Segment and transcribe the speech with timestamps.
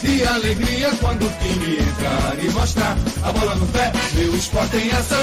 [0.00, 4.90] de alegria quando o time entrar e mostrar a bola no pé, meu esporte em
[4.92, 5.18] ação.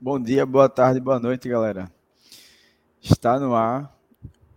[0.00, 1.90] Bom dia, boa tarde, boa noite, galera.
[3.00, 3.94] Está no ar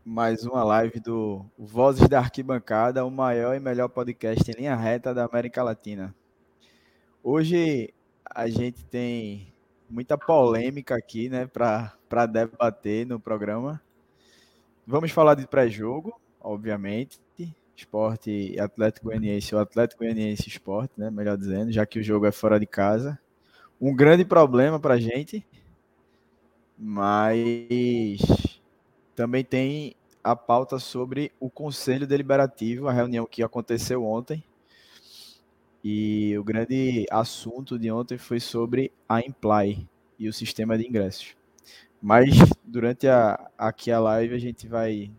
[0.03, 5.13] mais uma live do Vozes da Arquibancada, o maior e melhor podcast em linha reta
[5.13, 6.13] da América Latina.
[7.23, 7.93] Hoje
[8.37, 9.51] a gente tem
[9.89, 13.81] muita polêmica aqui, né, para debater no programa.
[14.85, 17.19] Vamos falar de pré-jogo, obviamente,
[17.75, 22.31] esporte Atlético Goianiense, o Atlético Goianiense Esporte, né, melhor dizendo, já que o jogo é
[22.31, 23.19] fora de casa
[23.81, 25.43] um grande problema para a gente,
[26.77, 28.19] mas
[29.15, 34.43] também tem a pauta sobre o Conselho Deliberativo, a reunião que aconteceu ontem.
[35.83, 39.87] E o grande assunto de ontem foi sobre a Imply
[40.19, 41.35] e o sistema de ingressos.
[42.01, 42.29] Mas
[42.63, 45.11] durante a, aqui a live a gente vai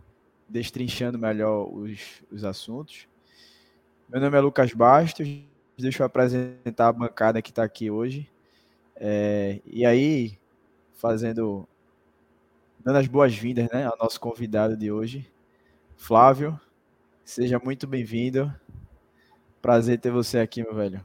[0.48, 3.06] destrinchando melhor os, os assuntos.
[4.08, 5.28] Meu nome é Lucas Bastos,
[5.76, 8.28] deixa eu apresentar a bancada que está aqui hoje.
[8.96, 10.38] É, e aí,
[10.94, 11.68] fazendo,
[12.80, 15.30] dando as boas-vindas né, ao nosso convidado de hoje,
[15.96, 16.58] Flávio,
[17.24, 18.52] seja muito bem-vindo.
[19.60, 21.04] Prazer ter você aqui, meu velho.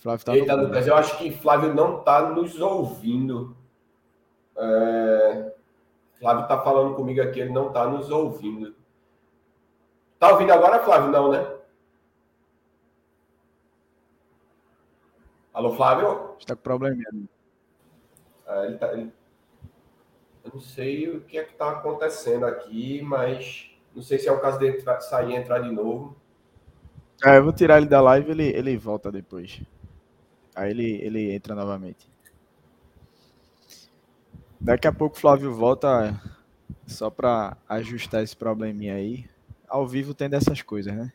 [0.00, 3.56] Flávio tá Eita, Lucas, eu acho que Flávio não está nos ouvindo.
[4.56, 5.52] É...
[6.18, 8.74] Flávio está falando comigo aqui, ele não está nos ouvindo.
[10.18, 11.10] Tá ouvindo agora, Flávio?
[11.10, 11.58] Não, né?
[15.52, 16.36] Alô, Flávio?
[16.38, 17.02] Está com problema.
[18.46, 19.12] É, ele tá, ele...
[20.48, 24.32] Eu não sei o que é que está acontecendo aqui, mas não sei se é
[24.32, 26.16] o caso de sair e entrar de novo.
[27.22, 29.60] É, eu vou tirar ele da live ele ele volta depois.
[30.56, 32.08] Aí ele, ele entra novamente.
[34.58, 36.18] Daqui a pouco o Flávio volta
[36.86, 39.28] só para ajustar esse probleminha aí
[39.68, 41.12] ao vivo tem dessas coisas, né?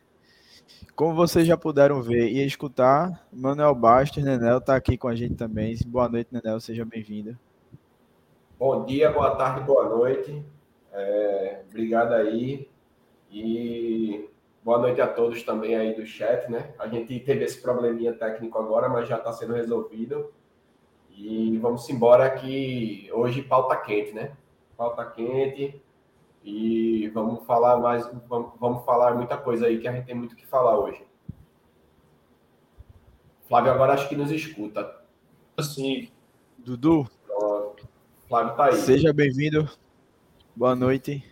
[0.94, 5.34] Como vocês já puderam ver e escutar, Manuel Bastos, Nenel, está aqui com a gente
[5.34, 5.76] também.
[5.86, 7.36] Boa noite, Nenel, seja bem-vindo.
[8.66, 10.42] Bom dia, boa tarde, boa noite.
[10.90, 12.66] É, obrigado aí.
[13.30, 14.26] E
[14.64, 16.72] boa noite a todos também aí do chat, né?
[16.78, 20.32] A gente teve esse probleminha técnico agora, mas já está sendo resolvido.
[21.10, 24.34] E vamos embora que hoje pauta quente, né?
[24.78, 25.78] Pauta quente.
[26.42, 30.46] E vamos falar mais, vamos, falar muita coisa aí que a gente tem muito que
[30.46, 31.04] falar hoje.
[33.46, 35.04] Flávio agora acho que nos escuta.
[35.60, 36.08] Sim.
[36.56, 37.06] Dudu.
[38.34, 38.74] Flávio tá aí.
[38.78, 39.70] Seja bem-vindo.
[40.56, 41.22] Boa noite.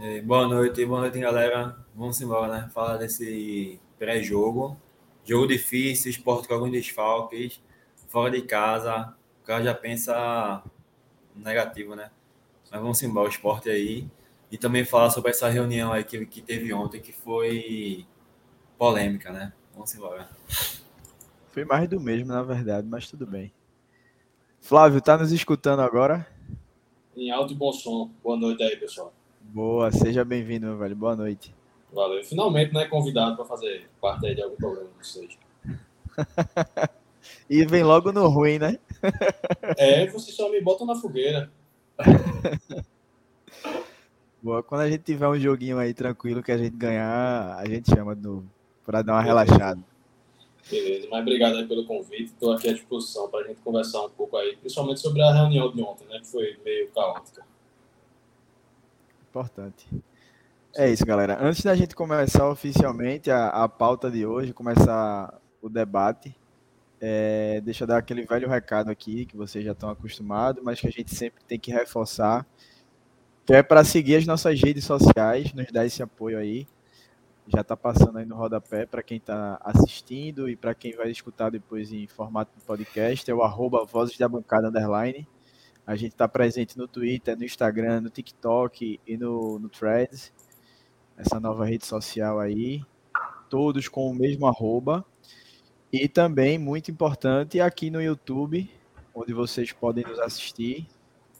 [0.00, 1.76] É, boa noite, boa noite, galera.
[1.94, 2.70] Vamos embora, né?
[2.72, 4.74] Falar desse pré-jogo.
[5.26, 7.60] Jogo difícil, esporte com alguns desfalques,
[8.06, 9.14] fora de casa.
[9.42, 10.62] O cara já pensa
[11.36, 12.10] negativo, né?
[12.70, 14.08] Mas vamos embora, o esporte aí
[14.50, 18.06] e também falar sobre essa reunião aí que, que teve ontem, que foi
[18.78, 19.52] polêmica, né?
[19.74, 20.26] Vamos embora.
[21.52, 23.52] Foi mais do mesmo, na verdade, mas tudo bem.
[24.62, 26.37] Flávio, tá nos escutando agora?
[27.18, 28.12] Em alto e bom som.
[28.22, 29.12] Boa noite aí, pessoal.
[29.40, 30.94] Boa, seja bem-vindo, meu velho.
[30.94, 31.52] Boa noite.
[31.92, 32.22] Valeu.
[32.22, 35.36] Finalmente, né, convidado para fazer parte aí de algum programa de vocês.
[37.50, 38.78] e vem logo no ruim, né?
[39.76, 41.50] é, vocês só me botam na fogueira.
[44.40, 44.62] Boa.
[44.62, 48.14] Quando a gente tiver um joguinho aí tranquilo que a gente ganhar, a gente chama
[48.14, 48.48] de novo,
[48.86, 49.82] para dar uma relaxada.
[50.70, 52.24] Beleza, mas obrigado pelo convite.
[52.24, 55.72] Estou aqui à disposição para a gente conversar um pouco aí, principalmente sobre a reunião
[55.72, 56.18] de ontem, né?
[56.20, 57.42] Que foi meio caótica.
[59.30, 59.86] Importante.
[60.76, 61.38] É isso, galera.
[61.40, 66.34] Antes da gente começar oficialmente a, a pauta de hoje, começar o debate,
[67.00, 70.86] é, deixa eu dar aquele velho recado aqui que vocês já estão acostumados, mas que
[70.86, 72.46] a gente sempre tem que reforçar
[73.48, 76.66] que é para seguir as nossas redes sociais, nos dar esse apoio aí.
[77.48, 81.50] Já está passando aí no rodapé para quem está assistindo e para quem vai escutar
[81.50, 85.26] depois em formato de podcast, é o arroba Vozes da Bancada Underline.
[85.86, 90.30] A gente está presente no Twitter, no Instagram, no TikTok e no, no Threads,
[91.16, 92.84] essa nova rede social aí,
[93.48, 95.02] todos com o mesmo arroba.
[95.90, 98.70] E também, muito importante, aqui no YouTube,
[99.14, 100.86] onde vocês podem nos assistir.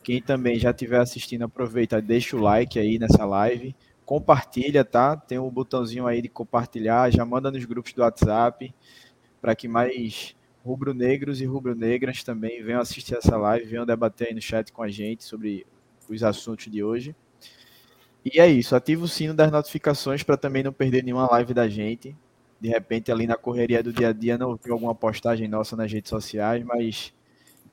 [0.03, 3.77] Quem também já estiver assistindo, aproveita, deixa o like aí nessa live.
[4.09, 5.15] Compartilha, tá?
[5.19, 7.11] Tem um botãozinho aí de compartilhar.
[7.11, 8.75] Já manda nos grupos do WhatsApp
[9.39, 10.35] para que mais
[10.65, 14.89] rubro-negros e rubro-negras também venham assistir essa live, venham debater aí no chat com a
[14.89, 15.67] gente sobre
[16.09, 17.15] os assuntos de hoje.
[18.25, 21.69] E é isso, ativa o sino das notificações para também não perder nenhuma live da
[21.69, 22.17] gente.
[22.59, 25.93] De repente, ali na correria do dia a dia, não tem alguma postagem nossa nas
[25.93, 27.13] redes sociais, mas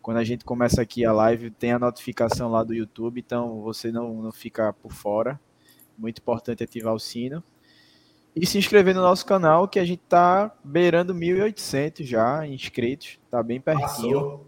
[0.02, 3.90] quando a gente começa aqui a live, tem a notificação lá do YouTube, então você
[3.90, 5.40] não, não fica por fora.
[5.97, 7.44] Muito importante ativar o sino.
[8.36, 13.18] E se inscrever no nosso canal, que a gente tá beirando 1.800 já inscritos.
[13.31, 14.19] Tá bem pertinho.
[14.21, 14.45] Passou.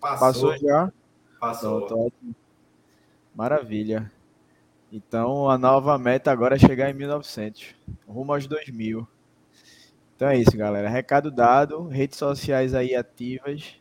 [0.00, 0.92] Passou, Passou já?
[1.40, 1.82] Passou.
[1.84, 2.34] Ótimo.
[3.34, 4.10] Maravilha.
[4.92, 7.74] Então a nova meta agora é chegar em 1900,
[8.06, 9.06] rumo aos 2000.
[10.14, 10.88] Então é isso, galera.
[10.88, 13.74] Recado dado, redes sociais aí ativas.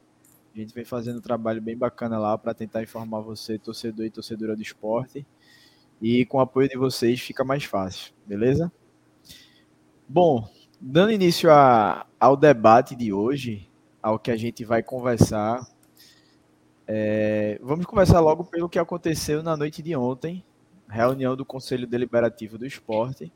[0.56, 4.10] A gente vem fazendo um trabalho bem bacana lá para tentar informar você, torcedor e
[4.10, 5.24] torcedora do esporte.
[6.04, 8.70] E com o apoio de vocês fica mais fácil, beleza?
[10.06, 10.46] Bom,
[10.80, 13.70] dando início a, ao debate de hoje,
[14.02, 15.66] ao que a gente vai conversar,
[16.86, 20.44] é, vamos começar logo pelo que aconteceu na noite de ontem,
[20.90, 23.32] reunião do Conselho Deliberativo do Esporte.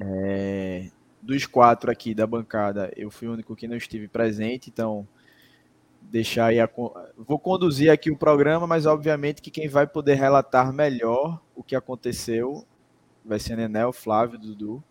[0.00, 0.90] É,
[1.22, 5.06] dos quatro aqui da bancada, eu fui o único que não estive presente, então
[6.10, 6.68] deixar aí a,
[7.16, 11.74] vou conduzir aqui o programa, mas obviamente que quem vai poder relatar melhor o que
[11.74, 12.66] aconteceu
[13.24, 14.82] vai ser Nenel, Flávio, Dudu.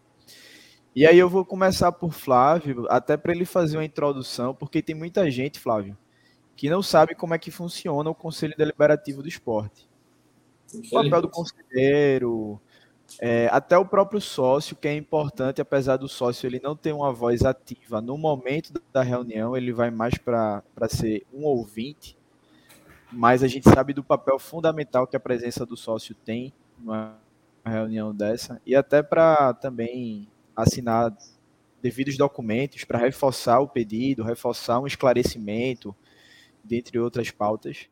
[0.96, 4.96] E aí eu vou começar por Flávio, até para ele fazer uma introdução, porque tem
[4.96, 5.98] muita gente, Flávio,
[6.56, 9.90] que não sabe como é que funciona o Conselho Deliberativo do Esporte.
[10.74, 12.62] O papel do conselheiro,
[13.20, 17.12] é, até o próprio sócio, que é importante, apesar do sócio ele não ter uma
[17.12, 22.18] voz ativa no momento da reunião, ele vai mais para ser um ouvinte,
[23.12, 27.18] mas a gente sabe do papel fundamental que a presença do sócio tem numa
[27.66, 31.16] reunião dessa, e até para também assinar
[31.82, 35.96] devidos documentos para reforçar o pedido, reforçar um esclarecimento,
[36.64, 37.88] dentre outras pautas.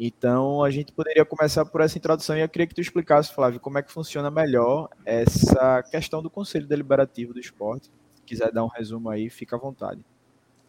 [0.00, 3.58] Então, a gente poderia começar por essa introdução e eu queria que tu explicasse, Flávio,
[3.58, 7.90] como é que funciona melhor essa questão do Conselho Deliberativo do Esporte.
[8.14, 10.00] Se quiser dar um resumo aí, fica à vontade.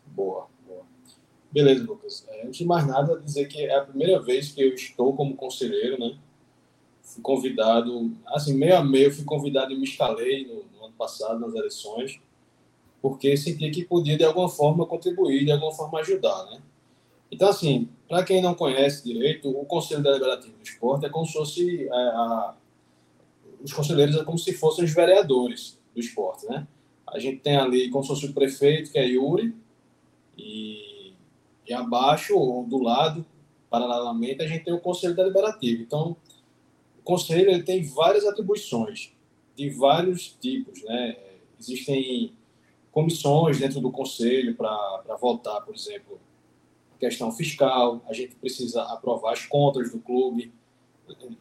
[0.08, 0.82] Boa, boa.
[1.52, 2.26] Beleza, Lucas.
[2.28, 5.36] É, antes de mais nada, dizer que é a primeira vez que eu estou como
[5.36, 6.18] conselheiro, né?
[7.04, 11.40] Fui convidado, assim, meio a meio, fui convidado e me instalei no, no ano passado
[11.40, 12.20] nas eleições,
[13.00, 16.60] porque senti que podia, de alguma forma, contribuir, de alguma forma ajudar, né?
[17.32, 21.34] Então, assim, para quem não conhece direito, o Conselho Deliberativo do Esporte é como se
[21.34, 21.88] fosse.
[21.88, 22.56] É, a,
[23.62, 26.66] os conselheiros é como se fossem os vereadores do esporte, né?
[27.06, 29.54] A gente tem ali como se fosse o prefeito, que é Yuri,
[30.38, 31.14] e,
[31.68, 33.26] e abaixo, ou do lado,
[33.70, 35.82] paralelamente, a gente tem o Conselho Deliberativo.
[35.82, 36.16] Então,
[37.00, 39.12] o Conselho ele tem várias atribuições,
[39.56, 41.18] de vários tipos, né?
[41.60, 42.34] Existem
[42.92, 46.20] comissões dentro do Conselho para votar, por exemplo,
[47.00, 50.54] questão fiscal, a gente precisa aprovar as contas do clube.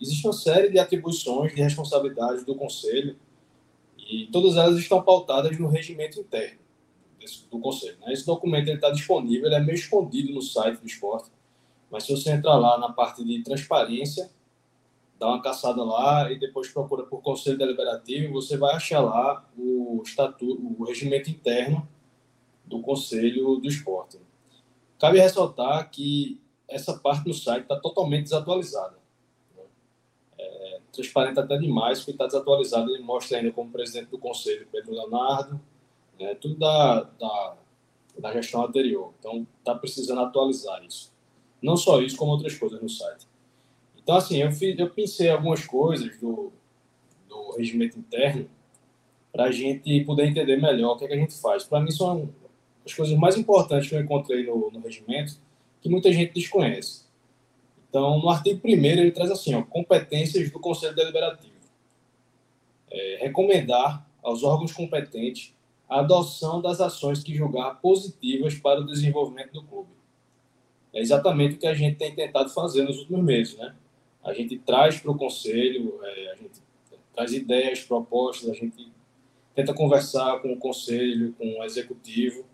[0.00, 3.18] Existe uma série de atribuições, de responsabilidades do conselho
[3.98, 6.58] e todas elas estão pautadas no regimento interno
[7.50, 7.98] do conselho.
[8.00, 8.12] Né?
[8.12, 11.30] Esse documento está disponível, ele é meio escondido no site do esporte,
[11.90, 14.30] mas se você entrar lá na parte de transparência,
[15.18, 20.00] dá uma caçada lá e depois procura por conselho deliberativo, você vai achar lá o
[20.04, 21.86] estatuto, o regimento interno
[22.64, 24.18] do conselho do esporte.
[24.98, 28.98] Cabe ressaltar que essa parte do site está totalmente desatualizada.
[29.56, 29.62] Né?
[30.38, 32.90] É, transparente até demais, porque está desatualizado.
[32.90, 35.60] Ele mostra ainda como presidente do conselho Pedro Leonardo,
[36.18, 37.56] né, tudo da, da,
[38.18, 39.14] da gestão anterior.
[39.18, 41.12] Então, está precisando atualizar isso.
[41.62, 43.26] Não só isso, como outras coisas no site.
[43.96, 46.52] Então, assim, eu, fiz, eu pensei algumas coisas do,
[47.28, 48.48] do regimento interno
[49.32, 51.64] para a gente poder entender melhor o que, é que a gente faz.
[51.64, 52.28] Para mim, são
[52.88, 55.38] as coisas mais importantes que eu encontrei no, no regimento,
[55.80, 57.02] que muita gente desconhece.
[57.88, 61.56] Então, no artigo 1 ele traz assim, ó, competências do Conselho Deliberativo.
[62.90, 65.54] É, recomendar aos órgãos competentes
[65.88, 69.88] a adoção das ações que julgar positivas para o desenvolvimento do clube.
[70.92, 73.74] É exatamente o que a gente tem tentado fazer nos últimos meses, né?
[74.22, 76.60] A gente traz para o conselho, é, a gente
[77.14, 78.90] traz ideias, propostas, a gente
[79.54, 82.44] tenta conversar com o conselho, com o executivo,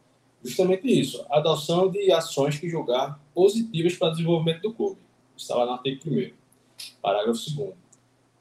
[0.45, 4.99] justamente isso, a adoção de ações que julgar positivas para o desenvolvimento do clube.
[5.37, 6.31] Está lá no artigo 1
[7.01, 7.73] parágrafo 2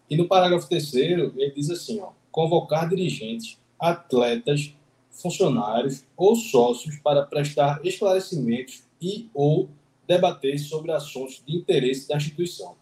[0.09, 4.73] E no parágrafo 3 ele diz assim, ó, convocar dirigentes, atletas,
[5.09, 9.69] funcionários ou sócios para prestar esclarecimentos e ou
[10.07, 12.75] debater sobre assuntos de interesse da instituição.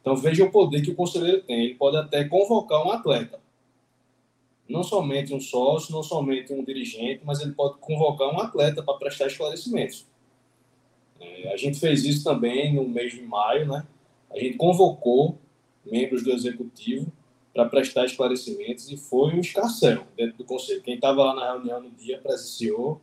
[0.00, 1.64] Então veja o poder que o conselheiro tem.
[1.64, 3.40] Ele pode até convocar um atleta.
[4.68, 8.98] Não somente um sócio, não somente um dirigente, mas ele pode convocar um atleta para
[8.98, 10.06] prestar esclarecimentos.
[11.20, 13.86] É, a gente fez isso também no mês de maio, né?
[14.30, 15.38] A gente convocou
[15.84, 17.10] membros do executivo
[17.52, 20.82] para prestar esclarecimentos e foi um escarcel dentro do conselho.
[20.82, 23.00] Quem estava lá na reunião no dia presenciou,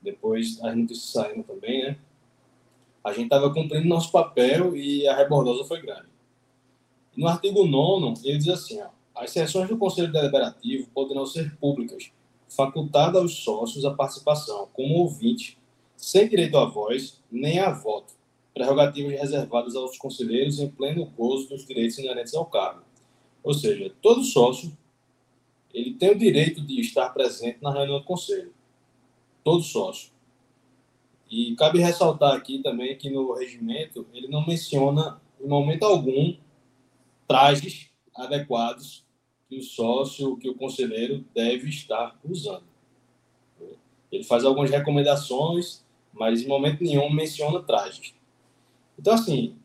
[0.00, 1.98] depois as notícias saíram também, né?
[3.04, 6.08] A gente estava cumprindo nosso papel e a rebordosa foi grande.
[7.14, 12.10] No artigo 9 ele diz assim, ó, as sessões do Conselho Deliberativo poderão ser públicas,
[12.48, 15.58] facultada aos sócios a participação como ouvinte,
[15.96, 18.14] sem direito à voz nem a voto,
[18.52, 22.82] prerrogativas reservadas aos conselheiros em pleno gozo dos direitos inerentes ao cargo.
[23.42, 24.76] Ou seja, todo sócio
[25.72, 28.54] ele tem o direito de estar presente na reunião do conselho.
[29.42, 30.10] Todo sócio.
[31.28, 36.36] E cabe ressaltar aqui também que no regimento ele não menciona em momento algum
[37.26, 39.03] trajes adequados
[39.54, 42.64] que o sócio, que o conselheiro deve estar usando.
[44.10, 48.14] Ele faz algumas recomendações, mas em momento nenhum menciona trajes.
[48.98, 49.56] Então, assim,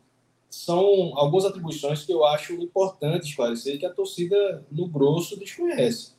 [0.50, 6.14] são algumas atribuições que eu acho importante esclarecer que a torcida, no grosso, desconhece.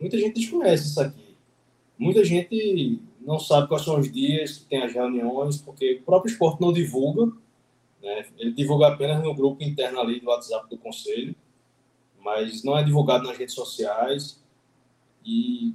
[0.00, 1.36] Muita gente desconhece isso aqui.
[1.96, 6.30] Muita gente não sabe quais são os dias que tem as reuniões, porque o próprio
[6.30, 7.32] esporte não divulga.
[8.00, 8.26] Né?
[8.38, 11.34] Ele divulga apenas no grupo interno ali do WhatsApp do conselho,
[12.22, 14.42] mas não é divulgado nas redes sociais.
[15.24, 15.74] E,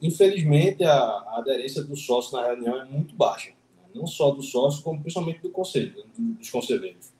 [0.00, 3.52] infelizmente, a, a aderência do sócio na reunião é muito baixa
[3.94, 7.12] não só do sócio, como principalmente do conselho, dos conselheiros.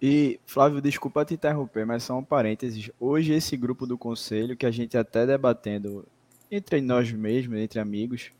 [0.00, 2.90] E, Flávio, desculpa te interromper, mas só um parênteses.
[3.00, 6.06] Hoje, esse grupo do conselho, que a gente até debatendo
[6.50, 8.30] entre nós mesmos, entre amigos,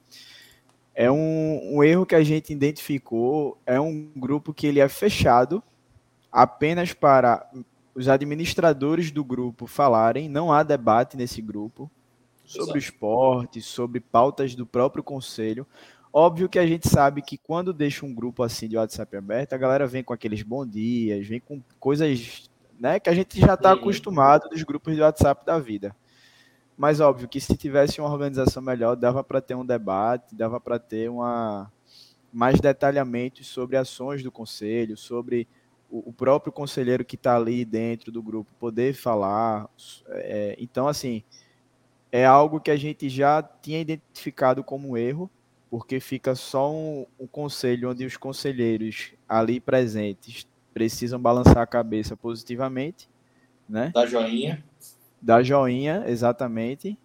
[0.95, 3.59] é um, um erro que a gente identificou.
[3.67, 5.63] É um grupo que ele é fechado
[6.31, 7.51] apenas para
[7.95, 10.29] os administradores do grupo falarem.
[10.29, 11.91] Não há debate nesse grupo
[12.45, 12.79] sobre Exato.
[12.79, 15.67] esporte, sobre pautas do próprio conselho.
[16.13, 19.59] Óbvio que a gente sabe que quando deixa um grupo assim de WhatsApp aberto, a
[19.59, 23.73] galera vem com aqueles bom dias, vem com coisas né, que a gente já está
[23.73, 25.95] acostumado dos grupos de WhatsApp da vida.
[26.77, 30.79] Mas óbvio que se tivesse uma organização melhor, dava para ter um debate, dava para
[30.79, 31.71] ter uma
[32.33, 35.49] mais detalhamento sobre ações do conselho, sobre
[35.91, 39.69] o, o próprio conselheiro que está ali dentro do grupo poder falar.
[40.09, 41.23] É, então, assim,
[42.11, 45.31] é algo que a gente já tinha identificado como um erro
[45.71, 52.17] porque fica só um, um, conselho onde os conselheiros ali presentes precisam balançar a cabeça
[52.17, 53.09] positivamente,
[53.69, 53.91] né?
[53.95, 54.65] Da joinha.
[55.21, 56.99] Da joinha, exatamente.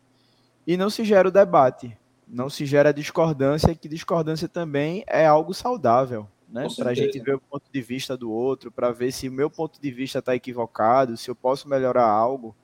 [0.65, 1.97] E não se gera o debate,
[2.27, 6.67] não se gera discordância, que discordância também é algo saudável, né?
[6.77, 9.49] Para a gente ver o ponto de vista do outro, para ver se o meu
[9.49, 12.55] ponto de vista está equivocado, se eu posso melhorar algo.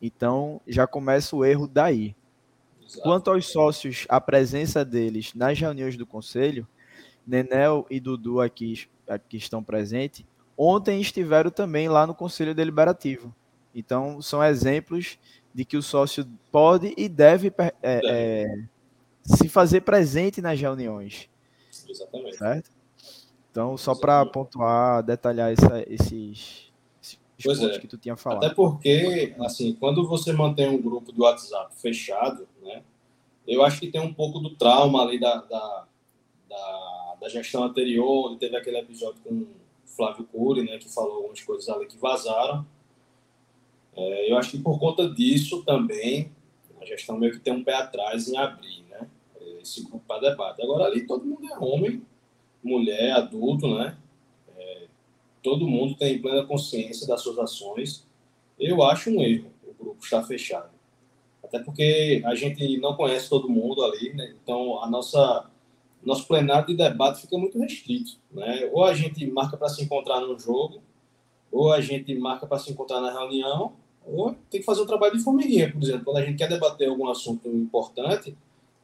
[0.00, 2.14] Então já começa o erro daí.
[2.84, 3.02] Exato.
[3.02, 6.68] Quanto aos sócios, a presença deles nas reuniões do conselho,
[7.26, 10.24] Nenel e Dudu aqui, aqui estão presentes,
[10.56, 13.34] ontem estiveram também lá no conselho deliberativo.
[13.74, 15.18] Então, são exemplos
[15.54, 18.64] de que o sócio pode e deve é, é,
[19.22, 21.30] se fazer presente nas reuniões.
[21.88, 22.36] Exatamente.
[22.36, 22.79] Certo?
[23.50, 26.70] Então, só para pontuar, detalhar essa, esses,
[27.02, 27.78] esses pois é.
[27.78, 28.44] que tu tinha falado.
[28.44, 32.82] Até porque, assim, quando você mantém um grupo do WhatsApp fechado, né?
[33.46, 35.86] Eu acho que tem um pouco do trauma ali da, da,
[36.48, 39.48] da, da gestão anterior, onde teve aquele episódio com o
[39.84, 42.64] Flávio Cury, né, que falou algumas coisas ali que vazaram.
[43.96, 46.30] É, eu acho que por conta disso também
[46.80, 49.08] a gestão meio que tem um pé atrás em abrir né,
[49.60, 50.62] esse grupo para debate.
[50.62, 52.02] Agora ali todo mundo é homem,
[52.62, 53.96] mulher, adulto, né?
[54.56, 54.86] É,
[55.42, 58.06] todo mundo tem plena consciência das suas ações.
[58.58, 60.70] Eu acho um erro o grupo estar fechado
[61.50, 64.32] até porque a gente não conhece todo mundo ali, né?
[64.42, 65.50] então a nossa
[66.02, 68.70] nosso plenário de debate fica muito restrito, né?
[68.72, 70.80] Ou a gente marca para se encontrar no jogo,
[71.52, 73.74] ou a gente marca para se encontrar na reunião,
[74.06, 76.88] ou tem que fazer o trabalho de formiguinha, por exemplo, quando a gente quer debater
[76.88, 78.34] algum assunto importante,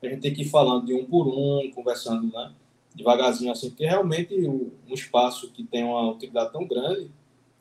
[0.02, 2.52] a gente tem que ir falando de um por um, conversando, né?
[2.96, 7.10] Devagarzinho assim, porque realmente um espaço que tem uma utilidade tão grande,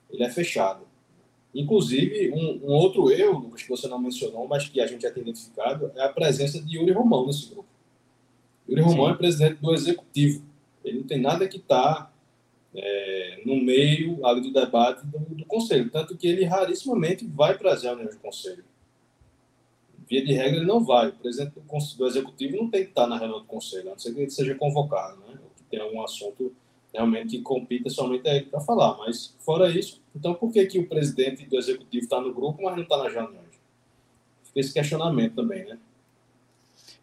[0.09, 0.85] ele é fechado.
[1.53, 5.11] Inclusive, um, um, outro erro, Lucas, que você não mencionou, mas que a gente já
[5.11, 7.67] tem identificado, é a presença de Yuri Romão nesse grupo.
[8.67, 8.89] Yuri Sim.
[8.89, 10.43] Romão é presidente do executivo.
[10.83, 12.11] Ele não tem nada que está
[12.73, 15.89] é, no meio ali do debate do, do, conselho.
[15.89, 18.65] Tanto que ele rarissimamente vai para as reuniões do conselho.
[20.07, 21.09] Via de regra, ele não vai.
[21.09, 24.13] O presidente do, executivo não tem que estar na reunião do conselho, a não ser
[24.13, 25.39] que ele seja convocado, né?
[25.43, 26.53] Ou que tenha algum assunto
[26.93, 28.97] realmente que compita somente a ele para falar.
[28.97, 32.75] Mas, fora isso, então por que, que o presidente do executivo está no grupo, mas
[32.75, 33.45] não está nas reuniões?
[34.43, 35.77] Fica esse questionamento também, né?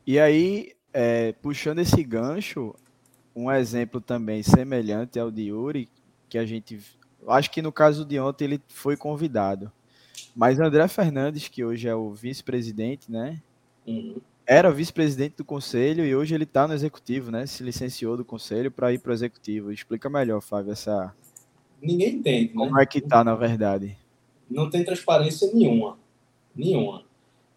[0.06, 2.74] E aí, é, puxando esse gancho,
[3.36, 5.88] um exemplo também semelhante ao de Yuri,
[6.28, 6.80] que a gente.
[7.28, 9.70] Acho que no caso de ontem ele foi convidado.
[10.34, 13.40] Mas André Fernandes, que hoje é o vice-presidente, né?
[13.86, 14.16] Uhum.
[14.46, 17.46] Era vice-presidente do conselho e hoje ele está no executivo, né?
[17.46, 19.72] Se licenciou do conselho para ir para o executivo.
[19.72, 21.14] Explica melhor, Fábio, essa.
[21.80, 22.48] Ninguém entende.
[22.48, 22.54] Né?
[22.54, 22.82] Como né?
[22.82, 23.96] é que está, na verdade?
[24.50, 25.98] Não tem transparência nenhuma.
[26.54, 27.04] Nenhuma.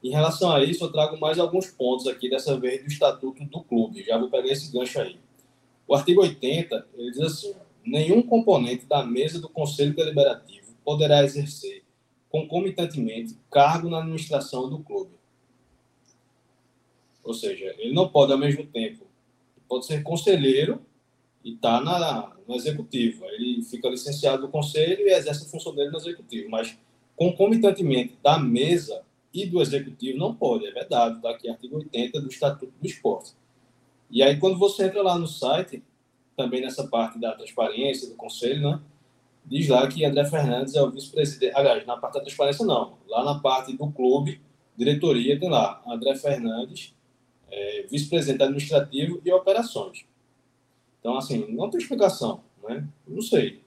[0.04, 3.62] Em relação a isso, eu trago mais alguns pontos aqui, dessa vez do estatuto do
[3.62, 4.04] clube.
[4.04, 5.18] Já vou pegar esse gancho aí.
[5.88, 7.54] O artigo 80, ele diz assim:
[7.84, 11.85] nenhum componente da mesa do Conselho Deliberativo poderá exercer
[12.36, 15.12] concomitantemente cargo na administração do clube.
[17.24, 19.06] Ou seja, ele não pode ao mesmo tempo,
[19.70, 20.82] pode ser conselheiro
[21.46, 21.80] e está
[22.46, 23.24] no executivo.
[23.28, 26.78] Ele fica licenciado do conselho e exerce a função dele no executivo, mas
[27.16, 29.02] concomitantemente da mesa
[29.34, 33.32] e do executivo não pode, é verdade, está aqui artigo 80 do Estatuto do Esporte.
[34.12, 35.82] E aí, quando você entra lá no site,
[36.36, 38.82] também nessa parte da transparência do conselho, né?
[39.46, 41.56] Diz lá que André Fernandes é o vice-presidente.
[41.56, 42.98] Aliás, na parte da transparência, não.
[43.08, 44.42] Lá na parte do clube,
[44.76, 46.94] diretoria, tem lá André Fernandes,
[47.50, 50.06] é, vice-presidente administrativo e operações.
[51.00, 52.88] Então, assim, não tem explicação, né?
[53.08, 53.62] Não sei.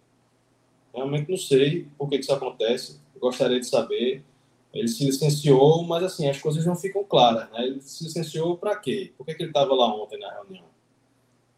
[0.93, 3.01] Realmente não sei por que isso acontece.
[3.21, 4.25] Gostaria de saber.
[4.73, 7.51] Ele se licenciou, mas assim, as coisas não ficam claras.
[7.53, 7.67] Né?
[7.67, 9.13] Ele se licenciou para quê?
[9.17, 10.65] Por que, que ele estava lá ontem na reunião?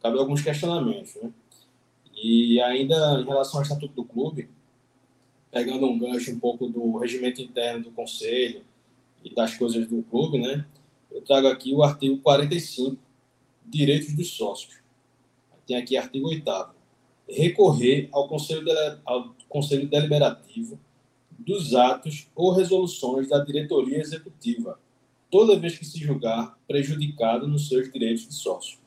[0.01, 1.17] Cabe alguns questionamentos.
[1.17, 1.31] Né?
[2.23, 4.51] E ainda em relação ao estatuto do clube,
[5.51, 8.63] pegando um gancho um pouco do regimento interno do conselho
[9.25, 10.67] e das coisas do clube, né?
[11.11, 12.97] Eu trago aqui o artigo 45,
[13.65, 14.79] direitos dos sócios.
[15.67, 16.45] Tem aqui artigo 8
[17.29, 18.65] recorrer ao conselho,
[19.05, 20.79] ao conselho deliberativo
[21.39, 24.79] dos atos ou resoluções da diretoria executiva,
[25.31, 28.79] toda vez que se julgar prejudicado nos seus direitos de sócio.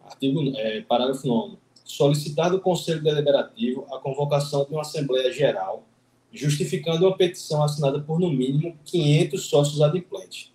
[0.00, 1.56] Artigo, é, parágrafo 9.
[1.90, 5.84] Solicitar do Conselho Deliberativo a convocação de uma Assembleia Geral,
[6.32, 10.52] justificando uma petição assinada por, no mínimo, 500 sócios adimplentes.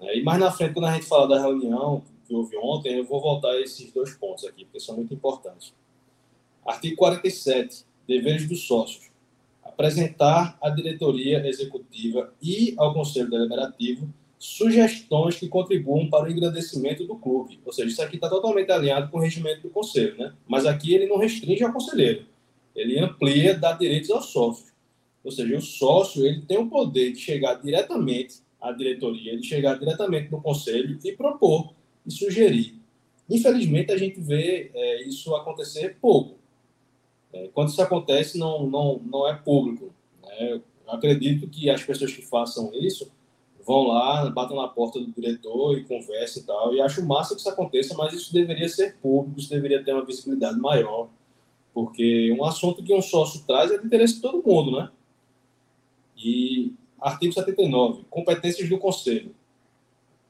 [0.00, 3.04] É, e mais na frente, quando a gente fala da reunião que houve ontem, eu
[3.04, 5.72] vou voltar a esses dois pontos aqui, porque são muito importantes.
[6.66, 7.84] Artigo 47.
[8.06, 9.10] Deveres dos sócios
[9.80, 17.14] apresentar à diretoria executiva e ao conselho deliberativo sugestões que contribuam para o engrandecimento do
[17.14, 17.60] clube.
[17.62, 20.32] Ou seja, isso aqui está totalmente alinhado com o regimento do conselho, né?
[20.48, 22.24] Mas aqui ele não restringe ao conselheiro,
[22.74, 24.72] ele amplia, dá direitos aos sócios.
[25.22, 29.78] Ou seja, o sócio ele tem o poder de chegar diretamente à diretoria, de chegar
[29.78, 31.74] diretamente no conselho e propor
[32.06, 32.80] e sugerir.
[33.28, 36.38] Infelizmente, a gente vê é, isso acontecer pouco.
[37.30, 39.92] É, quando isso acontece, não, não, não é público.
[40.22, 40.54] Né?
[40.54, 43.12] Eu acredito que as pessoas que façam isso
[43.66, 46.74] vão lá, batam na porta do diretor e conversam e tal.
[46.74, 50.04] E acho massa que isso aconteça, mas isso deveria ser público, isso deveria ter uma
[50.04, 51.08] visibilidade maior.
[51.72, 54.90] Porque um assunto que um sócio traz é de interesse de todo mundo, né?
[56.16, 59.34] E artigo 79, competências do conselho.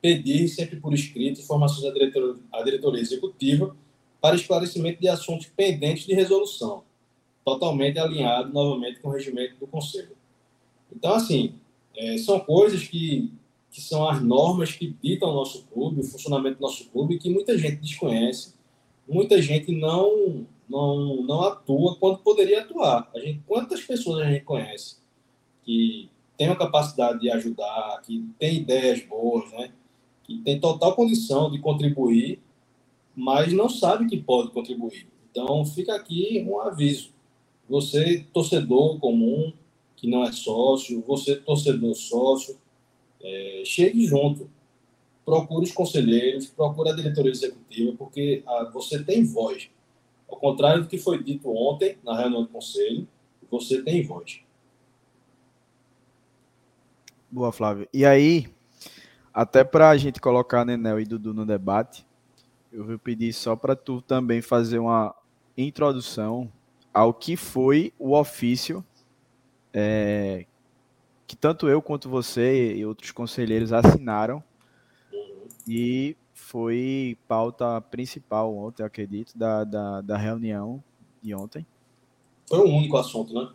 [0.00, 3.76] Pedir sempre por escrito informações à diretoria, à diretoria executiva
[4.20, 6.84] para esclarecimento de assuntos pendentes de resolução
[7.44, 10.16] totalmente alinhado novamente com o regimento do Conselho.
[10.94, 11.54] Então, assim,
[11.96, 13.32] é, são coisas que,
[13.70, 17.30] que são as normas que ditam o nosso clube, o funcionamento do nosso clube, que
[17.30, 18.54] muita gente desconhece,
[19.08, 23.10] muita gente não, não, não atua quando poderia atuar.
[23.14, 24.96] A gente, quantas pessoas a gente conhece
[25.64, 29.70] que tem a capacidade de ajudar, que tem ideias boas, né?
[30.24, 32.40] que tem total condição de contribuir,
[33.14, 35.06] mas não sabe que pode contribuir.
[35.30, 37.10] Então, fica aqui um aviso
[37.70, 39.52] você, torcedor comum,
[40.00, 42.56] que não é sócio, você, torcedor sócio,
[43.22, 44.50] é, chegue junto.
[45.26, 49.68] Procure os conselheiros, procure a diretoria executiva, porque a, ah, você tem voz.
[50.26, 53.06] Ao contrário do que foi dito ontem na reunião do conselho,
[53.50, 54.40] você tem voz.
[57.30, 57.86] Boa, Flávio.
[57.92, 58.48] E aí,
[59.34, 62.06] até para a gente colocar Nenel e Dudu no debate,
[62.72, 65.14] eu vou pedir só para tu também fazer uma
[65.58, 66.50] introdução
[66.92, 68.82] ao que foi o ofício
[69.72, 70.46] é,
[71.26, 74.42] que tanto eu quanto você e outros conselheiros assinaram
[75.66, 80.82] e foi pauta principal ontem, acredito, da, da, da reunião
[81.22, 81.64] de ontem.
[82.48, 83.48] Foi o único assunto, né?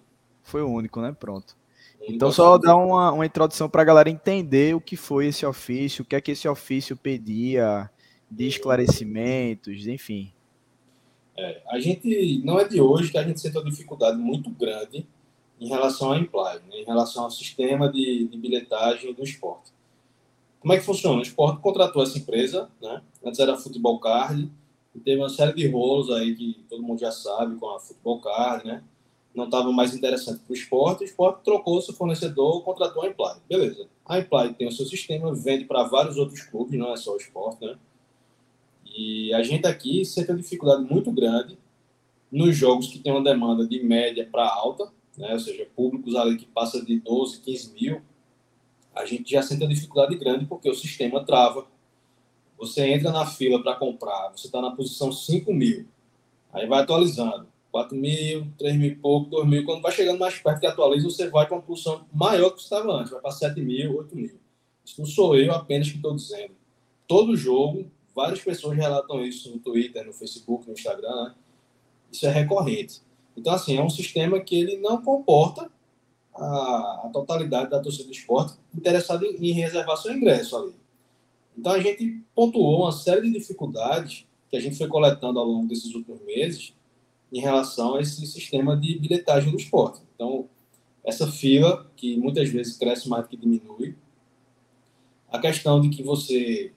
[0.44, 1.12] Foi o único, né?
[1.20, 1.58] Pronto.
[2.08, 6.04] Então, só dar uma, uma introdução para a galera entender o que foi esse ofício,
[6.04, 7.90] o que é que esse ofício pedia,
[8.30, 10.32] de esclarecimentos, enfim.
[11.38, 15.06] É, a gente, não é de hoje que a gente sente uma dificuldade muito grande
[15.60, 19.72] em relação à Imply, né, em relação ao sistema de, de bilhetagem do esporte.
[20.60, 21.20] Como é que funciona?
[21.20, 23.02] O esporte contratou essa empresa, né?
[23.24, 24.52] antes era Futebol Card,
[24.96, 28.20] e teve uma série de rolos aí que todo mundo já sabe com a Futebol
[28.20, 28.84] Card, né?
[29.36, 33.36] não estava mais interessante para o esporte, o esporte trocou seu fornecedor, contratou a Imply.
[33.48, 33.88] Beleza.
[34.06, 37.18] A Imply tem o seu sistema, vende para vários outros clubes, não é só o
[37.18, 37.78] esporte, né?
[38.86, 41.58] E a gente aqui sente uma dificuldade muito grande
[42.32, 45.34] nos jogos que tem uma demanda de média para alta, né?
[45.34, 48.02] ou seja, públicos ali que passa de 12, 15 mil,
[48.94, 51.68] a gente já sente uma dificuldade grande porque o sistema trava.
[52.58, 55.86] Você entra na fila para comprar, você está na posição 5 mil,
[56.54, 59.66] aí vai atualizando 4 mil, 3 mil e pouco, 2 mil.
[59.66, 62.64] Quando vai chegando mais perto que atualiza, você vai para uma posição maior que você
[62.64, 64.40] estava antes, vai para 7 mil, 8 mil.
[64.86, 66.56] Isso não sou eu apenas que estou dizendo.
[67.06, 71.36] Todo jogo, várias pessoas relatam isso no Twitter, no Facebook, no Instagram, né?
[72.10, 73.02] Isso é recorrente.
[73.36, 75.70] Então, assim, é um sistema que ele não comporta
[76.34, 80.74] a, a totalidade da torcida do esporte interessada em, em reservar seu ingresso ali.
[81.58, 85.68] Então, a gente pontuou uma série de dificuldades que a gente foi coletando ao longo
[85.68, 86.74] desses últimos meses
[87.32, 90.02] em relação a esse sistema de bilhetagem do esporte.
[90.16, 90.48] Então,
[91.04, 93.96] essa fila, que muitas vezes cresce mais do que diminui,
[95.30, 96.72] a questão de que você,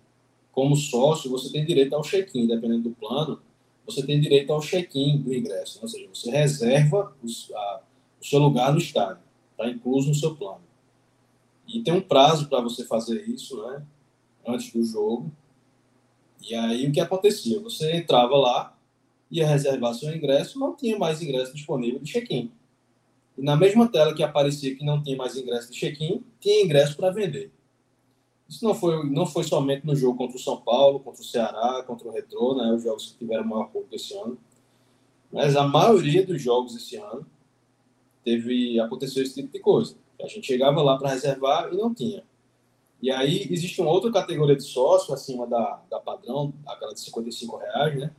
[0.52, 3.40] como sócio, você tem direito ao check-in, dependendo do plano,
[3.88, 5.82] você tem direito ao check-in do ingresso, né?
[5.84, 7.16] ou seja, você reserva
[7.54, 7.80] a,
[8.20, 9.22] o seu lugar no estádio,
[9.52, 10.60] está incluso no seu plano.
[11.66, 13.82] E tem um prazo para você fazer isso, né,
[14.46, 15.32] antes do jogo.
[16.42, 17.60] E aí o que acontecia?
[17.60, 18.78] Você entrava lá,
[19.30, 22.52] ia reservar seu ingresso, não tinha mais ingresso disponível de check-in.
[23.38, 26.94] E na mesma tela que aparecia que não tinha mais ingresso de check-in, tinha ingresso
[26.94, 27.50] para vender.
[28.48, 31.84] Isso não foi, não foi somente no jogo contra o São Paulo, contra o Ceará,
[31.86, 34.38] contra o Retrô, né, os jogos que tiveram maior público esse ano.
[35.30, 37.26] Mas a maioria dos jogos esse ano
[38.24, 39.96] teve aconteceu esse tipo de coisa.
[40.22, 42.24] A gente chegava lá para reservar e não tinha.
[43.00, 47.56] E aí existe uma outra categoria de sócio acima da, da padrão, aquela de 55
[47.56, 48.10] reais, né?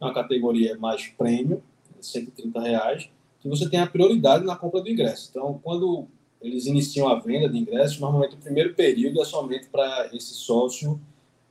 [0.00, 1.60] uma categoria mais premium,
[2.00, 5.28] 130 reais, que você tem a prioridade na compra do ingresso.
[5.30, 6.06] Então, quando
[6.40, 11.00] eles iniciam a venda de ingressos, normalmente o primeiro período é somente para esse sócio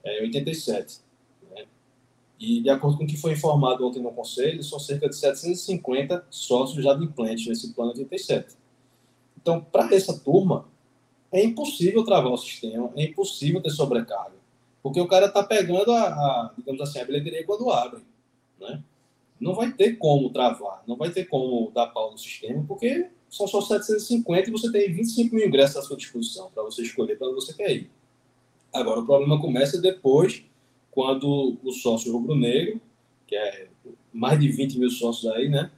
[0.03, 0.99] é, 87.
[1.51, 1.65] Né?
[2.39, 6.25] E, de acordo com o que foi informado ontem no Conselho, são cerca de 750
[6.29, 8.55] sócios já de implante nesse plano 87.
[9.41, 10.65] Então, para essa turma,
[11.31, 14.37] é impossível travar o sistema, é impossível ter sobrecarga.
[14.81, 18.01] Porque o cara está pegando a, a, digamos assim, a bilheteria quando abre
[18.59, 18.83] né?
[19.39, 23.47] Não vai ter como travar, não vai ter como dar pau no sistema, porque são
[23.47, 27.27] só 750 e você tem 25 mil ingressos à sua disposição para você escolher para
[27.27, 27.91] onde você quer ir.
[28.73, 30.43] Agora, o problema começa depois,
[30.91, 32.79] quando o sócio rubro-negro,
[33.25, 33.67] que é
[34.13, 35.71] mais de 20 mil sócios aí, né,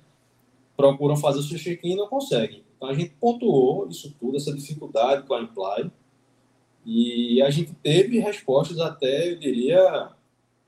[0.75, 2.63] procuram fazer o seu check-in e não conseguem.
[2.77, 5.91] Então, a gente pontuou isso tudo, essa dificuldade com a Imply,
[6.85, 10.11] e a gente teve respostas até, eu diria,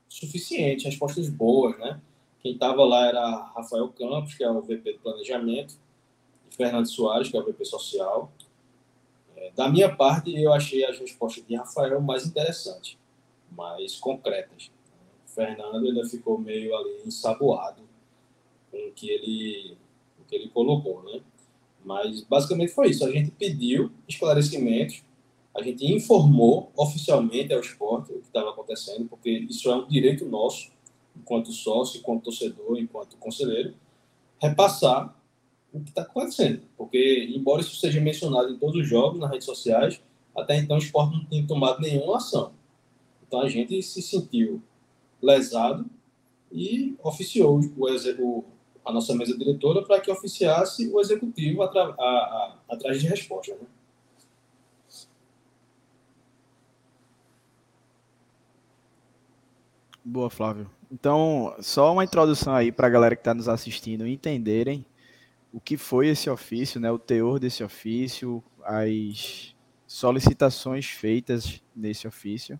[0.08, 2.00] suficiente, respostas boas, né?
[2.42, 5.76] Quem estava lá era Rafael Campos, que é o VP do Planejamento,
[6.56, 8.32] Fernando Soares, que é o VP Social.
[9.36, 12.96] É, da minha parte, eu achei as respostas de Rafael mais interessantes,
[13.50, 14.70] mais concretas.
[15.26, 17.82] O Fernando ainda ficou meio ali ensaboado
[18.70, 19.76] com o que ele,
[20.20, 21.20] o que ele colocou, né?
[21.84, 23.04] Mas basicamente foi isso.
[23.04, 25.02] A gente pediu esclarecimentos
[25.54, 30.24] a gente informou oficialmente ao esporte o que estava acontecendo, porque isso é um direito
[30.24, 30.70] nosso,
[31.14, 33.74] enquanto sócio, enquanto torcedor, enquanto conselheiro,
[34.40, 35.14] repassar
[35.72, 36.62] o que está acontecendo.
[36.76, 40.00] Porque, embora isso seja mencionado em todos os jogos, nas redes sociais,
[40.36, 42.52] até então o esporte não tem tomado nenhuma ação.
[43.26, 44.62] Então a gente se sentiu
[45.20, 45.86] lesado
[46.50, 48.44] e oficiou o,
[48.84, 53.54] a nossa mesa diretora para que oficiasse o executivo atrás de resposta.
[53.54, 53.66] Né?
[60.04, 60.68] Boa, Flávio.
[60.90, 64.84] Então, só uma introdução aí para a galera que está nos assistindo entenderem
[65.52, 69.54] o que foi esse ofício, né, o teor desse ofício, as
[69.86, 72.58] solicitações feitas nesse ofício.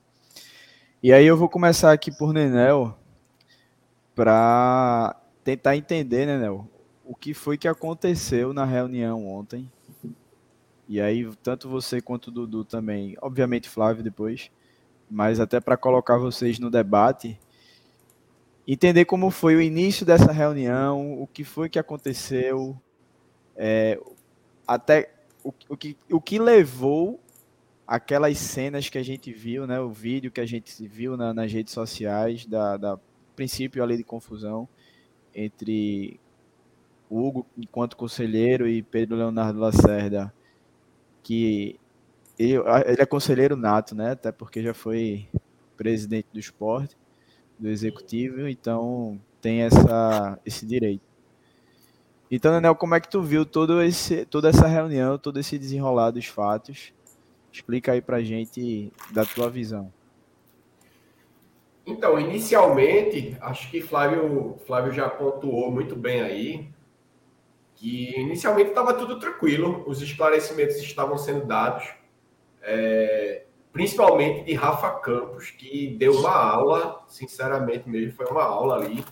[1.02, 2.96] E aí eu vou começar aqui por Nenel
[4.14, 6.68] para tentar entender, Nenel,
[7.05, 9.70] o que foi que aconteceu na reunião ontem.
[10.87, 14.50] E aí, tanto você quanto o Dudu também, obviamente Flávio depois,
[15.11, 17.40] mas até para colocar vocês no debate,
[18.66, 22.77] entender como foi o início dessa reunião, o que foi que aconteceu,
[23.57, 23.98] é,
[24.66, 25.12] até
[25.44, 27.20] o, o, que, o que levou
[27.87, 29.81] aquelas cenas que a gente viu, né?
[29.81, 32.98] O vídeo que a gente viu na, nas redes sociais da, da
[33.35, 34.68] princípio ali de confusão
[35.35, 36.20] entre
[37.11, 40.33] Hugo enquanto conselheiro e Pedro Leonardo Lacerda,
[41.22, 41.79] que
[42.38, 42.55] ele,
[42.87, 44.12] ele é conselheiro nato, né?
[44.12, 45.29] Até porque já foi
[45.77, 46.96] presidente do esporte,
[47.62, 51.03] do executivo, então tem essa, esse direito.
[52.29, 56.11] Então, Daniel, como é que tu viu todo esse, toda essa reunião, todo esse desenrolar
[56.11, 56.92] dos fatos?
[57.53, 59.92] Explica aí pra gente da tua visão.
[61.87, 66.68] Então, inicialmente, acho que Flávio, Flávio já pontuou muito bem aí,
[67.77, 71.85] que inicialmente estava tudo tranquilo, os esclarecimentos estavam sendo dados,
[72.62, 79.04] é, principalmente de Rafa Campos, que deu uma aula, sinceramente mesmo, foi uma aula ali,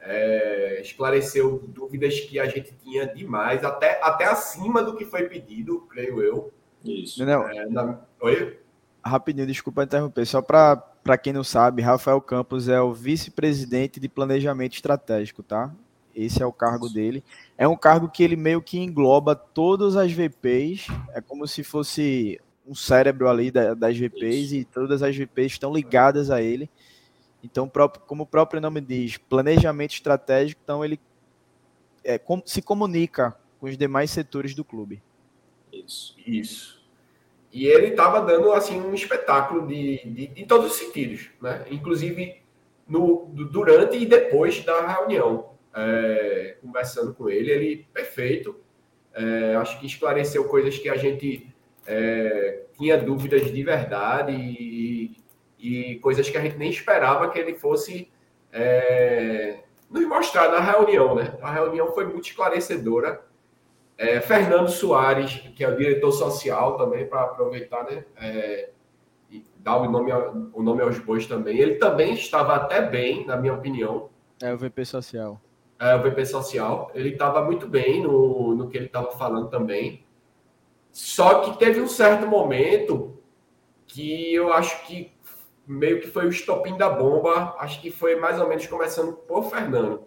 [0.00, 5.86] é, esclareceu dúvidas que a gente tinha demais, até, até acima do que foi pedido,
[5.88, 6.52] creio eu.
[6.84, 7.24] Isso.
[7.24, 8.00] Não, é, na...
[8.20, 8.58] Oi?
[9.04, 10.26] Rapidinho, desculpa interromper.
[10.26, 15.72] Só para quem não sabe, Rafael Campos é o vice-presidente de planejamento estratégico, tá?
[16.14, 17.24] Esse é o cargo dele.
[17.56, 20.88] É um cargo que ele meio que engloba todas as VPs.
[21.14, 26.30] É como se fosse um cérebro ali das VPs e todas as VPs estão ligadas
[26.30, 26.70] a ele.
[27.42, 27.70] Então,
[28.06, 31.00] como o próprio nome diz, planejamento estratégico, então ele
[32.04, 35.02] é, se comunica com os demais setores do clube.
[35.72, 36.14] Isso.
[36.24, 36.82] Isso.
[37.52, 41.66] E ele estava dando assim um espetáculo de, de, de, todos os sentidos, né?
[41.70, 42.40] Inclusive
[42.88, 48.56] no, durante e depois da reunião, é, conversando com ele, ele perfeito.
[49.14, 51.51] É, acho que esclareceu coisas que a gente
[51.86, 55.16] é, tinha dúvidas de verdade e,
[55.58, 58.10] e coisas que a gente nem esperava que ele fosse
[58.52, 61.36] é, nos mostrar na reunião, né?
[61.42, 63.22] A reunião foi muito esclarecedora.
[63.96, 68.04] É, Fernando Soares, que é o diretor social também, para aproveitar, né?
[68.16, 68.70] É,
[69.30, 70.12] e dar o nome,
[70.52, 71.58] o nome aos bois também.
[71.58, 74.10] Ele também estava até bem, na minha opinião.
[74.42, 75.40] É o VP Social.
[75.78, 76.90] É o VP Social.
[76.94, 80.04] Ele estava muito bem no, no que ele estava falando também.
[80.92, 83.18] Só que teve um certo momento
[83.86, 85.10] que eu acho que
[85.66, 89.48] meio que foi o estopim da bomba, acho que foi mais ou menos começando por
[89.50, 90.04] Fernando.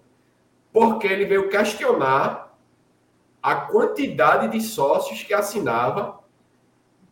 [0.72, 2.56] Porque ele veio questionar
[3.42, 6.20] a quantidade de sócios que assinava,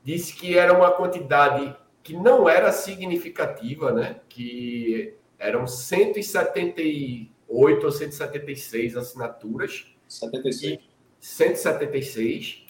[0.04, 4.20] disse que era uma quantidade que não era significativa, né?
[4.30, 9.92] Que eram 178 ou 176 assinaturas.
[10.08, 10.80] 76.
[11.20, 12.63] 176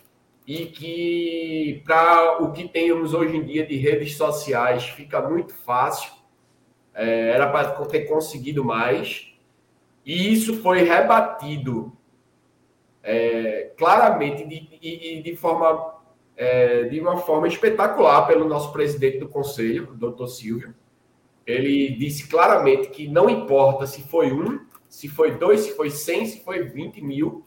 [0.46, 6.12] e que para o que temos hoje em dia de redes sociais fica muito fácil.
[6.94, 9.34] É, era para ter conseguido mais.
[10.06, 11.94] E isso foi rebatido
[13.02, 15.96] é, claramente e de, de, forma
[16.36, 20.76] é, de uma forma espetacular pelo nosso presidente do conselho, o doutor Silvio.
[21.48, 26.26] Ele disse claramente que não importa se foi um, se foi dois, se foi cem,
[26.26, 27.44] se foi vinte mil.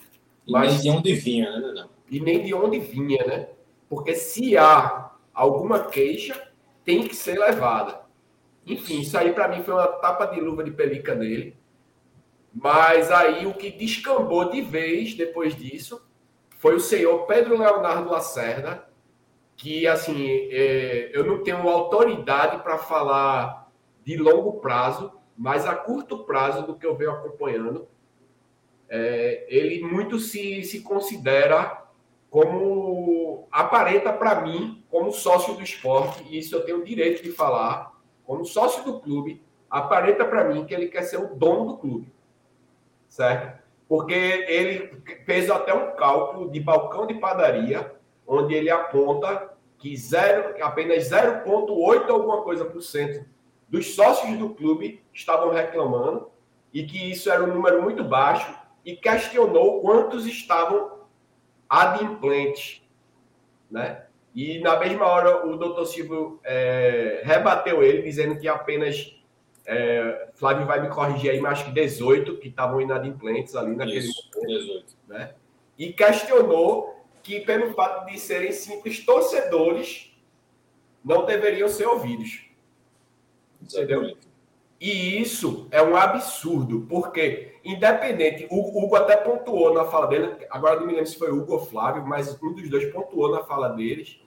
[0.47, 1.96] E mas de onde vinha, né, não?
[2.11, 3.49] E nem de onde vinha, né?
[3.89, 6.51] Porque se há alguma queixa,
[6.85, 8.01] tem que ser levada.
[8.67, 11.57] Enfim, isso aí para mim foi uma tapa de luva de pelica nele.
[12.53, 16.07] Mas aí o que descambou de vez depois disso
[16.59, 18.89] foi o senhor Pedro Leonardo Lacerda,
[19.57, 23.71] que assim, é, eu não tenho autoridade para falar
[24.05, 27.87] de longo prazo, mas a curto prazo do que eu venho acompanhando,
[28.89, 31.86] é, ele muito se, se considera
[32.31, 37.33] como aparenta para mim, como sócio do esporte, e isso eu tenho o direito de
[37.33, 37.93] falar,
[38.25, 42.13] como sócio do clube, aparenta para mim que ele quer ser o dono do clube.
[43.09, 43.63] Certo?
[43.89, 47.95] Porque ele fez até um cálculo de balcão de padaria,
[48.27, 53.25] onde ele aponta que zero, apenas 0,8 alguma coisa por cento
[53.69, 56.31] dos sócios do clube estavam reclamando
[56.73, 60.96] e que isso era um número muito baixo e questionou quantos estavam
[61.81, 62.87] adimplente,
[63.71, 64.05] né?
[64.35, 69.15] E na mesma hora o doutor Silvio é, rebateu ele, dizendo que apenas
[69.65, 73.99] é, Flávio vai me corrigir aí, mas acho que 18 que estavam inadimplentes ali naquele
[73.99, 74.97] Isso, momento, 18.
[75.09, 75.35] né?
[75.79, 80.15] E questionou que pelo fato de serem simples torcedores
[81.05, 82.47] não deveriam ser ouvidos.
[83.61, 84.17] Entendeu?
[84.81, 90.79] E isso é um absurdo, porque, independente, o Hugo até pontuou na fala dele, agora
[90.79, 93.71] não me lembro se foi Hugo ou Flávio, mas um dos dois pontuou na fala
[93.71, 94.21] deles,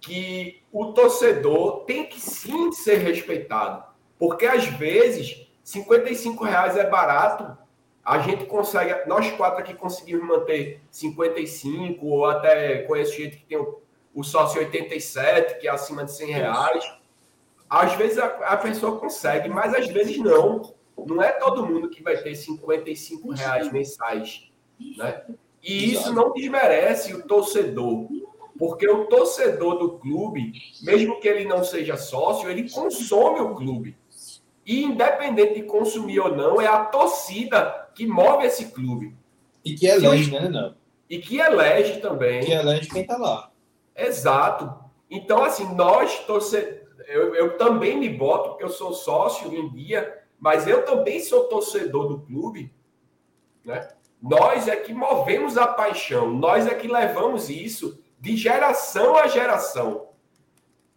[0.00, 3.84] que o torcedor tem que sim ser respeitado.
[4.18, 7.58] Porque, às vezes, 55 reais é barato
[8.04, 13.58] A gente consegue, nós quatro aqui conseguimos manter 55, ou até conheço gente que tem
[13.58, 13.80] o,
[14.14, 16.99] o sócio 87, que é acima de 100 reais.
[17.70, 20.74] Às vezes a, a, pessoa consegue, mas às vezes não.
[21.06, 24.50] Não é todo mundo que vai ter 55 reais mensais.
[24.98, 25.22] Né?
[25.62, 28.08] E isso não desmerece o torcedor.
[28.58, 30.52] Porque o torcedor do clube,
[30.82, 33.96] mesmo que ele não seja sócio, ele consome o clube.
[34.66, 39.16] E independente de consumir ou não, é a torcida que move esse clube.
[39.64, 40.74] E que elege, né, não?
[41.08, 42.44] E que elege também.
[42.44, 43.50] Que elege quem está lá.
[43.96, 44.74] Exato.
[45.10, 46.79] Então, assim, nós, torcedores,
[47.10, 51.44] eu, eu também me boto, porque eu sou sócio em dia, mas eu também sou
[51.44, 52.72] torcedor do clube,
[53.64, 53.88] né?
[54.22, 60.10] Nós é que movemos a paixão, nós é que levamos isso de geração a geração.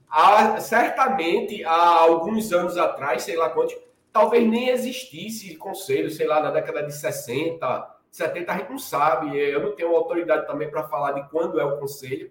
[0.09, 3.75] Há, certamente, há alguns anos atrás, sei lá quantos,
[4.11, 9.35] talvez nem existisse conselho, sei lá, na década de 60, 70, a gente não sabe.
[9.37, 12.29] Eu não tenho autoridade também para falar de quando é o conselho,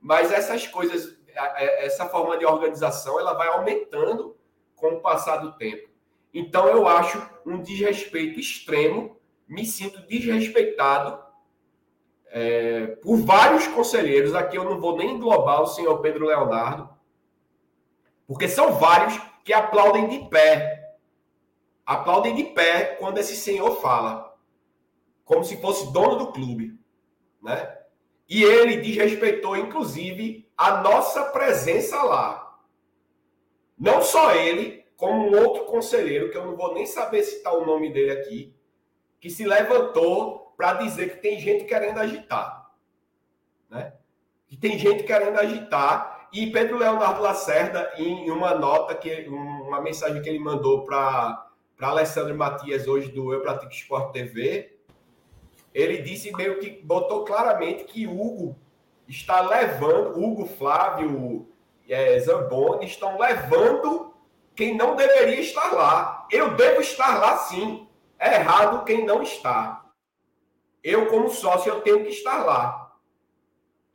[0.00, 4.36] mas essas coisas, essa forma de organização, ela vai aumentando
[4.76, 5.88] com o passar do tempo.
[6.32, 9.16] Então, eu acho um desrespeito extremo,
[9.46, 11.22] me sinto desrespeitado
[12.36, 16.88] é, por vários conselheiros, aqui eu não vou nem englobar o senhor Pedro Leonardo,
[18.26, 20.96] porque são vários que aplaudem de pé.
[21.86, 24.34] Aplaudem de pé quando esse senhor fala,
[25.24, 26.76] como se fosse dono do clube,
[27.40, 27.78] né?
[28.28, 32.58] E ele desrespeitou, inclusive, a nossa presença lá.
[33.78, 37.66] Não só ele, como um outro conselheiro, que eu não vou nem saber citar o
[37.66, 38.54] nome dele aqui,
[39.20, 42.70] que se levantou para dizer que tem gente querendo agitar.
[43.68, 43.92] Né?
[44.46, 46.28] Que tem gente querendo agitar.
[46.32, 51.48] E Pedro Leonardo Lacerda, em uma nota, que uma mensagem que ele mandou para
[51.80, 54.78] Alessandro Matias hoje do Eu Pratico Esporte TV,
[55.72, 58.56] ele disse meio que botou claramente que Hugo
[59.08, 61.48] está levando, Hugo Flávio
[61.88, 64.14] é, Zamboni estão levando
[64.54, 66.26] quem não deveria estar lá.
[66.30, 67.88] Eu devo estar lá sim.
[68.18, 69.84] É errado quem não está
[70.84, 72.92] eu, como sócio, eu tenho que estar lá.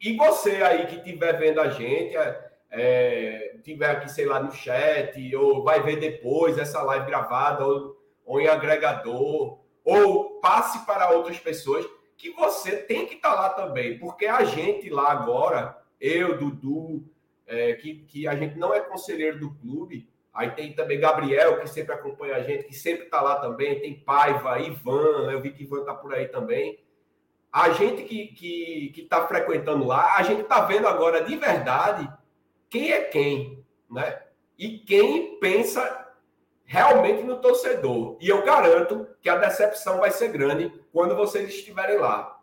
[0.02, 4.52] E você aí que estiver vendo a gente, é, é, tiver aqui, sei lá, no
[4.52, 7.96] chat, ou vai ver depois essa live gravada, ou,
[8.26, 11.86] ou em agregador, ou passe para outras pessoas,
[12.20, 17.04] que você tem que estar lá também, porque a gente lá agora, eu, Dudu,
[17.48, 21.68] é, que, que a gente não é conselheiro do clube, aí tem também Gabriel, que
[21.68, 25.64] sempre acompanha a gente, que sempre está lá também, tem Paiva, Ivan, eu vi que
[25.64, 26.78] Ivan está por aí também
[27.52, 31.36] a gente que está que, que tá frequentando lá, a gente está vendo agora de
[31.36, 32.10] verdade
[32.70, 34.22] quem é quem, né?
[34.58, 35.99] E quem pensa
[36.70, 38.16] realmente no torcedor.
[38.22, 42.40] E eu garanto que a decepção vai ser grande quando vocês estiverem lá.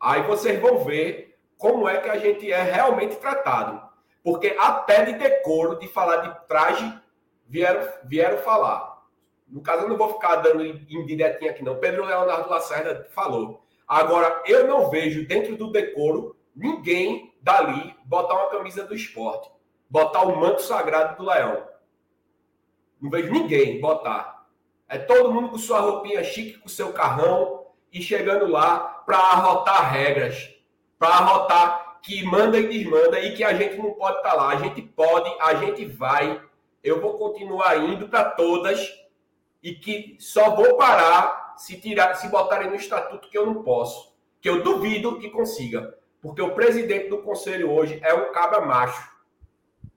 [0.00, 3.86] Aí vocês vão ver como é que a gente é realmente tratado.
[4.24, 6.98] Porque até de decoro, de falar de traje,
[7.46, 9.04] vieram, vieram falar.
[9.46, 11.76] No caso, eu não vou ficar dando indiretinho aqui, não.
[11.76, 18.50] Pedro Leonardo Lacerda falou Agora, eu não vejo dentro do decoro ninguém dali botar uma
[18.50, 19.50] camisa do esporte,
[19.88, 21.67] botar o manto sagrado do leão.
[23.00, 24.46] Não vejo ninguém botar.
[24.88, 29.92] É todo mundo com sua roupinha chique, com seu carrão e chegando lá para arrotar
[29.92, 30.54] regras,
[30.98, 34.48] para arrotar que manda e desmanda e que a gente não pode estar tá lá.
[34.48, 36.42] A gente pode, a gente vai.
[36.82, 38.80] Eu vou continuar indo para todas
[39.62, 44.14] e que só vou parar se tirar, se botarem no estatuto que eu não posso,
[44.40, 49.10] que eu duvido que consiga, porque o presidente do conselho hoje é um cabra macho,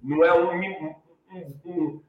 [0.01, 0.95] não é um, um,
[1.31, 2.01] um, um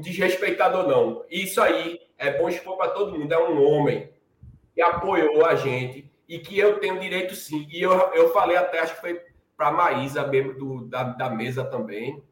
[0.00, 1.24] desrespeitador não.
[1.30, 4.10] Isso aí é bom expor para todo mundo, é um homem
[4.74, 7.66] que apoiou a gente e que eu tenho direito sim.
[7.70, 9.20] E eu, eu falei até, acho que foi
[9.56, 12.22] para a Maísa, membro do, da, da mesa também.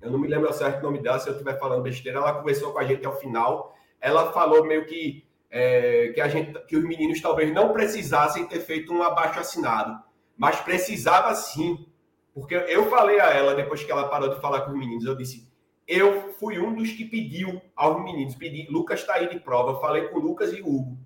[0.00, 2.18] Eu não me lembro certo o nome dela, se eu estiver falando besteira.
[2.18, 3.74] Ela conversou com a gente ao final.
[4.00, 8.60] Ela falou meio que é, que, a gente, que os meninos talvez não precisassem ter
[8.60, 10.02] feito um abaixo assinado,
[10.36, 11.86] mas precisava sim.
[12.34, 15.14] Porque eu falei a ela, depois que ela parou de falar com os meninos, eu
[15.14, 15.46] disse:
[15.92, 19.80] eu fui um dos que pediu aos meninos, pedi, Lucas está aí de prova, eu
[19.80, 20.98] falei com o Lucas e o Hugo,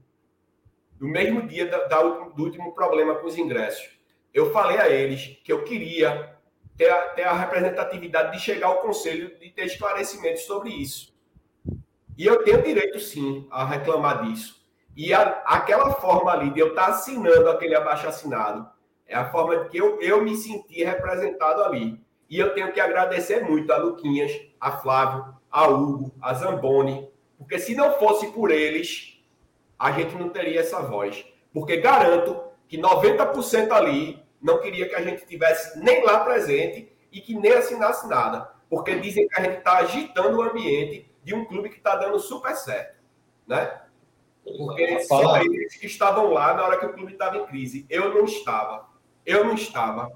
[1.00, 3.90] no mesmo dia da, da, do último problema com os ingressos.
[4.32, 6.36] Eu falei a eles que eu queria
[6.76, 11.14] ter a, ter a representatividade de chegar ao conselho de ter esclarecimentos sobre isso.
[12.16, 14.64] E eu tenho direito, sim, a reclamar disso.
[14.96, 18.68] E a, aquela forma ali de eu estar assinando aquele abaixo-assinado
[19.06, 22.00] é a forma que eu, eu me senti representado ali.
[22.28, 24.32] E eu tenho que agradecer muito a Luquinhas,
[24.66, 27.08] a Flávio, a Hugo, a Zamboni,
[27.38, 29.16] porque se não fosse por eles,
[29.78, 31.24] a gente não teria essa voz.
[31.54, 37.20] Porque garanto que 90% ali não queria que a gente tivesse nem lá presente e
[37.20, 38.50] que nem assinasse nada.
[38.68, 42.18] Porque dizem que a gente está agitando o ambiente de um clube que está dando
[42.18, 42.96] super certo.
[43.46, 43.82] Né?
[44.42, 47.86] Porque só eles que estavam lá na hora que o clube estava em crise.
[47.88, 48.88] Eu não estava.
[49.24, 50.10] Eu não estava.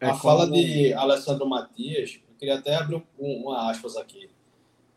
[0.00, 4.28] É a fala de Alessandro Matias, queria até abrir um, uma aspas aqui.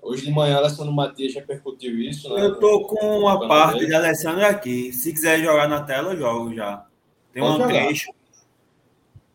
[0.02, 2.34] Hoje de manhã, Alessandro Matias repercutiu isso.
[2.34, 2.46] Né?
[2.46, 3.88] Eu tô com uma parte dele.
[3.88, 4.94] de Alessandro aqui.
[4.94, 6.86] Se quiser jogar na tela, eu jogo já.
[7.34, 7.86] Tem Pode um jogar.
[7.86, 8.12] trecho.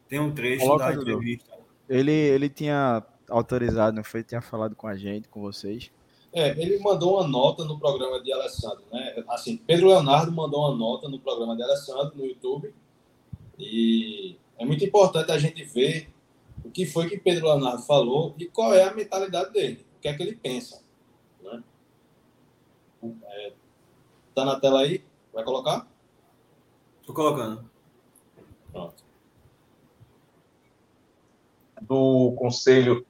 [0.08, 1.52] Tem um trecho Coloca da entrevista.
[1.88, 4.22] Ele, ele tinha autorizado, não foi?
[4.22, 5.90] Tinha falado com a gente, com vocês.
[6.32, 9.22] É, ele mandou uma nota no programa de Alessandro, né?
[9.28, 12.72] Assim, Pedro Leonardo mandou uma nota no programa de Alessandro no YouTube.
[13.58, 16.11] E é muito importante a gente ver
[16.64, 20.14] o que foi que Pedro Leonardo falou e qual é a mentalidade dele que é
[20.14, 20.82] que ele pensa.
[21.40, 21.62] Né?
[23.24, 23.52] É,
[24.34, 25.04] tá na tela aí?
[25.32, 25.86] Vai colocar?
[27.06, 27.70] Tô colocando.
[28.72, 29.04] Pronto.
[31.80, 33.06] Do Conselho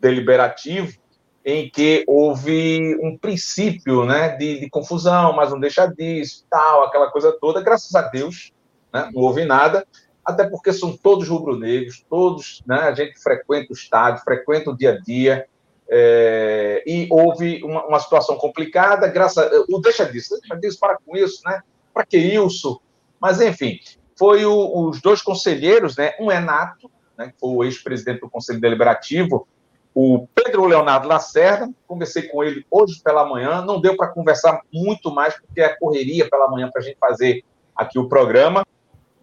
[0.00, 0.96] Deliberativo,
[1.44, 7.10] em que houve um princípio né, de, de confusão, mas não deixa disso, tal, aquela
[7.10, 7.62] coisa toda.
[7.62, 8.52] Graças a Deus,
[8.92, 9.86] né, não houve nada,
[10.26, 14.94] até porque são todos rubro-negros, todos, né, a gente frequenta o estádio, frequenta o dia
[14.94, 15.46] a dia,
[15.88, 21.16] é, e houve uma, uma, situação complicada, graças o deixa disso, deixa disso, para com
[21.16, 21.62] isso, né?
[21.94, 22.80] Para que isso?
[23.20, 23.78] Mas, enfim,
[24.18, 26.14] foi o, os dois conselheiros, né?
[26.18, 29.46] Um é Nato, né, foi o ex-presidente do Conselho Deliberativo,
[29.94, 35.14] o Pedro Leonardo Lacerda, conversei com ele hoje pela manhã, não deu para conversar muito
[35.14, 38.66] mais, porque é correria pela manhã para a gente fazer aqui o programa.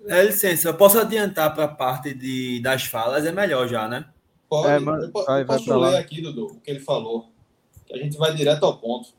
[0.08, 4.06] É, licença, eu posso adiantar para a parte de, das falas, é melhor já, né?
[4.50, 7.32] Pode, é, mas, eu, vai, posso vai ler aqui, Dudu, o que ele falou.
[7.86, 9.10] Que a gente vai direto ao ponto.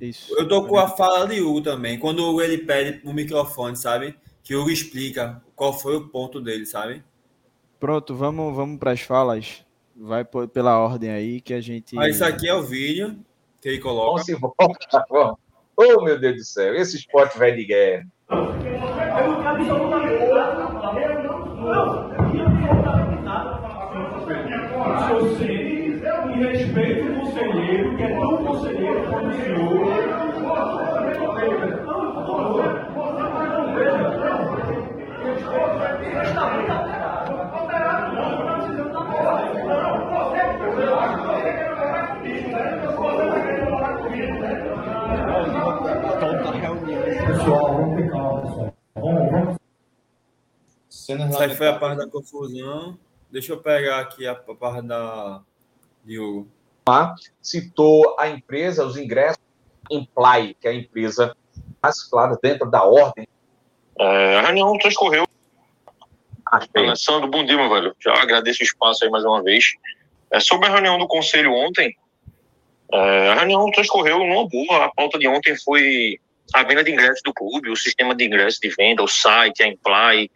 [0.00, 0.34] Isso.
[0.38, 1.98] Eu tô com a fala de Hugo também.
[1.98, 4.16] Quando ele pede o microfone, sabe?
[4.42, 7.04] Que o Hugo explica qual foi o ponto dele, sabe?
[7.78, 9.64] Pronto, vamos, vamos para as falas.
[9.94, 11.98] Vai pela ordem aí que a gente.
[11.98, 13.18] Ah, isso aqui é o vídeo
[13.60, 14.24] que ele coloca.
[14.40, 15.34] Vamos embora.
[15.76, 18.06] Oh, meu Deus do céu, esse esporte vai de guerra.
[26.28, 30.10] E respeito o conselheiro, que é tão conselheiro como o senhor.
[30.46, 30.76] Pessoal,
[46.24, 46.80] vamos ter calma,
[47.26, 47.74] pessoal.
[47.74, 48.29] Vamos, vamos.
[51.10, 52.98] Essa aí foi a parte da confusão.
[53.30, 55.42] Deixa eu pegar aqui a parte da
[56.04, 56.48] Diogo.
[57.40, 59.38] Citou a empresa, os ingressos
[59.90, 61.36] Imply, que é a empresa
[61.82, 63.26] mais clara dentro da ordem.
[63.98, 65.26] É, a reunião transcorreu.
[66.74, 67.94] Alessandro, bom dia, meu velho.
[68.00, 69.72] Já agradeço o espaço aí mais uma vez.
[70.30, 71.96] É, sobre a reunião do conselho ontem,
[72.92, 74.84] é, a reunião transcorreu numa boa.
[74.84, 76.18] A pauta de ontem foi
[76.52, 79.68] a venda de ingressos do clube, o sistema de ingressos de venda, o site, a
[79.68, 80.30] Imply.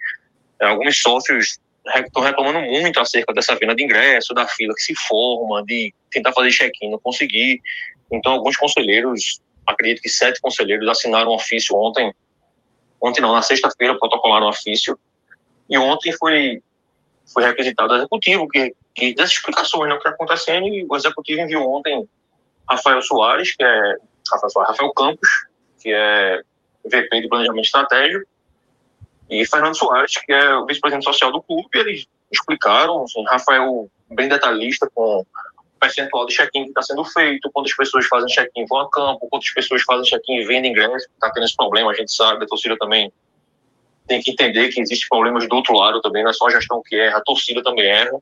[0.60, 1.58] É, alguns sócios
[1.96, 6.32] estão reclamando muito acerca dessa venda de ingresso, da fila que se forma, de tentar
[6.32, 7.60] fazer check-in, não conseguir.
[8.10, 12.12] Então, alguns conselheiros, acredito que sete conselheiros assinaram um ofício ontem,
[13.00, 14.98] ontem não, na sexta-feira protocolaram um ofício,
[15.68, 16.62] e ontem foi,
[17.32, 20.96] foi requisitado o executivo, que, que das explicações né, o que está acontecendo, e o
[20.96, 22.08] executivo enviou ontem
[22.68, 23.96] Rafael Soares, que é
[24.30, 25.28] Rafael, Soares, Rafael Campos,
[25.82, 26.40] que é
[26.84, 28.26] VP de Planejamento Estratégico,
[29.28, 34.28] e Fernando Soares, que é o vice-presidente social do clube, eles explicaram, assim, Rafael bem
[34.28, 35.26] detalhista com o
[35.80, 39.50] percentual de check-in que está sendo feito, quantas pessoas fazem check-in vão a campo, quantas
[39.50, 42.76] pessoas fazem check-in e vendem ingresso, está tendo esse problema, a gente sabe, a torcida
[42.78, 43.12] também
[44.06, 46.82] tem que entender que existem problemas do outro lado também, não é só a gestão
[46.84, 48.20] que erra, a torcida também erra.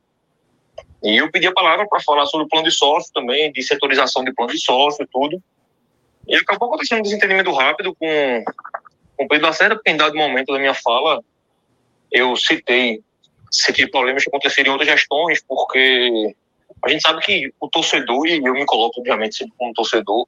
[1.03, 4.23] E eu pedi a palavra para falar sobre o plano de sócio também, de setorização
[4.23, 5.43] de plano de sócio e tudo.
[6.25, 8.43] E acabou acontecendo um desentendimento rápido com
[9.17, 11.23] com Pedro Lacerda, porque em dado momento da minha fala,
[12.11, 13.01] eu citei,
[13.51, 16.35] citei problemas que aconteceram em outras gestões, porque
[16.83, 20.27] a gente sabe que o torcedor, e eu me coloco, obviamente, sempre como torcedor,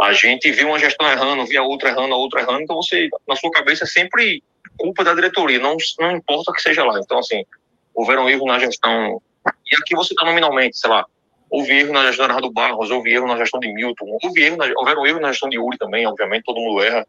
[0.00, 3.08] a gente vê uma gestão errando, vê a outra errando, a outra errando, então você,
[3.28, 4.42] na sua cabeça, é sempre
[4.78, 6.98] culpa da diretoria, não, não importa que seja lá.
[6.98, 7.44] Então, assim,
[7.94, 11.04] houveram erros na gestão, e aqui você está nominalmente, sei lá,
[11.50, 14.66] houve erro na gestão do Barros, houve erro na gestão de Milton, houve erro na,
[14.76, 17.06] houveram erro na gestão de Uri também, obviamente, todo mundo erra.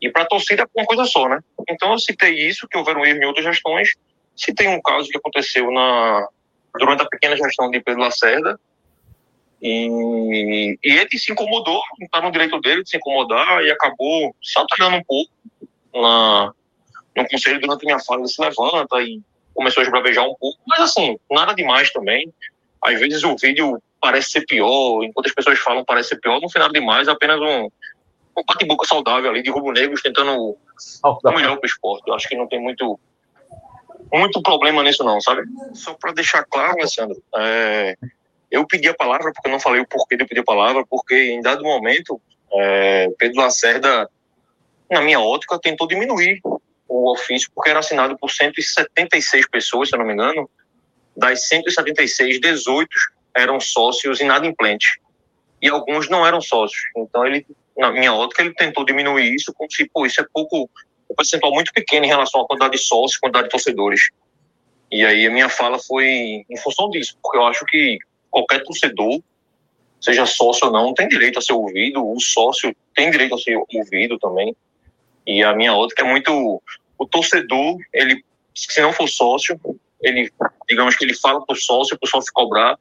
[0.00, 1.40] E para a torcida é uma coisa só, né?
[1.68, 3.94] Então eu citei isso, que houveram erro em outras gestões.
[4.34, 6.28] Citei um caso que aconteceu na,
[6.78, 8.60] durante a pequena gestão de Pedro Lacerda.
[9.60, 14.58] E, e ele se incomodou, está no direito dele de se incomodar e acabou se
[14.58, 15.30] alterando um pouco
[15.94, 16.52] na,
[17.16, 18.20] no conselho durante minha fala.
[18.20, 19.20] Ele se levanta e
[19.54, 22.32] começou a esbravejar um pouco, mas assim, nada demais também.
[22.82, 26.50] Às vezes o vídeo parece ser pior, enquanto as pessoas falam parece ser pior, no
[26.50, 27.70] final demais é apenas um,
[28.36, 30.56] um bate-boca saudável ali de rubro-negros tentando
[31.02, 32.08] o melhor para o esporte.
[32.08, 32.98] Eu acho que não tem muito
[34.12, 35.42] muito problema nisso não, sabe?
[35.74, 37.96] Só para deixar claro, Alessandro, é,
[38.50, 40.84] eu pedi a palavra porque eu não falei o porquê de eu pedir a palavra,
[40.88, 42.20] porque em dado momento
[42.52, 44.08] é, Pedro Lacerda,
[44.90, 46.40] na minha ótica, tentou diminuir
[46.88, 50.48] o ofício porque era assinado por 176 pessoas, se eu não me engano.
[51.16, 52.88] Das 176, 18
[53.34, 54.98] eram sócios inadimplentes
[55.60, 56.82] e alguns não eram sócios.
[56.96, 57.46] Então ele,
[57.76, 60.70] na minha ótica, ele tentou diminuir isso como se, pô, isso é pouco
[61.10, 64.10] um percentual muito pequeno em relação à quantidade de sócios, quantidade de torcedores.
[64.90, 67.98] E aí a minha fala foi em função disso, porque eu acho que
[68.30, 69.20] qualquer torcedor,
[70.00, 73.56] seja sócio ou não, tem direito a ser ouvido, o sócio tem direito a ser
[73.56, 74.54] ouvido também.
[75.26, 76.62] E a minha que é muito
[76.98, 78.24] o torcedor, ele
[78.54, 79.60] se não for sócio,
[80.00, 80.32] ele
[80.68, 82.78] digamos que ele fala para o sócio, para o sócio cobrar,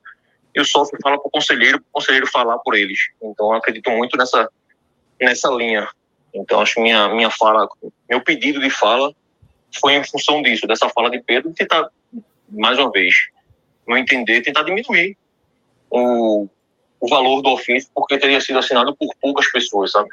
[0.54, 3.00] e o sócio fala para o conselheiro, para o conselheiro falar por eles.
[3.22, 4.50] Então eu acredito muito nessa
[5.20, 5.88] nessa linha.
[6.34, 7.68] Então, acho que minha, minha fala,
[8.10, 9.14] meu pedido de fala
[9.80, 11.90] foi em função disso, dessa fala de Pedro, tentar,
[12.50, 13.14] mais uma vez,
[13.88, 15.18] no entender, tentar diminuir
[15.90, 16.48] o,
[17.00, 20.10] o valor do ofício, porque teria sido assinado por poucas pessoas, sabe?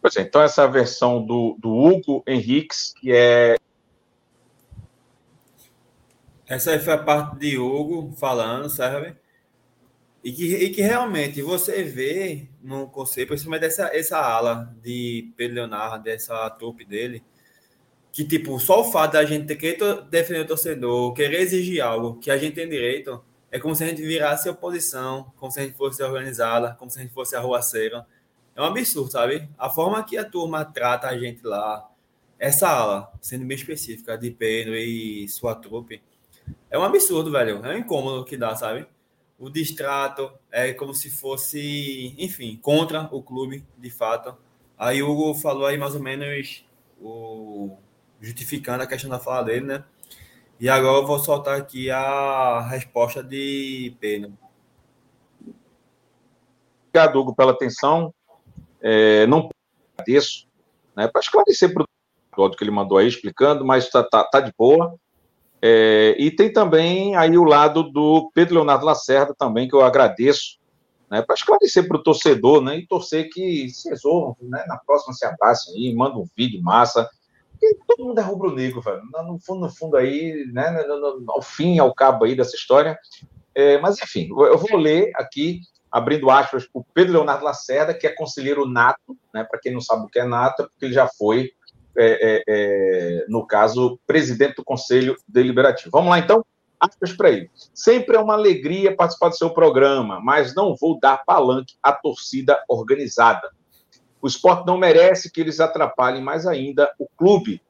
[0.00, 3.56] Pois é, então essa versão do, do Hugo Henriques, que é.
[6.46, 9.16] Essa aí foi a parte de Hugo falando, sabe?
[10.22, 15.56] E que, e que realmente você vê no conceito, principalmente dessa essa ala de Pedro
[15.56, 17.22] Leonardo, dessa trupe dele,
[18.12, 22.30] que, tipo, só o fato da gente querer defender o torcedor, querer exigir algo que
[22.30, 25.76] a gente tem direito, é como se a gente virasse oposição, como se a gente
[25.76, 28.06] fosse organizada, como se a gente fosse arruaceira.
[28.56, 29.48] É um absurdo, sabe?
[29.56, 31.88] A forma que a turma trata a gente lá,
[32.38, 36.02] essa ala, sendo bem específica, de Pedro e sua trupe,
[36.70, 37.64] é um absurdo, velho.
[37.64, 38.86] É um incômodo que dá, sabe?
[39.38, 44.36] O distrato é como se fosse, enfim, contra o clube, de fato.
[44.76, 46.64] Aí o Hugo falou aí mais ou menos
[47.00, 47.76] o,
[48.20, 49.84] justificando a questão da fala dele, né?
[50.58, 54.36] E agora eu vou soltar aqui a resposta de Pedro.
[56.88, 58.12] Obrigado, Hugo, pela atenção.
[58.80, 59.50] É, não
[59.96, 60.48] agradeço,
[60.96, 61.84] né, para esclarecer para
[62.36, 64.98] o que ele mandou aí, explicando, mas está tá, tá de boa.
[65.60, 70.58] É, e tem também aí o lado do Pedro Leonardo Lacerda também, que eu agradeço,
[71.10, 75.14] né, para esclarecer para o torcedor, né, e torcer que se resolvam, né, na próxima
[75.14, 77.08] se abracem aí, manda um vídeo massa,
[77.50, 81.42] porque todo mundo é rubro-negro, velho, no fundo, no fundo aí, né, no, no, ao
[81.42, 82.96] fim, ao cabo aí dessa história,
[83.54, 88.14] é, mas enfim, eu vou ler aqui, abrindo aspas, o Pedro Leonardo Lacerda, que é
[88.14, 91.08] conselheiro nato, né, para quem não sabe o que é nato, é porque ele já
[91.08, 91.50] foi
[91.98, 95.90] é, é, é, no caso, presidente do Conselho Deliberativo.
[95.90, 96.44] Vamos lá, então?
[96.78, 97.50] Aspas para ele.
[97.74, 102.62] Sempre é uma alegria participar do seu programa, mas não vou dar palanque à torcida
[102.68, 103.50] organizada.
[104.22, 107.60] O esporte não merece que eles atrapalhem mais ainda o clube.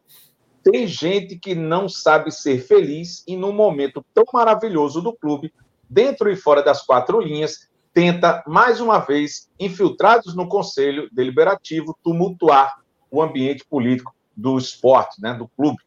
[0.63, 5.53] Tem gente que não sabe ser feliz e, num momento tão maravilhoso do clube,
[5.89, 12.77] dentro e fora das quatro linhas, tenta, mais uma vez, infiltrados no Conselho Deliberativo, tumultuar
[13.11, 15.79] o ambiente político do esporte, né, do clube,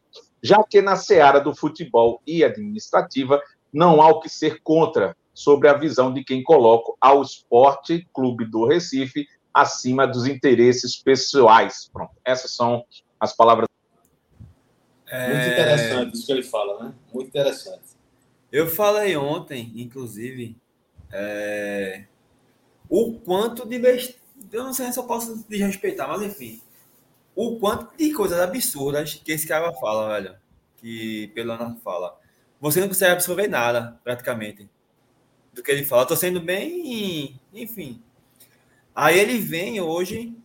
[0.42, 3.40] já que na seara do futebol e administrativa
[3.72, 8.44] não há o que ser contra sobre a visão de quem coloca ao Esporte Clube
[8.44, 11.88] do Recife acima dos interesses pessoais.
[11.90, 12.84] Pronto, essas são
[13.18, 13.66] as palavras.
[15.06, 15.28] É...
[15.28, 16.94] Muito interessante isso que ele fala, né?
[17.14, 17.96] Muito interessante.
[18.50, 20.54] Eu falei ontem, inclusive,
[21.10, 22.04] é...
[22.86, 24.20] o quanto de besteira.
[24.52, 26.60] Eu não sei se eu posso desrespeitar, mas enfim
[27.34, 30.36] o quanto de coisas absurdas que esse cara fala, velho.
[30.76, 32.18] Que Pelana fala.
[32.60, 34.68] Você não consegue absorver nada, praticamente,
[35.52, 36.02] do que ele fala.
[36.02, 37.40] Eu tô sendo bem.
[37.52, 38.02] Enfim.
[38.94, 40.36] Aí ele vem hoje,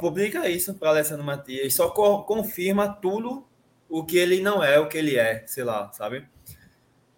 [0.00, 3.46] publica isso para Alessandro Matias, e só co confirma tudo
[3.88, 6.26] o que ele não é, o que ele é, sei lá, sabe?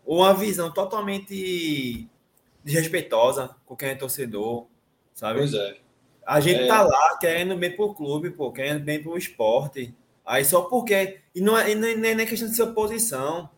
[0.05, 2.09] Uma visão totalmente
[2.64, 4.66] desrespeitosa com quem é torcedor,
[5.14, 5.39] sabe?
[5.39, 5.82] Pois é.
[6.27, 6.66] A gente é.
[6.66, 9.95] tá lá querendo bem pro clube, pô, querendo bem pro esporte.
[10.25, 11.20] Aí só porque.
[11.35, 13.51] E não é, e nem, nem questão de ser oposição.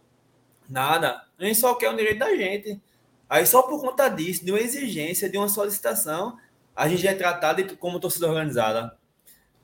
[0.68, 1.24] Nada.
[1.38, 2.80] A gente só quer o direito da gente.
[3.28, 6.38] Aí só por conta disso, de uma exigência, de uma solicitação,
[6.74, 8.96] a gente já é tratado como torcida organizada.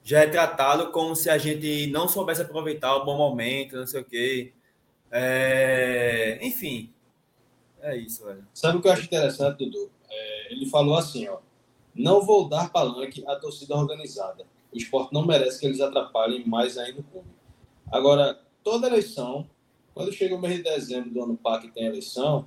[0.02, 4.00] Já é tratado como se a gente não soubesse aproveitar o bom momento, não sei
[4.00, 4.52] o quê.
[5.10, 6.38] É...
[6.42, 6.92] Enfim.
[7.82, 8.46] É isso, velho.
[8.52, 9.90] Sabe o que eu acho interessante, Dudu?
[10.10, 11.38] É, ele falou assim, ó.
[12.00, 14.46] Não vou dar palanque à torcida organizada.
[14.72, 17.28] O esporte não merece que eles atrapalhem mais ainda o clube.
[17.92, 19.46] Agora, toda eleição,
[19.92, 22.46] quando chega o mês de dezembro do ano par que tem eleição,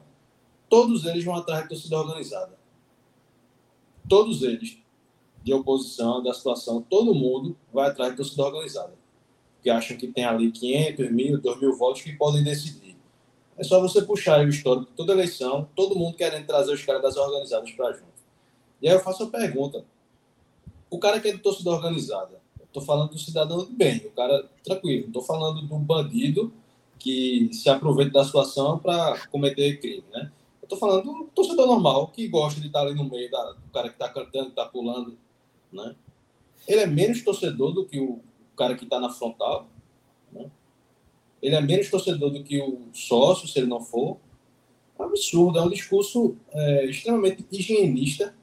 [0.68, 2.58] todos eles vão atrás da torcida organizada.
[4.10, 4.80] Todos eles,
[5.44, 8.94] de oposição, da situação, todo mundo vai atrás da torcida organizada.
[9.62, 12.98] Que acham que tem ali 500, mil, 2 mil votos que podem decidir.
[13.56, 17.04] É só você puxar o histórico de toda eleição, todo mundo querendo trazer os caras
[17.04, 18.13] das organizadas para junto.
[18.84, 19.86] E aí eu faço a pergunta:
[20.90, 22.42] o cara que é de torcida organizada,
[22.74, 26.52] tô falando do cidadão de bem, o cara tranquilo, não tô falando do bandido
[27.00, 30.30] que se aproveita da situação para cometer crime, né?
[30.68, 33.90] Tô falando do torcedor normal que gosta de estar ali no meio da, do cara
[33.90, 35.18] que tá cantando, que tá pulando,
[35.72, 35.96] né?
[36.68, 38.22] Ele é menos torcedor do que o
[38.58, 39.68] cara que está na frontal,
[40.32, 40.50] né?
[41.42, 44.18] Ele é menos torcedor do que o sócio, se ele não for.
[44.98, 48.34] É um absurdo, é um discurso é, extremamente higienista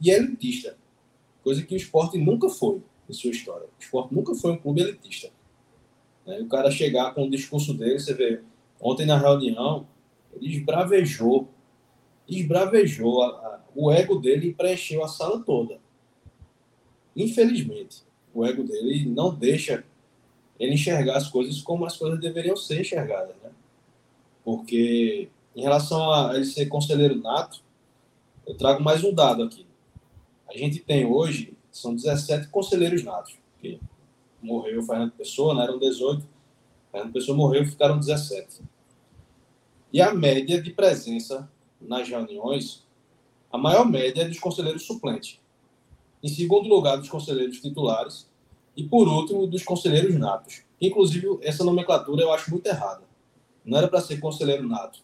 [0.00, 0.76] e elitista,
[1.42, 3.66] coisa que o esporte nunca foi em sua história.
[3.66, 5.30] O esporte nunca foi um clube elitista.
[6.26, 6.40] Né?
[6.40, 8.40] O cara chegar com o discurso dele, você vê,
[8.80, 9.86] ontem na reunião,
[10.34, 11.48] ele esbravejou,
[12.28, 15.78] esbravejou, a, a, o ego dele preencheu a sala toda.
[17.16, 19.84] Infelizmente, o ego dele não deixa
[20.58, 23.50] ele enxergar as coisas como as coisas deveriam ser enxergadas, né?
[24.44, 27.62] Porque em relação a ele ser conselheiro nato,
[28.46, 29.66] eu trago mais um dado aqui.
[30.48, 33.36] A gente tem hoje, são 17 conselheiros natos.
[33.60, 33.80] Que
[34.40, 35.64] morreu Fernando Pessoa, né?
[35.64, 36.26] eram 18.
[36.92, 38.62] Fernando Pessoa morreu, ficaram 17.
[39.92, 41.48] E a média de presença
[41.80, 42.84] nas reuniões,
[43.50, 45.40] a maior média é dos conselheiros suplentes.
[46.22, 48.28] Em segundo lugar, dos conselheiros titulares
[48.76, 50.62] e, por último, dos conselheiros natos.
[50.80, 53.02] Inclusive, essa nomenclatura eu acho muito errada.
[53.64, 55.00] Não era para ser conselheiro nato.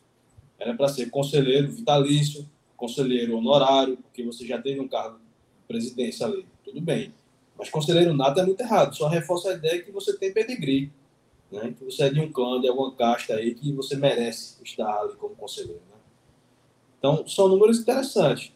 [0.59, 5.19] Era para ser conselheiro vitalício, conselheiro honorário, porque você já teve um cargo
[5.71, 6.45] presidência ali.
[6.65, 7.15] Tudo bem.
[7.57, 8.97] Mas conselheiro nato é muito errado.
[8.97, 10.91] Só reforça a ideia que você tem pedigree.
[11.53, 11.75] Né?
[11.79, 15.15] Que você é de um clã, de alguma casta aí, que você merece estar ali
[15.15, 15.81] como conselheiro.
[15.91, 15.97] Né?
[16.99, 18.53] Então, são números interessantes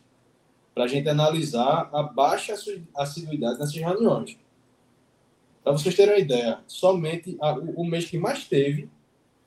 [0.75, 2.55] para a gente analisar a baixa
[2.97, 4.37] assiduidade nessas reuniões.
[5.63, 8.91] Para vocês terem uma ideia, somente a, o, o, mês que mais teve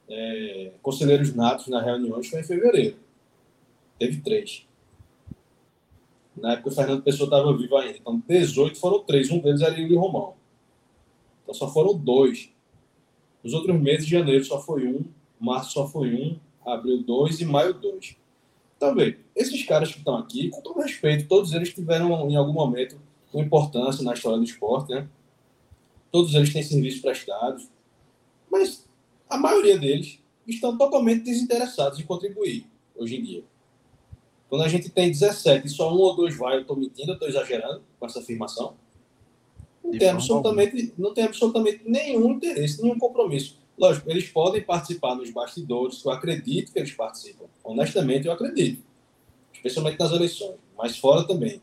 [0.09, 2.97] é, conselheiros natos nas reuniões foi em fevereiro.
[3.99, 4.65] Teve três.
[6.41, 7.97] Na época o Fernando Pessoa estava vivo ainda.
[7.97, 9.29] Então, 18 foram três.
[9.29, 10.35] Um deles era o Romão.
[11.43, 12.49] Então, só foram dois.
[13.43, 15.05] Nos outros meses, janeiro só foi um,
[15.39, 18.15] março só foi um, abril dois e maio dois.
[18.75, 22.53] Então, vê, esses caras que estão aqui, com todo respeito, todos eles tiveram em algum
[22.53, 22.99] momento
[23.33, 25.07] uma importância na história do esporte, né?
[26.11, 27.69] todos eles têm serviços prestados,
[28.49, 28.87] mas
[29.29, 32.65] a maioria deles estão totalmente desinteressados em contribuir
[32.95, 33.43] hoje em dia.
[34.49, 37.13] Quando a gente tem 17 e só um ou dois vai, eu estou mentindo, eu
[37.13, 38.75] estou exagerando com essa afirmação.
[39.83, 43.57] Não tem, absolutamente, não tem absolutamente nenhum interesse, nenhum compromisso.
[43.77, 47.45] Lógico, eles podem participar nos bastidores, eu acredito que eles participam.
[47.63, 48.83] Honestamente, eu acredito.
[49.53, 51.61] Especialmente nas eleições, mas fora também.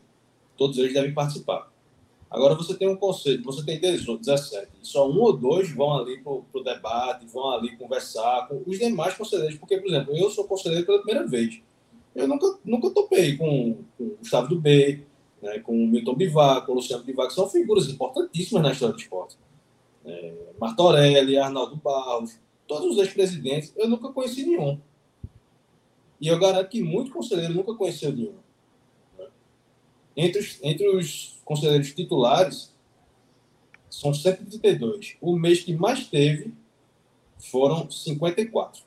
[0.57, 1.69] Todos eles devem participar.
[2.29, 5.97] Agora você tem um conselho, você tem 18, 17, e só um ou dois vão
[5.97, 10.29] ali para o debate, vão ali conversar com os demais conselheiros, porque, por exemplo, eu
[10.29, 11.61] sou conselheiro pela primeira vez.
[12.15, 15.03] Eu nunca, nunca topei com, com Gustavo do B,
[15.41, 19.01] né, com Milton Bivac, com o Luciano Bivac, que são figuras importantíssimas na história do
[19.01, 19.37] esporte.
[20.05, 24.79] É, Martorelli, Arnaldo Barros, todos os ex-presidentes, eu nunca conheci nenhum.
[26.21, 28.35] E eu garanto que muito conselheiro nunca conheceu nenhum.
[29.17, 29.27] Né?
[30.15, 32.73] Entre os, entre os conselheiros titulares
[33.89, 35.17] são 132.
[35.21, 36.53] O mês que mais teve
[37.37, 38.83] foram 54.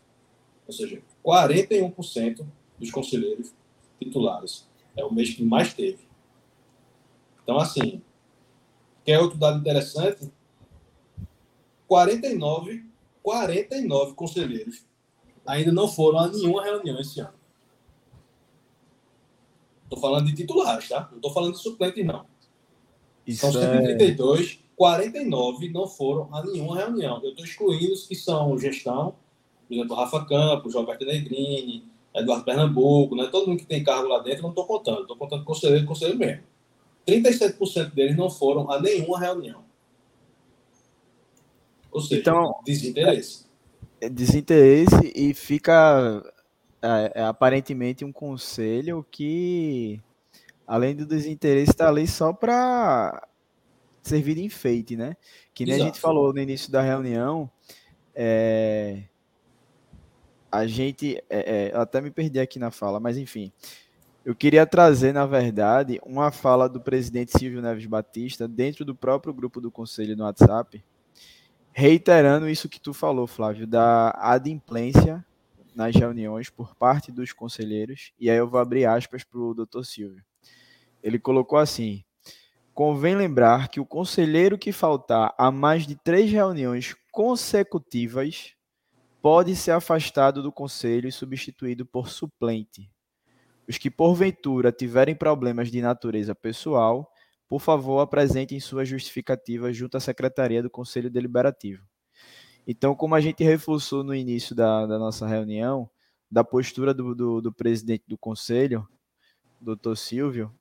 [0.66, 2.44] Ou seja, 41%
[2.78, 3.52] dos conselheiros
[3.98, 4.66] titulares.
[4.96, 6.06] É o mês que mais teve.
[7.42, 8.02] Então, assim,
[9.04, 10.30] quer outro dado interessante?
[11.86, 12.84] 49,
[13.22, 14.84] 49 conselheiros
[15.46, 17.32] ainda não foram a nenhuma reunião esse ano.
[19.84, 21.08] Estou falando de titulares, tá?
[21.10, 22.26] Não estou falando de suplentes, não.
[23.26, 24.68] Isso são 132, é...
[24.76, 27.20] 49 não foram a nenhuma reunião.
[27.22, 29.16] Eu estou excluindo os que são gestão,
[29.66, 33.28] por exemplo, Rafa Campos, Roberto Negrini, Eduardo Pernambuco, né?
[33.30, 35.02] todo mundo que tem cargo lá dentro, não estou contando.
[35.02, 36.42] Estou contando conselheiro conselheiro mesmo.
[37.06, 39.64] 37% deles não foram a nenhuma reunião.
[41.90, 43.46] Ou seja, então, desinteresse.
[44.00, 46.22] É desinteresse e fica
[46.82, 50.00] é, é, aparentemente um conselho que
[50.68, 53.26] além do desinteresse, está ali só para
[54.02, 55.16] servir de enfeite, né?
[55.54, 55.82] Que nem Exato.
[55.82, 57.50] a gente falou no início da reunião,
[58.14, 59.04] é...
[60.50, 61.22] a gente.
[61.28, 63.52] É, é, até me perdi aqui na fala, mas enfim.
[64.24, 69.32] Eu queria trazer, na verdade, uma fala do presidente Silvio Neves Batista dentro do próprio
[69.32, 70.84] grupo do conselho no WhatsApp,
[71.72, 75.24] reiterando isso que tu falou, Flávio, da adimplência
[75.74, 78.12] nas reuniões por parte dos conselheiros.
[78.18, 80.22] E aí eu vou abrir aspas para o doutor Silvio.
[81.02, 82.04] Ele colocou assim:
[82.74, 88.57] convém lembrar que o conselheiro que faltar a mais de três reuniões consecutivas
[89.20, 92.90] pode ser afastado do conselho e substituído por suplente.
[93.68, 97.10] Os que porventura tiverem problemas de natureza pessoal,
[97.48, 101.82] por favor, apresentem suas justificativas junto à secretaria do Conselho Deliberativo.
[102.66, 105.88] Então, como a gente reforçou no início da, da nossa reunião,
[106.30, 108.86] da postura do, do, do presidente do conselho,
[109.60, 110.52] doutor Silvio,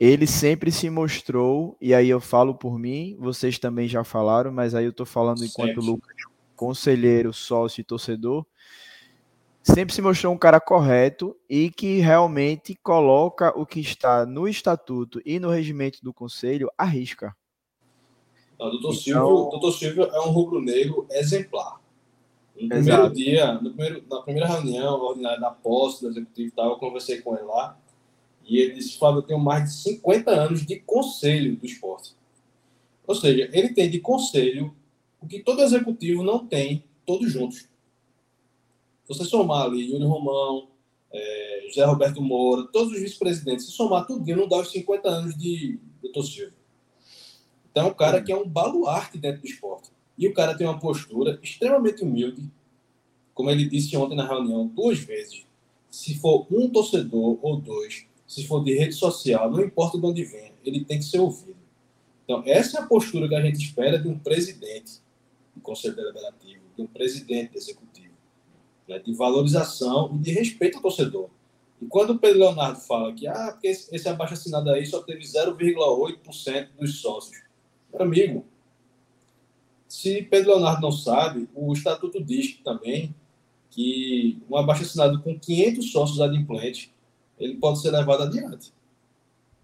[0.00, 4.74] ele sempre se mostrou, e aí eu falo por mim, vocês também já falaram, mas
[4.74, 5.86] aí eu estou falando enquanto sempre.
[5.86, 6.16] Lucas,
[6.56, 8.44] conselheiro, sócio e torcedor,
[9.62, 15.20] sempre se mostrou um cara correto e que realmente coloca o que está no estatuto
[15.24, 17.36] e no regimento do conselho à risca.
[18.58, 18.94] Não, doutor, então...
[18.94, 21.80] Silvio, doutor Silvio é um rubro-negro exemplar.
[22.54, 23.14] No primeiro Exato.
[23.14, 27.34] dia, no primeiro, na primeira reunião ordinária da posse do executivo, tal, eu conversei com
[27.34, 27.78] ele lá
[28.46, 32.14] e ele disse: Fábio, eu tenho mais de 50 anos de conselho do esporte.
[33.06, 34.74] Ou seja, ele tem de conselho
[35.20, 37.68] o que todo executivo não tem, todos juntos.
[39.08, 40.68] Você somar ali Yuri Romão,
[41.12, 45.36] é, José Roberto Moura, todos os vice-presidentes, se somar tudo, não dá os 50 anos
[45.36, 46.54] de doutor Silvio.
[47.70, 49.90] Então, é um cara que é um baluarte dentro do esporte.
[50.16, 52.42] E o cara tem uma postura extremamente humilde,
[53.34, 55.44] como ele disse ontem na reunião, duas vezes.
[55.90, 60.24] Se for um torcedor ou dois, se for de rede social, não importa de onde
[60.24, 61.56] vem, ele tem que ser ouvido.
[62.24, 65.00] Então, essa é a postura que a gente espera de um presidente
[65.56, 68.14] do Conselho Deliberativo, de um presidente executivo,
[68.86, 71.28] né, de valorização e de respeito ao torcedor.
[71.80, 76.68] E quando o Pedro Leonardo fala que ah, esse abaixo assinado aí só teve 0,8%
[76.78, 77.42] dos sócios.
[77.92, 78.44] Meu amigo,
[79.88, 83.14] se Pedro Leonardo não sabe, o estatuto diz também
[83.70, 86.90] que um abaixo assinado com 500 sócios adimplentes,
[87.38, 88.72] ele pode ser levado adiante.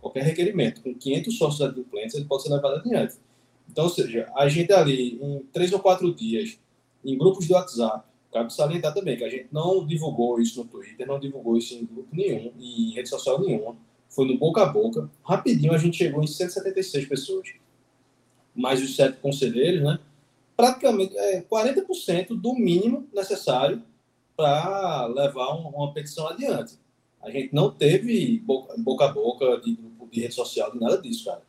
[0.00, 3.16] Qualquer requerimento com 500 sócios adimplentes, ele pode ser levado adiante.
[3.72, 6.58] Então, ou seja, a gente ali, em três ou quatro dias,
[7.04, 11.06] em grupos de WhatsApp, cabe salientar também que a gente não divulgou isso no Twitter,
[11.06, 13.76] não divulgou isso em grupo nenhum, em rede social nenhuma,
[14.08, 15.10] foi no boca a boca.
[15.24, 17.48] Rapidinho a gente chegou em 176 pessoas.
[18.54, 19.98] Mais os sete conselheiros, né?
[20.54, 23.82] Praticamente é, 40% do mínimo necessário
[24.36, 26.74] para levar uma petição adiante.
[27.22, 29.78] A gente não teve boca, boca a boca de
[30.12, 31.42] de rede social, nada disso, cara.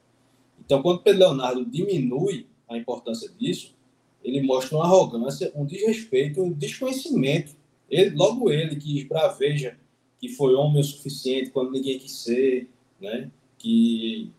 [0.65, 3.75] Então, quando Pedro Leonardo diminui a importância disso,
[4.23, 7.55] ele mostra uma arrogância, um desrespeito, um desconhecimento.
[7.89, 9.77] Ele, logo ele, que esbraveja
[10.19, 13.29] que foi homem o suficiente quando ninguém quis ser, né?
[13.57, 14.31] que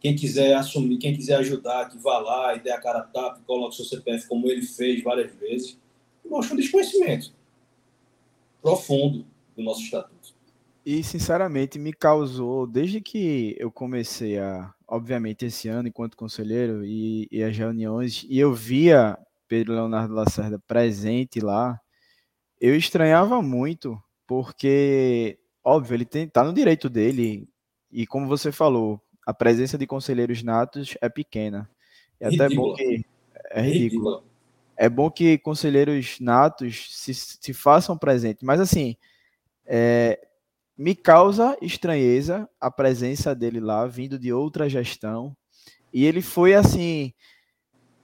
[0.00, 3.40] quem quiser assumir, quem quiser ajudar, que vá lá e dê a cara a tapa,
[3.46, 5.78] coloque seu CPF como ele fez várias vezes,
[6.28, 7.32] mostra um desconhecimento
[8.60, 9.24] profundo
[9.56, 10.17] do nosso estatuto.
[10.90, 17.28] E, sinceramente, me causou, desde que eu comecei a, obviamente, esse ano, enquanto conselheiro, e,
[17.30, 21.78] e as reuniões, e eu via Pedro Leonardo Lacerda presente lá,
[22.58, 27.46] eu estranhava muito, porque, óbvio, ele está no direito dele,
[27.92, 31.68] e como você falou, a presença de conselheiros natos é pequena.
[32.18, 33.04] É até bom que.
[33.50, 34.24] É ridículo.
[34.74, 38.96] É bom que conselheiros natos se, se façam presentes, mas assim,
[39.66, 40.18] é,
[40.78, 45.36] me causa estranheza a presença dele lá, vindo de outra gestão.
[45.92, 47.12] E ele foi assim,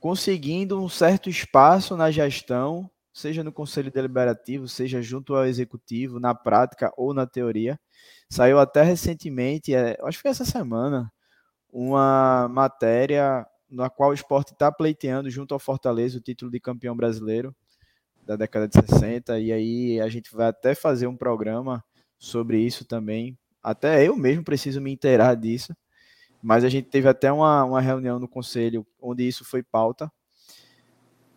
[0.00, 6.34] conseguindo um certo espaço na gestão, seja no conselho deliberativo, seja junto ao executivo, na
[6.34, 7.78] prática ou na teoria.
[8.28, 11.12] Saiu até recentemente, é, acho que foi essa semana,
[11.72, 16.96] uma matéria na qual o esporte está pleiteando junto ao Fortaleza o título de campeão
[16.96, 17.54] brasileiro
[18.24, 19.38] da década de 60.
[19.38, 21.84] E aí a gente vai até fazer um programa
[22.24, 23.36] sobre isso também.
[23.62, 25.76] Até eu mesmo preciso me inteirar disso.
[26.42, 30.10] Mas a gente teve até uma, uma reunião no conselho onde isso foi pauta.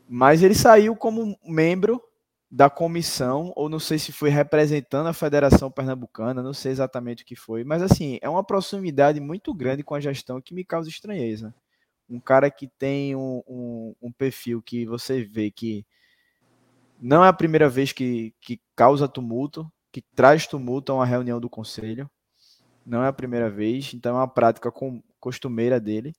[0.07, 2.01] Mas ele saiu como membro
[2.49, 7.25] da comissão, ou não sei se foi representando a Federação Pernambucana, não sei exatamente o
[7.25, 10.87] que foi, mas assim, é uma proximidade muito grande com a gestão que me causa
[10.87, 11.53] estranheza.
[12.09, 15.85] Um cara que tem um, um, um perfil que você vê que
[17.01, 19.69] não é a primeira vez que, que causa tumulto,
[20.01, 22.07] que traz tumulto a uma reunião do conselho.
[22.85, 26.13] Não é a primeira vez, então é uma prática com, costumeira dele.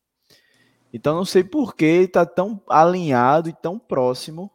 [0.93, 4.51] Então não sei por que ele está tão alinhado e tão próximo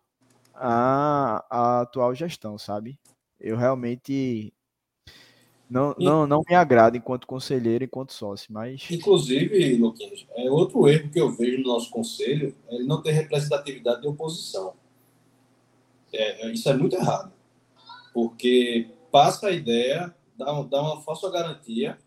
[0.54, 3.00] a, a atual gestão, sabe?
[3.40, 4.54] Eu realmente
[5.70, 8.86] não, não, não me agrada enquanto conselheiro, enquanto sócio, mas.
[8.92, 13.12] Inclusive, Luquinhas, é outro erro que eu vejo no nosso conselho é ele não ter
[13.12, 14.74] representatividade de oposição.
[16.12, 17.32] É, isso é muito errado.
[18.14, 22.00] Porque passa a ideia, dá, dá uma falsa garantia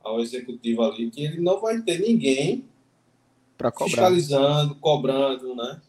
[0.00, 2.64] ao executivo ali que ele não vai ter ninguém
[3.84, 5.82] fiscalizando, cobrando, né?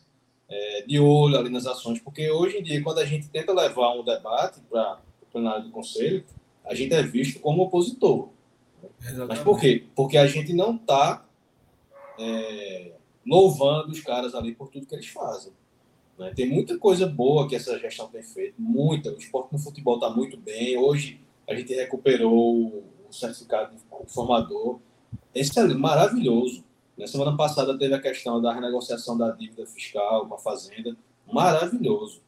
[0.50, 2.00] É, de olho ali nas ações.
[2.00, 5.72] Porque hoje em dia, quando a gente tenta levar um debate para o plenário do
[5.72, 6.26] conselho,
[6.66, 8.30] a gente é visto como opositor.
[9.00, 9.28] Exatamente.
[9.30, 9.86] Mas por quê?
[9.96, 11.24] Porque a gente não está
[12.20, 12.94] é,
[13.26, 15.54] louvando os caras ali por tudo que eles fazem.
[16.18, 16.32] Né?
[16.36, 19.12] Tem muita coisa boa que essa gestão tem feito, muita.
[19.12, 20.78] O esporte no futebol está muito bem.
[20.78, 24.80] Hoje a gente recuperou o certificado de formador.
[25.34, 26.64] Esse é maravilhoso.
[26.98, 30.96] Na semana passada teve a questão da renegociação da dívida fiscal com a Fazenda.
[31.32, 32.22] Maravilhoso.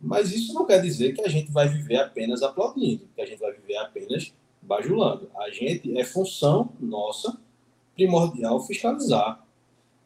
[0.00, 3.38] Mas isso não quer dizer que a gente vai viver apenas aplaudindo, que a gente
[3.38, 4.32] vai viver apenas
[4.62, 5.30] bajulando.
[5.36, 7.38] A gente é função nossa
[7.94, 9.44] primordial fiscalizar.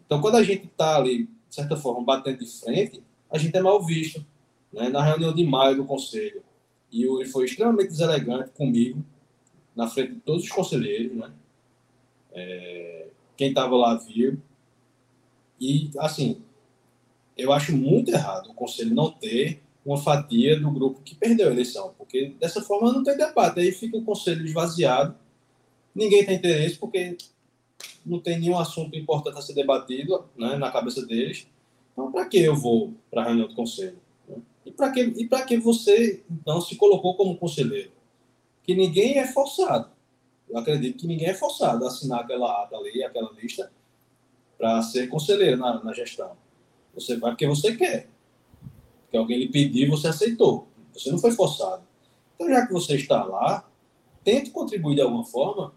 [0.07, 3.03] Então, quando a gente está ali, de certa forma, batendo de frente,
[3.33, 4.25] a gente é mal visto.
[4.73, 4.91] Né?
[4.91, 6.43] Na reunião de maio do conselho,
[6.93, 9.03] Yuri foi extremamente deselegante comigo,
[9.75, 11.17] na frente de todos os conselheiros.
[11.17, 11.33] Né?
[12.33, 13.07] É...
[13.37, 14.39] Quem estava lá viu.
[15.59, 16.43] E, assim,
[17.37, 21.53] eu acho muito errado o conselho não ter uma fatia do grupo que perdeu a
[21.53, 25.17] eleição, porque dessa forma não tem debate, aí fica o conselho esvaziado,
[25.95, 27.17] ninguém tem interesse, porque
[28.05, 31.47] não tem nenhum assunto importante a ser debatido né, na cabeça deles.
[31.93, 33.99] Então, para que eu vou para a reunião do conselho?
[34.65, 37.91] E para que, e que você, então, se colocou como conselheiro?
[38.63, 39.91] Que ninguém é forçado.
[40.49, 43.73] Eu acredito que ninguém é forçado a assinar aquela ata ali, aquela lista,
[44.57, 46.33] para ser conselheiro na, na gestão.
[46.95, 48.09] Você vai porque você quer
[49.11, 50.67] que alguém lhe pediu e você aceitou.
[50.93, 51.83] Você não foi forçado.
[52.35, 53.69] Então, já que você está lá,
[54.25, 55.75] tente contribuir de alguma forma,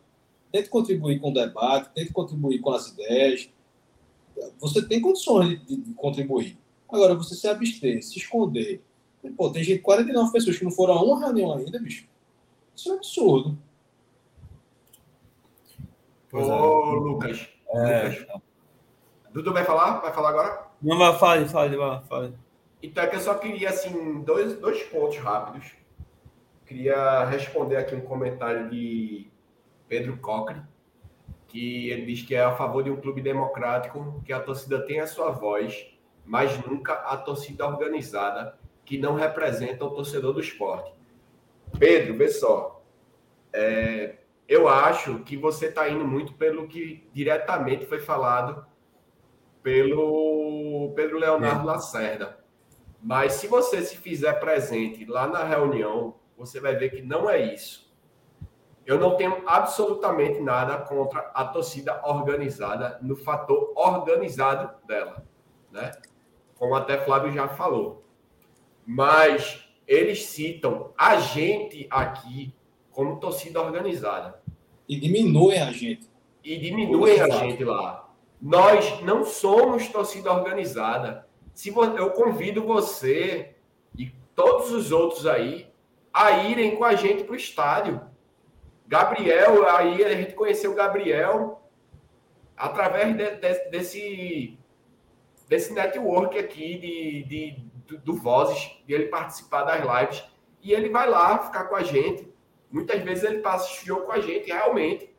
[0.52, 3.50] tente contribuir com o debate, tente contribuir com as ideias.
[4.60, 6.58] Você tem condições de, de contribuir.
[6.90, 8.82] Agora, você se abster, se esconder.
[9.36, 12.08] Pô, tem gente, 49 pessoas que não foram a uma reunião ainda, bicho.
[12.76, 13.58] Isso é um absurdo.
[16.32, 17.00] Ô, é.
[17.00, 17.50] Lucas.
[17.70, 18.10] É.
[18.10, 18.42] Lucas.
[19.32, 20.00] Dudu vai falar?
[20.00, 20.68] Vai falar agora?
[20.82, 22.34] Não, vai, fale, fale, vai, fale.
[22.82, 25.72] Então é que eu só queria, assim, dois, dois pontos rápidos.
[26.66, 29.28] Queria responder aqui um comentário de
[29.88, 30.62] Pedro Cocre,
[31.56, 35.00] que ele diz que é a favor de um clube democrático, que a torcida tem
[35.00, 35.88] a sua voz,
[36.26, 40.94] mas nunca a torcida organizada, que não representa o torcedor do esporte.
[41.80, 42.84] Pedro, vê só.
[43.54, 44.18] É,
[44.50, 48.66] eu acho que você está indo muito pelo que diretamente foi falado
[49.64, 51.72] pelo Pedro Leonardo é.
[51.72, 52.38] Lacerda.
[53.02, 57.54] Mas se você se fizer presente lá na reunião, você vai ver que não é
[57.54, 57.85] isso.
[58.86, 65.26] Eu não tenho absolutamente nada contra a torcida organizada no fator organizado dela,
[65.72, 65.92] né?
[66.58, 68.04] Como até Flávio já falou.
[68.86, 72.54] Mas eles citam a gente aqui
[72.92, 74.40] como torcida organizada.
[74.88, 76.08] E diminuem a gente.
[76.44, 78.08] E diminuem a gente lá.
[78.40, 83.56] Nós não somos torcida organizada se eu convido você
[83.98, 85.72] e todos os outros aí
[86.14, 88.02] a irem com a gente para o estádio.
[88.88, 91.62] Gabriel, aí a gente conheceu o Gabriel
[92.56, 94.60] através de, de, desse,
[95.48, 100.24] desse network aqui de, de, do, do Vozes, de ele participar das lives.
[100.62, 102.32] E ele vai lá ficar com a gente.
[102.72, 105.14] Muitas vezes ele passa jogo com a gente, realmente.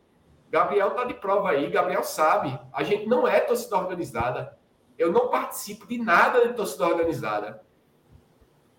[0.50, 2.58] Gabriel tá de prova aí, Gabriel sabe.
[2.72, 4.56] A gente não é torcida organizada
[4.98, 7.62] eu não participo de nada de torcida organizada.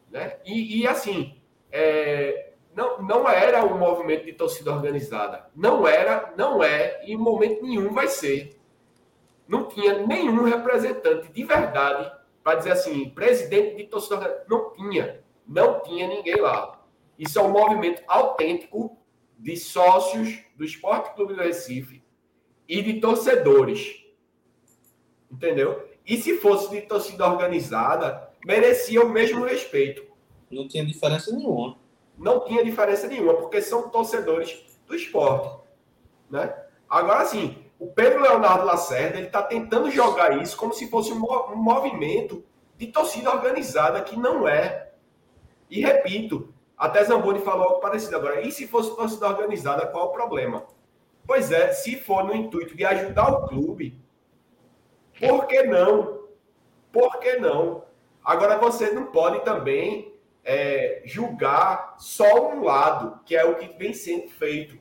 [0.09, 0.37] Né?
[0.45, 1.39] E, e assim,
[1.71, 2.46] é,
[2.77, 5.49] não, não era um movimento de torcida organizada.
[5.55, 8.55] Não era, não é, e em momento nenhum vai ser.
[9.47, 12.11] Não tinha nenhum representante de verdade
[12.43, 14.45] para dizer assim, presidente de torcida organizada.
[14.47, 15.23] Não tinha.
[15.47, 16.79] Não tinha ninguém lá.
[17.17, 18.95] Isso é um movimento autêntico
[19.39, 22.03] de sócios do Esporte Clube do Recife
[22.69, 24.05] e de torcedores.
[25.31, 25.83] Entendeu?
[26.05, 30.05] E se fosse de torcida organizada, merecia o mesmo respeito.
[30.51, 31.86] Não tinha diferença nenhuma.
[32.17, 35.61] Não tinha diferença nenhuma, porque são torcedores do esporte.
[36.29, 36.53] Né?
[36.89, 41.55] Agora, sim, o Pedro Leonardo Lacerda está tentando jogar isso como se fosse um, um
[41.55, 42.43] movimento
[42.75, 44.91] de torcida organizada, que não é.
[45.69, 48.41] E repito, até Zamboni falou algo parecido agora.
[48.41, 50.65] E se fosse torcida organizada, qual o problema?
[51.25, 53.99] Pois é, se for no intuito de ajudar o clube,
[55.19, 56.25] por que não?
[56.91, 57.83] Por que não?
[58.23, 60.16] Agora, você não pode também
[60.47, 64.79] é, julgar só um lado, que é o que vem sendo feito.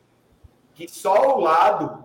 [0.72, 2.04] Que só o lado,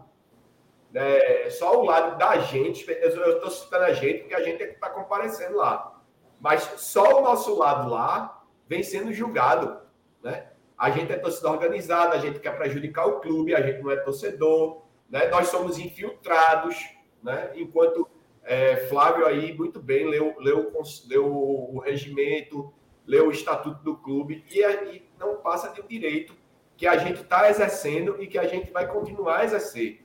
[0.95, 4.65] é, só o lado da gente, eu estou citando a gente porque a gente é
[4.65, 6.01] que está comparecendo lá.
[6.39, 9.79] Mas só o nosso lado lá vem sendo julgado.
[10.23, 10.47] Né?
[10.75, 13.97] A gente é torcida organizada, a gente quer prejudicar o clube, a gente não é
[13.97, 15.27] torcedor, né?
[15.27, 16.75] nós somos infiltrados,
[17.21, 17.51] né?
[17.53, 18.09] enquanto
[18.43, 20.73] é, Flávio aí muito bem leu, leu,
[21.07, 22.73] leu o regimento,
[23.05, 26.35] leu o estatuto do clube e, e não passa de um direito
[26.77, 30.03] que a gente está exercendo e que a gente vai continuar a exercer.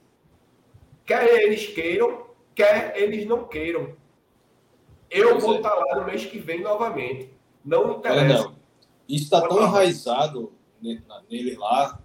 [1.04, 3.96] Quer eles queiram, quer eles não queiram.
[5.10, 5.56] Eu pois vou é.
[5.58, 7.32] estar tá lá no mês que vem novamente.
[7.64, 8.44] Não interessa.
[8.44, 8.56] Não.
[9.08, 11.98] Isso está tão enraizado nele lá,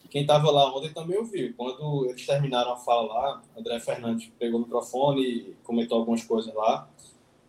[0.00, 1.52] que quem estava lá ontem também ouviu.
[1.56, 6.54] Quando eles terminaram a fala lá, André Fernandes pegou o microfone e comentou algumas coisas
[6.54, 6.88] lá.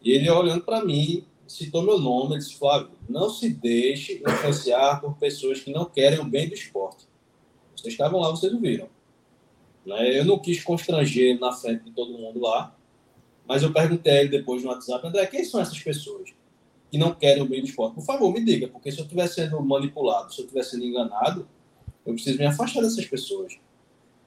[0.02, 5.00] E ele olhando para mim, citou meu nome, ele disse, Flávio, não se deixe influenciar
[5.00, 7.06] por pessoas que não querem o bem do esporte.
[7.76, 8.90] Vocês estavam lá, vocês ouviram.
[9.86, 10.20] Né?
[10.20, 12.76] Eu não quis constranger na frente de todo mundo lá,
[13.48, 16.34] mas eu perguntei a ele depois no WhatsApp, André, quem são essas pessoas
[16.92, 17.96] que não querem o bem do esporte?
[17.96, 21.48] Por favor, me diga, porque se eu estiver sendo manipulado, se eu estiver sendo enganado,
[22.06, 23.58] eu preciso me afastar dessas pessoas.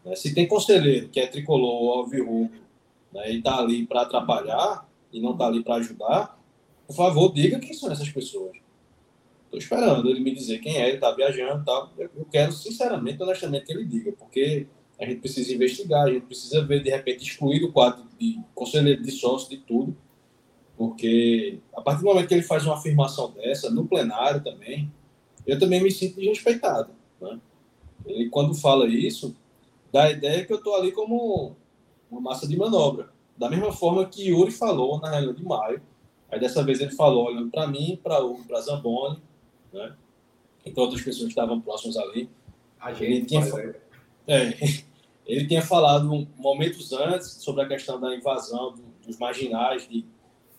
[0.05, 0.14] Né?
[0.14, 2.51] Se tem conselheiro que é tricolor ou
[3.12, 6.38] né, e está ali para atrapalhar e não está ali para ajudar,
[6.89, 8.57] por favor, diga quem são essas pessoas.
[9.45, 11.93] Estou esperando ele me dizer quem é, ele está viajando e tal.
[11.99, 14.66] Eu quero, sinceramente, honestamente, que ele diga, porque
[14.99, 19.03] a gente precisa investigar, a gente precisa ver, de repente, excluir do quadro de conselheiro
[19.03, 19.95] de sócio, de tudo,
[20.78, 24.91] porque a partir do momento que ele faz uma afirmação dessa, no plenário também,
[25.47, 26.91] eu também me sinto desrespeitado.
[27.20, 27.39] Né?
[28.07, 29.36] Ele, quando fala isso,
[29.93, 31.55] dá a ideia que eu estou ali como
[32.11, 33.11] uma massa de manobra.
[33.36, 35.82] Da mesma forma que Yuri falou na reunião de maio,
[36.31, 39.18] Aí dessa vez ele falou, olhando para mim, para o para Zamboni,
[39.72, 39.95] né?
[40.64, 42.29] E para outras pessoas que estavam próximas ali.
[42.79, 43.43] A gente, ele tinha,
[44.26, 44.55] é,
[45.26, 50.05] ele tinha falado momentos antes sobre a questão da invasão do, dos marginais de,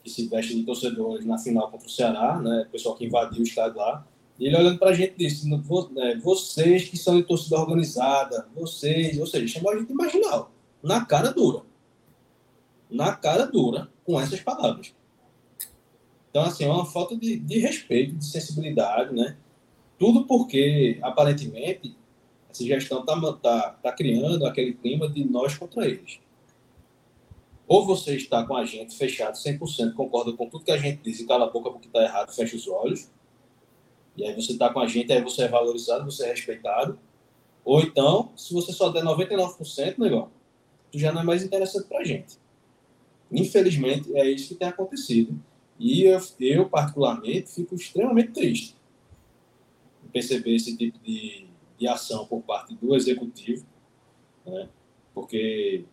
[0.04, 2.66] que se vestem de torcedores na final contra o Ceará, né?
[2.68, 4.06] O pessoal que invadiu o estádio lá.
[4.40, 9.20] E ele olhando para a gente disse: né, vocês que são de torcida organizada, vocês,
[9.20, 10.52] ou seja, chamou a gente de marginal,
[10.82, 11.62] na cara dura.
[12.90, 14.94] Na cara dura, com essas palavras.
[16.30, 19.38] Então, assim, é uma falta de, de respeito, de sensibilidade, né?
[19.98, 21.96] Tudo porque, aparentemente,
[22.50, 26.20] essa gestão está tá, tá criando aquele clima de nós contra eles.
[27.68, 31.20] Ou você está com a gente fechado 100%, concorda com tudo que a gente diz
[31.20, 33.10] e cala a boca porque está errado, fecha os olhos.
[34.18, 37.00] E aí você está com a gente, aí você é valorizado, você é respeitado.
[37.64, 40.32] Ou então, se você só der 99%, negócio,
[40.92, 42.38] tu já não é mais interessante para a gente.
[43.32, 45.40] Infelizmente, é isso que tem acontecido.
[45.80, 48.76] E eu, eu, particularmente, fico extremamente triste
[50.06, 53.66] em perceber esse tipo de, de ação por parte do executivo,
[54.46, 54.68] né?
[55.14, 55.86] porque,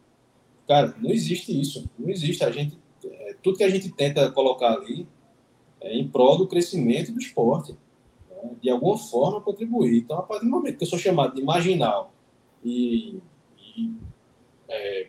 [0.67, 1.89] cara, não existe isso.
[1.97, 2.43] Não existe.
[2.45, 5.07] A gente, é, tudo que a gente tenta colocar ali
[5.81, 7.77] é em prol do crescimento do esporte.
[8.29, 8.57] Né?
[8.61, 9.99] De alguma forma contribuir.
[9.99, 12.13] Então, a partir do momento que eu sou chamado de marginal
[12.65, 13.21] e,
[13.57, 13.95] e
[14.69, 15.09] é,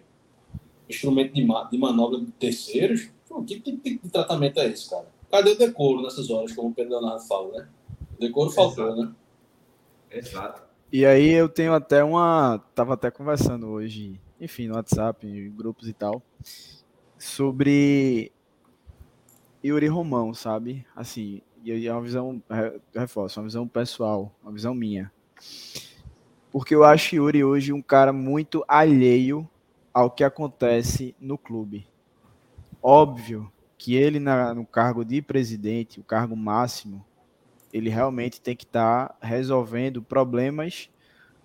[0.88, 5.06] instrumento de, de manobra de terceiros, Pô, que tipo de tratamento é esse, cara?
[5.32, 7.68] Cadê o decoro nessas horas, como o Pedro Leonardo fala, né?
[8.16, 9.14] O decoro faltou, né?
[10.10, 10.64] Exato.
[10.92, 12.60] E aí eu tenho até uma.
[12.74, 16.24] Tava até conversando hoje, enfim, no WhatsApp, em grupos e tal,
[17.20, 18.32] sobre
[19.64, 20.84] Yuri Romão, sabe?
[20.96, 22.42] Assim, e é uma visão,
[22.96, 25.12] reforço, uma visão pessoal, uma visão minha.
[26.52, 29.48] Porque eu acho Yuri hoje um cara muito alheio
[29.94, 31.86] ao que acontece no clube.
[32.90, 37.06] Óbvio que ele, na, no cargo de presidente, o cargo máximo,
[37.74, 40.90] ele realmente tem que estar tá resolvendo problemas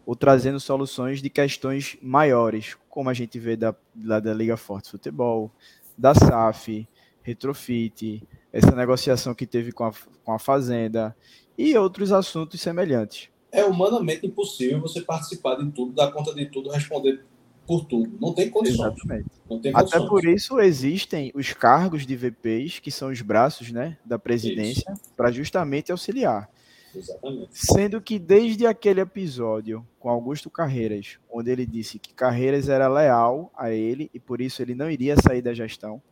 [0.06, 4.88] ou trazendo soluções de questões maiores, como a gente vê da, da, da Liga Forte
[4.88, 5.50] Futebol,
[5.98, 6.88] da SAF,
[7.22, 8.22] Retrofit,
[8.52, 11.12] essa negociação que teve com a, com a Fazenda
[11.58, 13.30] e outros assuntos semelhantes.
[13.50, 17.24] É humanamente impossível você participar de tudo, dar conta de tudo, responder
[17.66, 18.16] por tudo.
[18.20, 18.92] Não tem condições.
[18.94, 19.30] Exatamente.
[19.62, 19.92] Tem condições.
[19.94, 24.94] Até por isso existem os cargos de VPs, que são os braços né, da presidência,
[25.16, 26.50] para justamente auxiliar.
[26.94, 27.48] Exatamente.
[27.52, 33.50] Sendo que desde aquele episódio com Augusto Carreiras, onde ele disse que Carreiras era leal
[33.56, 36.02] a ele e por isso ele não iria sair da gestão,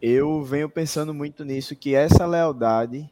[0.00, 3.08] eu venho pensando muito nisso, que essa lealdade,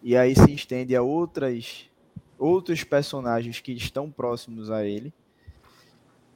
[0.00, 1.90] e aí se estende a outras,
[2.38, 5.12] outros personagens que estão próximos a ele,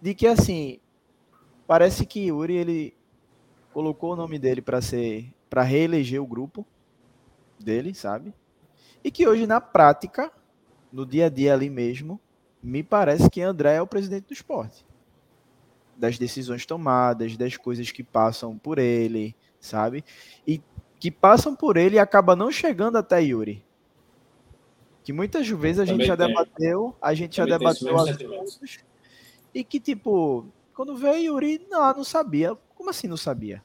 [0.03, 0.81] de que assim,
[1.65, 2.95] parece que Yuri ele
[3.73, 6.67] colocou o nome dele para ser para reeleger o grupo
[7.61, 8.35] dele, sabe?
[9.05, 10.33] E que hoje, na prática,
[10.93, 12.19] no dia a dia ali mesmo,
[12.61, 14.85] me parece que André é o presidente do esporte.
[15.97, 20.05] Das decisões tomadas, das coisas que passam por ele, sabe?
[20.47, 20.61] E
[20.99, 23.65] que passam por ele e acaba não chegando até Yuri.
[25.05, 26.27] Que muitas vezes a gente já tem.
[26.27, 28.81] debateu, a gente Também já debateu assuntos,
[29.55, 32.57] e que, tipo, quando veio Yuri, não, não sabia.
[32.75, 33.63] Como assim não sabia?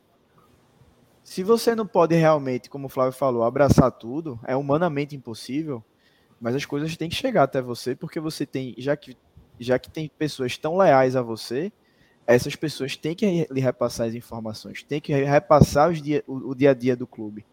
[1.23, 5.83] Se você não pode realmente, como o Flávio falou, abraçar tudo, é humanamente impossível,
[6.39, 9.17] mas as coisas têm que chegar até você, porque você tem, já que,
[9.59, 11.71] já que tem pessoas tão leais a você,
[12.25, 16.71] essas pessoas têm que lhe repassar as informações, têm que repassar dia, o, o dia
[16.71, 17.45] a dia do clube,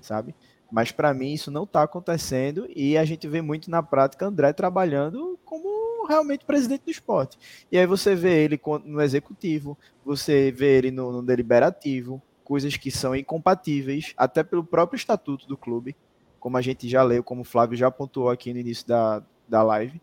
[0.00, 0.34] sabe?
[0.74, 4.52] Mas para mim isso não está acontecendo e a gente vê muito na prática André
[4.52, 7.38] trabalhando como realmente presidente do esporte.
[7.70, 12.90] E aí você vê ele no executivo, você vê ele no, no deliberativo, coisas que
[12.90, 15.94] são incompatíveis, até pelo próprio estatuto do clube
[16.40, 19.62] como a gente já leu, como o Flávio já pontuou aqui no início da, da
[19.62, 20.02] live.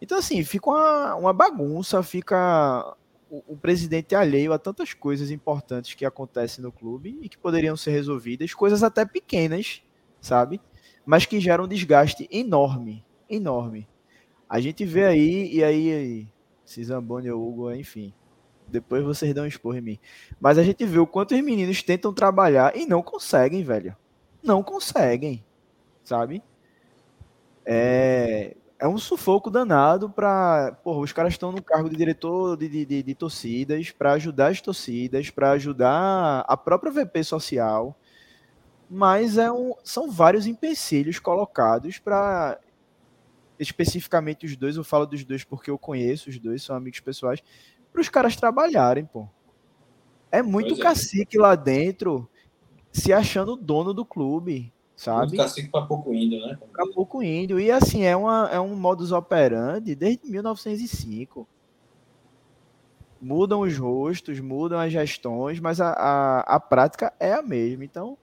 [0.00, 2.96] Então, assim, fica uma, uma bagunça, fica
[3.30, 7.92] o, presidente alheio a tantas coisas importantes que acontecem no clube e que poderiam ser
[7.92, 9.82] resolvidas, coisas até pequenas,
[10.20, 10.60] sabe?
[11.06, 13.88] Mas que geram um desgaste enorme, enorme.
[14.48, 16.28] A gente vê aí, e aí,
[16.64, 18.12] se Zamboni ou Hugo, enfim,
[18.66, 19.98] depois vocês dão um esporro em mim.
[20.40, 23.96] Mas a gente vê o quanto os meninos tentam trabalhar e não conseguem, velho.
[24.42, 25.44] Não conseguem
[26.10, 26.42] sabe?
[27.64, 30.74] É, é um sufoco danado para.
[30.84, 34.60] Os caras estão no cargo de diretor de, de, de, de torcidas para ajudar as
[34.60, 37.94] torcidas, para ajudar a própria VP social,
[38.88, 42.58] mas é um, são vários empecilhos colocados para.
[43.58, 47.42] Especificamente os dois, eu falo dos dois porque eu conheço os dois, são amigos pessoais,
[47.92, 49.28] para os caras trabalharem, pô.
[50.32, 50.78] É muito é.
[50.78, 52.26] cacique lá dentro
[52.90, 55.28] se achando dono do clube sabe?
[55.28, 56.58] Muito cacique para pouco índio, né?
[56.70, 57.58] Para pouco índio.
[57.58, 61.48] E assim, é, uma, é um modus operandi desde 1905.
[63.18, 67.82] Mudam os rostos, mudam as gestões, mas a, a, a prática é a mesma.
[67.82, 68.18] Então,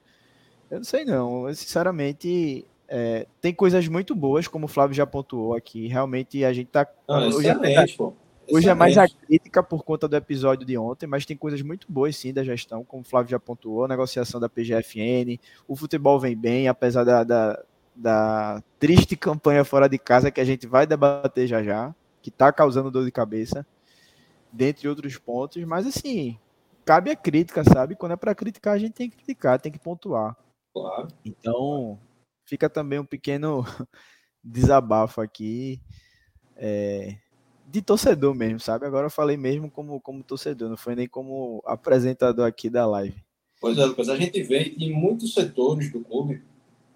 [0.70, 1.48] eu não sei não.
[1.48, 5.88] Eu, sinceramente, é, tem coisas muito boas, como o Flávio já pontuou aqui.
[5.88, 6.88] Realmente a gente tá.
[7.08, 8.14] Não, excelente, pô.
[8.50, 11.92] Hoje é mais a crítica por conta do episódio de ontem, mas tem coisas muito
[11.92, 15.38] boas sim da gestão, como o Flávio já pontuou, a negociação da PGFN,
[15.68, 17.64] o futebol vem bem, apesar da, da,
[17.96, 22.52] da triste campanha fora de casa que a gente vai debater já já, que está
[22.52, 23.66] causando dor de cabeça,
[24.52, 26.38] dentre outros pontos, mas assim,
[26.86, 27.96] cabe a crítica, sabe?
[27.96, 30.38] Quando é para criticar, a gente tem que criticar, tem que pontuar.
[30.74, 31.08] Claro.
[31.26, 32.00] Então,
[32.46, 33.66] fica também um pequeno
[34.42, 35.82] desabafo aqui.
[36.56, 37.16] É,
[37.68, 38.86] de torcedor mesmo, sabe?
[38.86, 43.22] Agora eu falei mesmo como, como torcedor, não foi nem como apresentador aqui da live.
[43.60, 46.42] Pois é, Lucas, a gente vê em muitos setores do clube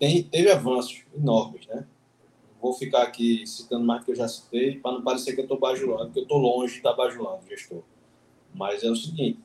[0.02, 1.86] tem, teve avanços enormes, né?
[2.60, 5.60] Vou ficar aqui citando mais que eu já citei, para não parecer que eu estou
[5.60, 7.84] bajulado, porque eu estou longe de estar bajulado, gestor.
[8.52, 9.40] Mas é o seguinte,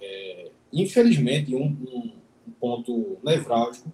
[0.00, 2.12] é, infelizmente, um, um,
[2.48, 3.92] um ponto nevrálgico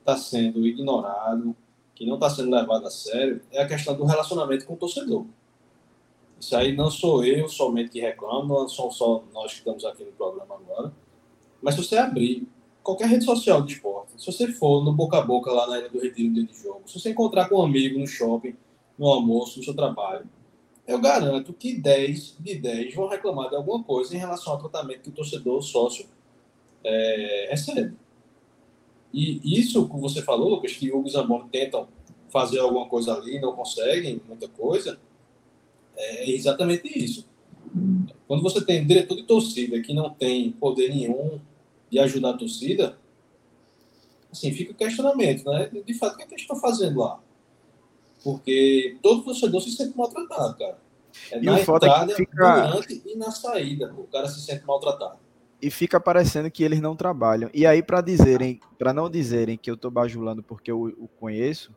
[0.00, 1.56] está sendo ignorado,
[1.94, 5.24] que não está sendo levado a sério, é a questão do relacionamento com o torcedor.
[6.42, 10.02] Isso aí não sou eu somente que reclamo, não são só nós que estamos aqui
[10.02, 10.92] no programa agora.
[11.62, 12.48] Mas se você abrir
[12.82, 15.88] qualquer rede social de esporte, se você for no boca a boca lá na Ilha
[15.88, 18.56] do Retiro dia de jogo, se você encontrar com um amigo no shopping,
[18.98, 20.28] no almoço, no seu trabalho,
[20.84, 25.02] eu garanto que 10 de 10 vão reclamar de alguma coisa em relação ao tratamento
[25.02, 26.06] que o torcedor o sócio
[26.82, 27.94] é, recebe.
[29.14, 31.86] E isso que você falou, Lucas, que o Hugo Zamboni tentam
[32.30, 34.98] fazer alguma coisa ali, não conseguem muita coisa,
[35.96, 37.26] é exatamente isso.
[38.26, 41.40] Quando você tem um diretor de torcida que não tem poder nenhum
[41.90, 42.98] de ajudar a torcida,
[44.30, 45.70] assim, fica o questionamento, né?
[45.84, 47.20] De fato, o que, é que eles estão fazendo lá?
[48.24, 50.78] Porque todo torcedor se sente maltratado, cara.
[51.30, 52.66] É e na é entrada, fica...
[52.68, 55.18] durante e na saída, o cara se sente maltratado.
[55.60, 57.50] E fica parecendo que eles não trabalham.
[57.52, 61.74] E aí, para dizerem, para não dizerem que eu estou bajulando porque eu o conheço,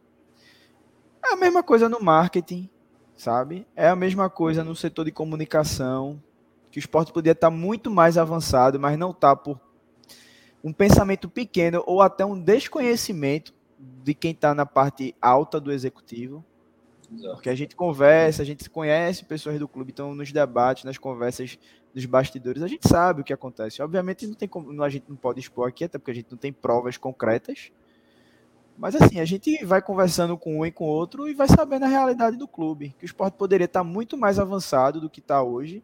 [1.24, 2.70] é a mesma coisa no marketing,
[3.16, 3.66] sabe?
[3.76, 6.22] É a mesma coisa no setor de comunicação,
[6.72, 9.60] que o esporte poderia estar muito mais avançado, mas não está por
[10.64, 13.54] um pensamento pequeno ou até um desconhecimento
[14.04, 16.44] de quem está na parte alta do executivo.
[17.14, 17.36] Exato.
[17.36, 21.58] Porque a gente conversa, a gente conhece pessoas do clube, então nos debates, nas conversas
[21.94, 23.82] dos bastidores, a gente sabe o que acontece.
[23.82, 26.38] Obviamente não tem como, a gente não pode expor aqui, até porque a gente não
[26.38, 27.72] tem provas concretas,
[28.78, 31.90] mas assim, a gente vai conversando com um e com outro e vai sabendo a
[31.90, 32.94] realidade do clube.
[32.98, 35.82] Que o esporte poderia estar muito mais avançado do que está hoje.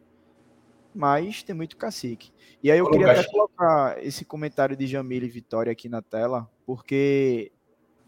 [0.94, 2.30] mas tem muito cacique.
[2.62, 7.50] E aí eu queria até colocar esse comentário de Jamile Vitória aqui na tela, porque.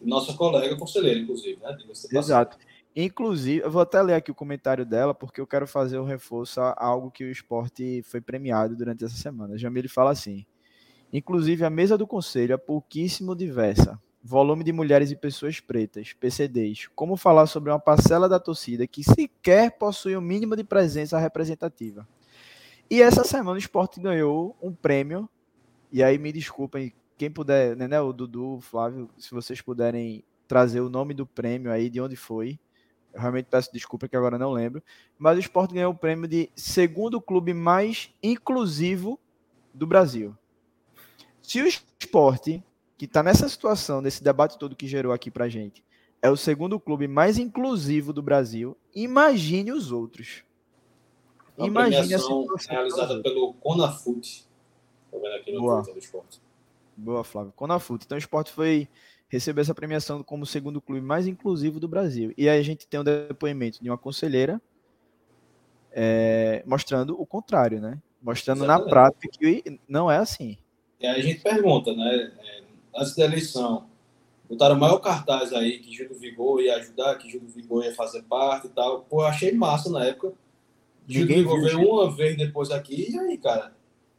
[0.02, 1.77] Nossa colega conselheira, inclusive, né?
[2.12, 2.59] Exato.
[2.94, 6.06] Inclusive, eu vou até ler aqui o comentário dela, porque eu quero fazer o um
[6.06, 9.56] reforço a algo que o esporte foi premiado durante essa semana.
[9.56, 10.44] Jamile fala assim:
[11.11, 13.98] inclusive, a mesa do conselho é pouquíssimo diversa.
[14.26, 16.88] Volume de mulheres e pessoas pretas, PCDs.
[16.94, 21.18] Como falar sobre uma parcela da torcida que sequer possui o um mínimo de presença
[21.18, 22.09] representativa?
[22.90, 25.28] E essa semana o esporte ganhou um prêmio.
[25.92, 30.24] E aí me desculpem, quem puder, né, né, o Dudu, o Flávio, se vocês puderem
[30.48, 32.59] trazer o nome do prêmio aí, de onde foi.
[33.12, 34.82] Eu realmente peço desculpa que agora não lembro.
[35.18, 39.20] Mas o Sport ganhou o prêmio de segundo clube mais inclusivo
[39.74, 40.34] do Brasil.
[41.42, 42.62] Se o Sport,
[43.05, 45.85] que está nessa situação, nesse debate todo que gerou aqui pra gente,
[46.22, 50.43] é o segundo clube mais inclusivo do Brasil, imagine os outros.
[51.56, 54.47] Uma Imagine a situação realizada pelo Conafut.
[55.05, 55.74] Estou vendo aqui no Boa.
[55.76, 56.40] Twitter do esporte.
[56.97, 57.52] Boa, Flávio.
[57.55, 58.05] Conafut.
[58.06, 58.89] Então o esporte foi
[59.28, 62.32] receber essa premiação como o segundo clube mais inclusivo do Brasil.
[62.39, 64.60] E aí a gente tem um depoimento de uma conselheira
[65.93, 68.01] é, mostrando o contrário, né?
[68.22, 68.85] Mostrando Exatamente.
[68.86, 70.56] na prática que não é assim.
[70.98, 72.32] E aí a gente pergunta, né?
[72.94, 73.86] É, antes da eleição,
[74.48, 77.84] botaram o maior cartaz aí que Gil do Vigor ia ajudar, que Gil do Vigor
[77.84, 79.00] ia fazer parte e tal.
[79.02, 80.32] Pô, eu achei massa na época
[81.08, 83.74] Ninguém Júlio veio uma vez depois aqui, e aí, cara?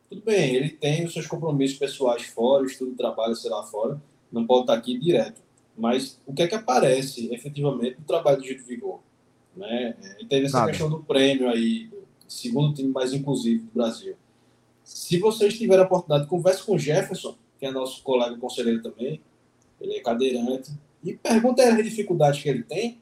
[0.10, 4.00] Tudo bem, ele tem os seus compromissos pessoais fora, o estudo trabalho, sei lá, fora,
[4.32, 5.42] não pode estar aqui direto.
[5.76, 9.00] Mas o que é que aparece efetivamente no trabalho de Júlio Vigor?
[9.56, 9.96] Né?
[10.20, 10.72] E teve essa Nada.
[10.72, 11.90] questão do prêmio aí,
[12.28, 14.16] segundo time mais inclusivo do Brasil.
[14.84, 19.22] Se vocês tiverem a oportunidade, converse com o Jefferson, que é nosso colega conselheiro também,
[19.80, 20.72] ele é cadeirante,
[21.04, 23.02] e pergunta as dificuldades que ele tem,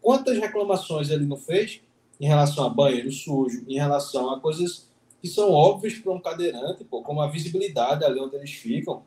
[0.00, 1.80] quantas reclamações ele não fez,
[2.20, 4.88] em relação a banheiro sujo, em relação a coisas
[5.20, 9.02] que são óbvias para um cadeirante, pô, como a visibilidade ali onde eles ficam,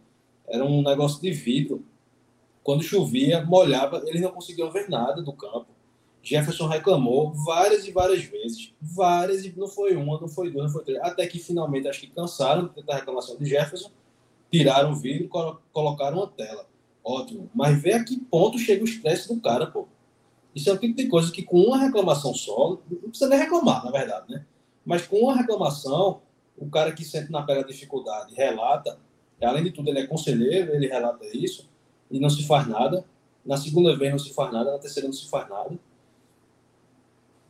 [0.47, 1.84] era um negócio de vidro.
[2.63, 5.67] Quando chovia, molhava, eles não conseguiam ver nada do campo.
[6.23, 10.72] Jefferson reclamou várias e várias vezes, várias, e não foi uma, não foi duas, não
[10.72, 13.91] foi três, até que finalmente acho que cansaram da reclamação de Jefferson,
[14.51, 15.30] tiraram o vidro e
[15.72, 16.67] colocaram uma tela.
[17.03, 17.49] Ótimo.
[17.53, 19.88] Mas vê a que ponto chega o estresse do cara, pô.
[20.55, 23.84] Isso é o tipo de coisa que com uma reclamação só, não precisa nem reclamar,
[23.84, 24.45] na verdade, né?
[24.85, 26.22] Mas com uma reclamação,
[26.57, 28.97] o cara que sente na pele a dificuldade relata,
[29.43, 31.69] além de tudo ele é conselheiro, ele relata isso,
[32.09, 33.05] e não se faz nada.
[33.45, 35.77] Na segunda vez não se faz nada, na terceira não se faz nada.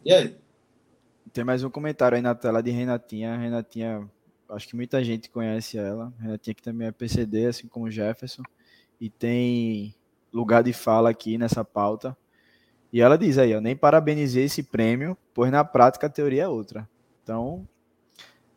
[0.04, 0.36] E aí?
[1.32, 3.38] Tem mais um comentário aí na tela de Renatinha.
[3.38, 4.10] Renatinha,
[4.50, 6.14] acho que muita gente conhece ela.
[6.20, 8.44] Renatinha que também é PCD, assim como Jefferson.
[9.00, 9.96] E tem
[10.32, 12.16] lugar de fala aqui nessa pauta.
[12.92, 16.48] E ela diz aí, eu nem parabenizei esse prêmio, pois na prática a teoria é
[16.48, 16.90] outra.
[17.24, 17.68] Então,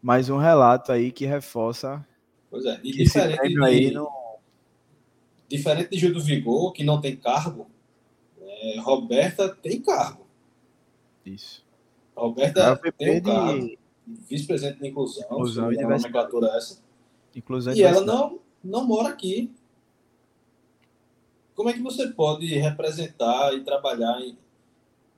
[0.00, 2.06] mais um relato aí que reforça.
[2.50, 3.94] Pois é, e diferente de, aí
[5.48, 7.66] diferente de Gil do Vigor, que não tem cargo,
[8.40, 10.26] é, Roberta tem cargo.
[11.24, 11.64] Isso.
[12.14, 13.78] Roberta tem um cargo,
[14.28, 16.80] vice-presidente de inclusão, inclusão e nomenclatura essa.
[17.34, 19.50] Inclusão e ela não, não mora aqui
[21.58, 24.38] como é que você pode representar e trabalhar em,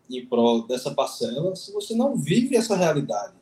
[0.08, 3.34] em prol dessa parcela se você não vive essa realidade?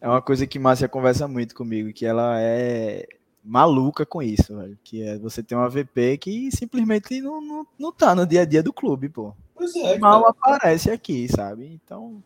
[0.00, 3.06] É uma coisa que Márcia conversa muito comigo, que ela é
[3.44, 4.78] maluca com isso, velho.
[4.82, 8.46] Que é você ter uma VP que simplesmente não, não, não tá no dia a
[8.46, 9.34] dia do clube, pô.
[9.54, 9.98] Pois é.
[9.98, 10.56] Mal cara.
[10.56, 11.66] aparece aqui, sabe?
[11.66, 12.22] Então.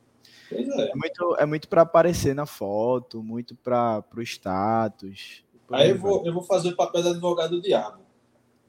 [0.53, 0.91] É.
[0.91, 0.95] é.
[0.95, 5.45] muito, é muito para aparecer na foto, muito para o status.
[5.71, 8.09] Aí eu vou, eu vou fazer o papel do advogado do diabo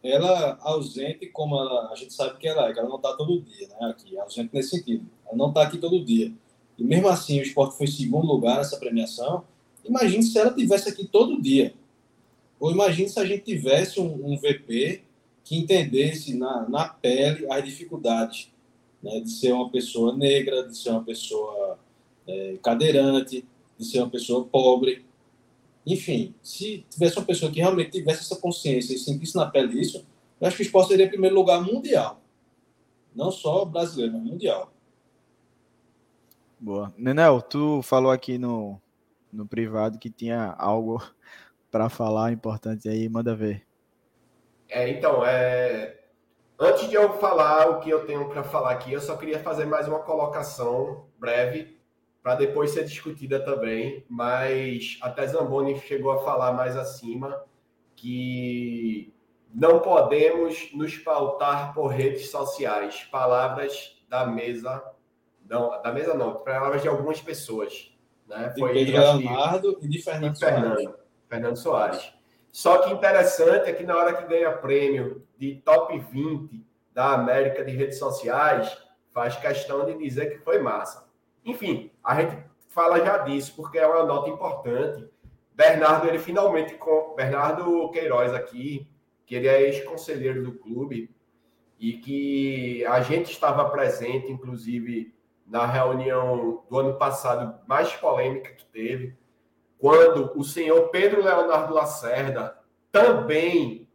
[0.03, 3.41] ela ausente, como ela, a gente sabe que ela é, que ela não está todo
[3.41, 3.89] dia, né?
[3.89, 5.05] Aqui, ausente nesse sentido.
[5.27, 6.31] Ela não está aqui todo dia.
[6.77, 9.43] E mesmo assim, o esporte foi segundo lugar nessa premiação.
[9.83, 11.73] Imagine se ela tivesse aqui todo dia.
[12.59, 15.03] Ou imagine se a gente tivesse um, um VP
[15.43, 18.51] que entendesse na, na pele as dificuldades
[19.01, 19.19] né?
[19.19, 21.79] de ser uma pessoa negra, de ser uma pessoa
[22.27, 23.45] é, cadeirante,
[23.77, 25.05] de ser uma pessoa pobre.
[25.85, 30.05] Enfim, se tivesse uma pessoa que realmente tivesse essa consciência e sentisse na pele isso,
[30.39, 32.21] eu acho que o esporte seria em primeiro lugar mundial.
[33.15, 34.71] Não só brasileiro, mas mundial.
[36.59, 36.93] Boa.
[36.97, 38.79] Nenel, tu falou aqui no,
[39.31, 41.01] no privado que tinha algo
[41.71, 43.65] para falar importante aí, manda ver.
[44.67, 45.98] É, então, é...
[46.59, 49.65] antes de eu falar o que eu tenho para falar aqui, eu só queria fazer
[49.65, 51.79] mais uma colocação breve
[52.21, 57.43] para depois ser discutida também, mas até Zamboni chegou a falar mais acima
[57.95, 59.13] que
[59.53, 64.83] não podemos nos pautar por redes sociais, palavras da mesa,
[65.49, 67.91] não, da mesa não, palavras de algumas pessoas,
[68.27, 68.49] Né?
[68.49, 70.99] De Foi Pedro Leonardo e de Fernando, e Fernando, Soares.
[71.27, 72.13] Fernando Soares.
[72.51, 77.63] Só que interessante é que na hora que ganha prêmio de top 20 da América
[77.63, 78.77] de redes sociais,
[79.13, 81.07] faz questão de dizer que foi massa.
[81.45, 85.07] Enfim, a gente fala já disso porque é uma nota importante.
[85.53, 88.87] Bernardo, ele finalmente com Bernardo Queiroz aqui,
[89.25, 91.13] que ele é ex-conselheiro do clube
[91.79, 95.13] e que a gente estava presente, inclusive
[95.45, 99.17] na reunião do ano passado mais polêmica que teve,
[99.79, 102.59] quando o senhor Pedro Leonardo Lacerda
[102.91, 103.87] também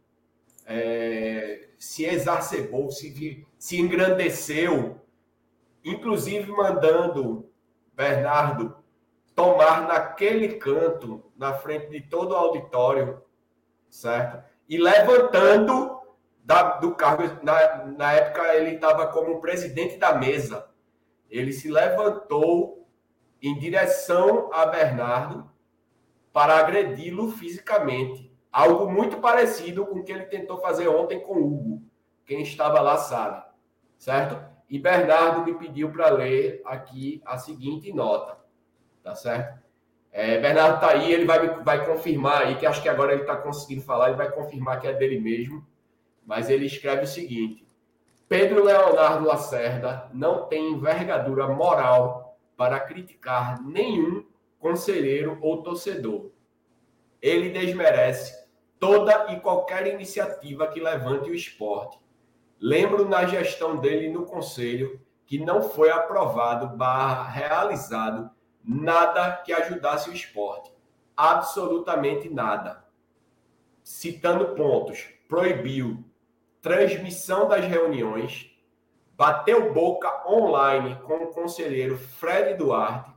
[0.65, 4.99] é, se exacerbou, se, se engrandeceu,
[5.83, 7.47] inclusive mandando
[7.93, 8.75] Bernardo
[9.35, 13.21] tomar naquele canto, na frente de todo o auditório,
[13.89, 14.43] certo?
[14.67, 15.99] E levantando
[16.43, 20.67] da- do cargo, na, na época ele estava como presidente da mesa,
[21.29, 22.87] ele se levantou
[23.41, 25.51] em direção a Bernardo
[26.35, 28.29] para agredi-lo fisicamente.
[28.51, 31.81] Algo muito parecido com o que ele tentou fazer ontem com Hugo.
[32.25, 33.41] Quem estava lá sabe,
[33.97, 34.37] certo?
[34.69, 38.37] E Bernardo me pediu para ler aqui a seguinte nota,
[39.01, 39.63] tá certo?
[40.11, 43.37] É, Bernardo tá aí, ele vai, vai confirmar aí, que acho que agora ele está
[43.37, 45.65] conseguindo falar, ele vai confirmar que é dele mesmo,
[46.25, 47.65] mas ele escreve o seguinte:
[48.27, 54.25] Pedro Leonardo Lacerda não tem envergadura moral para criticar nenhum
[54.65, 56.31] conselheiro ou torcedor.
[57.21, 58.33] Ele desmerece
[58.79, 61.99] toda e qualquer iniciativa que levante o esporte.
[62.59, 68.31] Lembro na gestão dele no conselho que não foi aprovado barra realizado
[68.63, 70.73] nada que ajudasse o esporte.
[71.15, 72.83] Absolutamente nada.
[73.83, 76.03] Citando pontos, proibiu
[76.59, 78.49] transmissão das reuniões,
[79.15, 83.14] bateu boca online com o conselheiro Fred Duarte,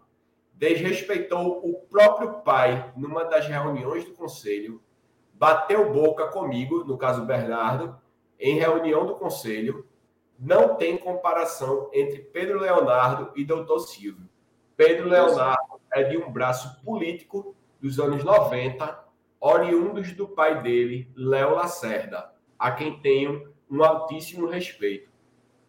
[0.59, 4.83] desrespeitou o próprio pai numa das reuniões do conselho,
[5.33, 7.97] bateu boca comigo, no caso Bernardo,
[8.41, 9.87] em reunião do conselho.
[10.37, 14.29] Não tem comparação entre Pedro Leonardo e Doutor Silvio.
[14.77, 19.05] Pedro Leonardo é de um braço político dos anos 90,
[19.41, 25.09] oriundos do pai dele, Léo Lacerda, a quem tenho um altíssimo respeito.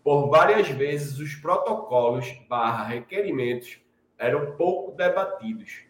[0.04, 3.80] Por várias vezes os protocolos barra requerimentos
[4.20, 5.86] eram pouco debatidos,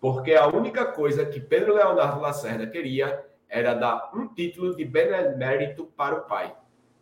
[0.00, 5.86] porque a única coisa que Pedro Leonardo Lacerda queria era dar um título de benemérito
[5.96, 6.54] para o pai.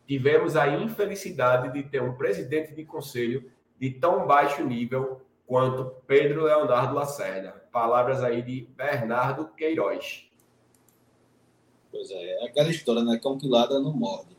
[0.06, 6.44] Tivemos a infelicidade de ter um presidente de conselho de tão baixo nível quanto Pedro
[6.44, 7.50] Leonardo Lacerda.
[7.72, 10.28] Palavras aí de Bernardo Queiroz.
[11.90, 13.18] Pois é, é aquela história, né?
[13.22, 14.36] Cão que ladra não morde.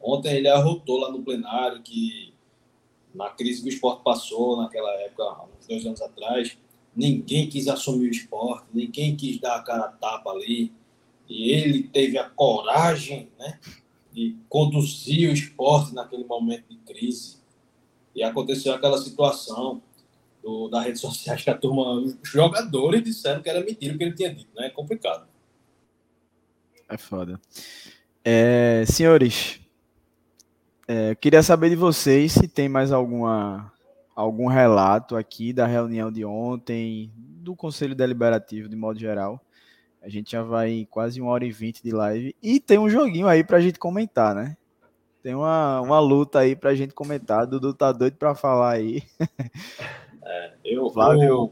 [0.00, 2.35] Ontem ele arrotou lá no plenário que
[3.16, 6.56] na crise que o esporte passou naquela época, uns dois anos atrás,
[6.94, 10.72] ninguém quis assumir o esporte, ninguém quis dar a cara a tapa ali.
[11.28, 13.58] E ele teve a coragem, né?
[14.12, 17.38] De conduzir o esporte naquele momento de crise.
[18.14, 19.82] E aconteceu aquela situação
[20.42, 24.04] do, das redes sociais que a turma, os jogadores disseram que era mentira o que
[24.04, 24.66] ele tinha dito, né?
[24.66, 25.26] É complicado.
[26.88, 27.40] É foda.
[28.24, 29.60] É, senhores,
[30.88, 33.72] é, queria saber de vocês se tem mais alguma,
[34.14, 39.40] algum relato aqui da reunião de ontem, do Conselho Deliberativo de modo geral.
[40.02, 42.34] A gente já vai em quase uma hora e vinte de live.
[42.42, 44.56] E tem um joguinho aí pra gente comentar, né?
[45.22, 47.46] Tem uma, uma luta aí pra gente comentar.
[47.46, 49.02] Dudu tá doido pra falar aí.
[50.64, 51.22] Eu, Flávio.
[51.22, 51.50] eu,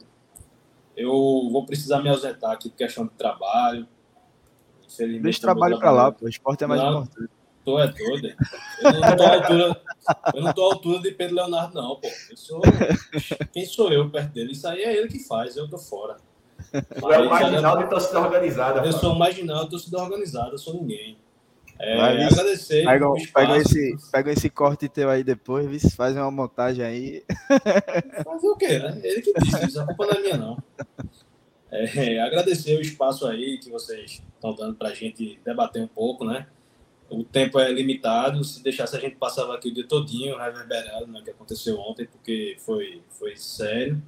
[0.96, 1.10] eu
[1.50, 3.86] vou precisar me ausentar aqui por questão de trabalho.
[5.22, 6.26] Deixa o trabalho pra lá, pô.
[6.26, 7.02] O esporte é mais Não.
[7.02, 7.30] importante.
[7.64, 8.34] Tô é doido.
[8.82, 9.82] Eu não tô à altura,
[10.34, 12.08] eu não tô à altura de Pedro Leonardo, não, pô.
[12.30, 12.60] Eu sou,
[13.52, 14.52] quem sou eu perto dele?
[14.52, 16.16] Isso aí é ele que faz, eu tô fora.
[16.70, 18.84] Tu é o Mas, marginal de torcida organizada.
[18.84, 21.16] eu sou um marginal, eu torcida organizada, eu sou ninguém.
[21.78, 22.38] É, Vinícius.
[22.38, 26.30] agradecer Pega, o pega, esse, pega esse corte teu aí depois, vê se faz uma
[26.30, 27.24] montagem aí.
[28.24, 29.00] Fazer o quê, né?
[29.02, 30.62] Ele que disse, isso a culpa não é minha, não.
[31.70, 36.24] É, agradecer o espaço aí que vocês estão dando para a gente debater um pouco,
[36.24, 36.46] né?
[37.08, 41.20] O tempo é limitado, se deixasse a gente passava aqui o dia todinho reverberado, né,
[41.22, 44.02] que aconteceu ontem, porque foi, foi sério.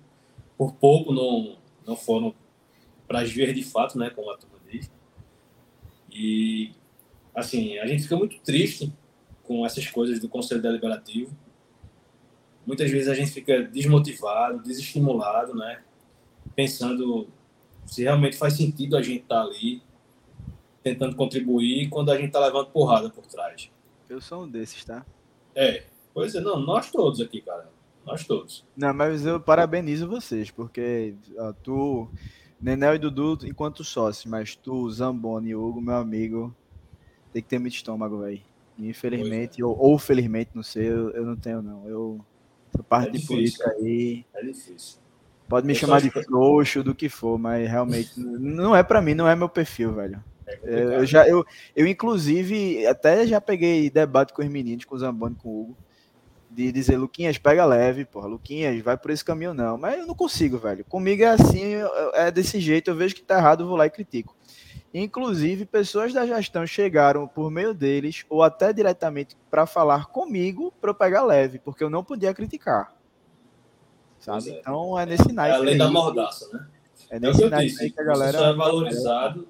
[0.57, 2.35] Por pouco não, não foram
[3.07, 4.91] para as de fato, né, como a turma diz.
[6.11, 6.73] E,
[7.35, 8.93] assim, a gente fica muito triste
[9.43, 11.37] com essas coisas do Conselho Deliberativo.
[12.67, 15.83] Muitas vezes a gente fica desmotivado, desestimulado, né?
[16.57, 17.29] Pensando
[17.87, 19.81] se realmente faz sentido a gente estar ali,
[20.87, 23.69] tentando contribuir, quando a gente está levando porrada por trás.
[24.09, 25.05] Eu sou um desses, tá?
[25.53, 25.83] É,
[26.15, 27.69] pois é, não, nós todos aqui, cara.
[28.05, 28.65] Nós todos.
[28.77, 32.09] Não, mas eu parabenizo vocês, porque ó, tu,
[32.61, 36.55] Nenel e Dudu, enquanto sócios, mas tu, Zamboni e Hugo, meu amigo,
[37.33, 38.41] tem que ter muito estômago, velho.
[38.79, 41.89] Infelizmente, ou, ou, felizmente, não sei, eu, eu, não tenho, não.
[41.89, 42.25] Eu,
[42.73, 44.25] essa parte é de política aí.
[44.33, 45.01] É difícil.
[45.49, 49.15] Pode me eu chamar de frouxo, do que for, mas realmente não é para mim,
[49.15, 50.23] não é meu perfil, velho.
[50.47, 51.45] É eu já, eu,
[51.75, 55.77] eu, inclusive, até já peguei debate com os meninos, com o Zamboni, com o Hugo,
[56.51, 59.77] de dizer, Luquinhas, pega leve, porra, Luquinhas, vai por esse caminho não.
[59.77, 60.85] Mas eu não consigo, velho.
[60.85, 61.75] Comigo é assim,
[62.15, 64.37] é desse jeito, eu vejo que tá errado, eu vou lá e critico.
[64.95, 70.91] Inclusive, pessoas da gestão chegaram por meio deles, ou até diretamente, para falar comigo, para
[70.91, 72.95] eu pegar leve, porque eu não podia criticar.
[74.19, 74.51] Sabe?
[74.51, 74.59] É.
[74.59, 75.57] Então é nesse naipe.
[75.57, 75.79] É a lei aí.
[75.79, 76.67] da mordaça, né?
[77.11, 78.33] É nesse é naipe aí que a galera.
[78.33, 79.49] Você só é valorizado,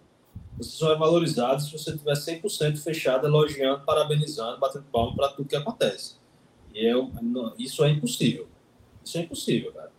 [0.57, 5.49] você só é valorizado se você tiver 100% fechado, elogiando, parabenizando, batendo palma para tudo
[5.49, 6.17] que acontece.
[6.75, 6.93] E é,
[7.59, 8.49] isso é impossível.
[9.05, 9.93] Isso é impossível, cara.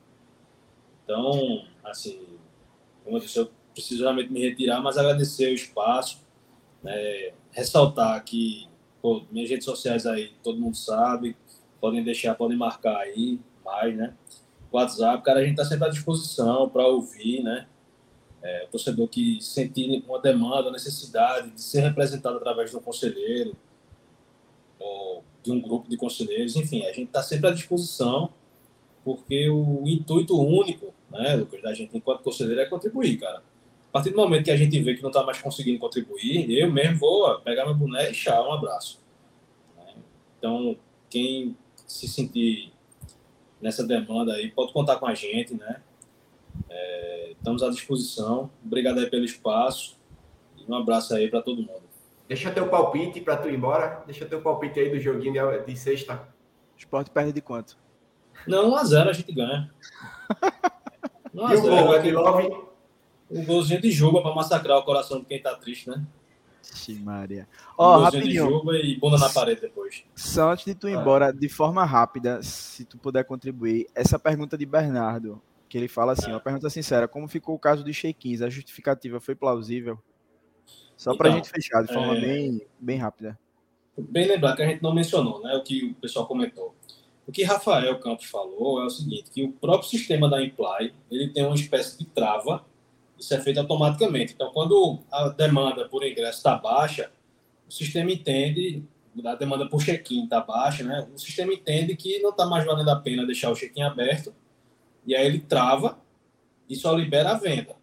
[1.04, 2.20] Então, assim,
[3.04, 6.20] como eu disse, eu preciso realmente me retirar, mas agradecer o espaço,
[6.84, 8.68] né, ressaltar que
[9.02, 11.38] pô, minhas redes sociais aí, todo mundo sabe,
[11.80, 14.14] podem deixar, podem marcar aí mais, né?
[14.72, 17.68] WhatsApp, cara, a gente está sempre à disposição para ouvir, né?
[18.48, 23.58] É, torcedor que sentir uma demanda, necessidade de ser representado através de um conselheiro,
[24.80, 28.30] ou de um grupo de conselheiros, enfim, a gente está sempre à disposição,
[29.04, 33.40] porque o intuito único, né, Lucas, da gente enquanto conselheiro é contribuir, cara.
[33.90, 36.72] A partir do momento que a gente vê que não está mais conseguindo contribuir, eu
[36.72, 39.02] mesmo vou pegar meu boné e chá, um abraço.
[39.76, 39.94] Né?
[40.38, 40.78] Então,
[41.10, 41.54] quem
[41.86, 42.72] se sentir
[43.62, 45.82] nessa demanda aí, pode contar com a gente, né?
[46.70, 48.50] É, estamos à disposição.
[48.66, 49.98] Obrigado aí pelo espaço.
[50.58, 51.88] E um abraço aí para todo mundo.
[52.28, 54.04] Deixa teu palpite para tu ir embora.
[54.06, 56.28] Deixa teu palpite aí do joguinho de, de sexta.
[56.76, 57.78] O esporte perde de quanto?
[58.46, 59.72] Não, 1x0 a, gente ganha.
[61.34, 62.68] 1 e o gol é de Love?
[63.30, 66.06] O golzinho de Juba para massacrar o coração de quem tá triste, né?
[66.74, 67.48] Ixi, Maria.
[67.78, 68.46] Ó, oh, rapidinho.
[68.46, 70.04] De Juba e bunda na parede depois.
[70.16, 71.02] Só antes de tu ir ah.
[71.02, 76.14] embora, de forma rápida, se tu puder contribuir, essa pergunta de Bernardo, que ele fala
[76.14, 78.42] assim, uma pergunta sincera, como ficou o caso de Sheikins?
[78.42, 80.00] A justificativa foi plausível?
[80.96, 82.22] Só para a então, gente fechar de forma é...
[82.22, 83.38] bem, bem rápida.
[83.98, 85.56] Bem lembrar que a gente não mencionou, né?
[85.56, 86.76] O que o pessoal comentou.
[87.28, 91.28] O que Rafael Campos falou é o seguinte, que o próprio sistema da Imply, ele
[91.30, 92.66] tem uma espécie de trava,
[93.20, 94.34] isso é feito automaticamente.
[94.34, 97.12] Então, quando a demanda por ingresso está baixa,
[97.68, 98.84] o sistema entende,
[99.26, 101.08] a demanda por check-in está baixa, né?
[101.14, 104.34] O sistema entende que não está mais valendo a pena deixar o check-in aberto,
[105.08, 105.98] e aí ele trava
[106.70, 107.76] e só libera a venda.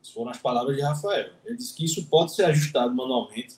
[0.00, 1.30] Essas foram as palavras de Rafael.
[1.44, 3.56] Ele disse que isso pode ser ajustado manualmente,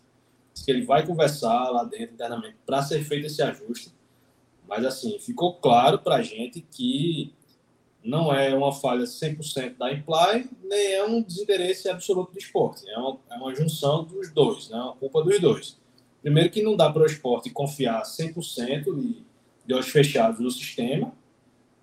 [0.52, 3.92] que ele vai conversar lá dentro internamente para ser feito esse ajuste.
[4.68, 7.32] Mas, assim, ficou claro para a gente que
[8.02, 12.88] não é uma falha 100% da Imply, nem é um desinteresse absoluto do esporte.
[12.88, 14.76] É uma, é uma junção dos dois, né?
[14.76, 15.78] uma culpa dos dois.
[16.20, 19.22] Primeiro que não dá para o esporte confiar 100% de,
[19.66, 21.12] de olhos fechados no sistema,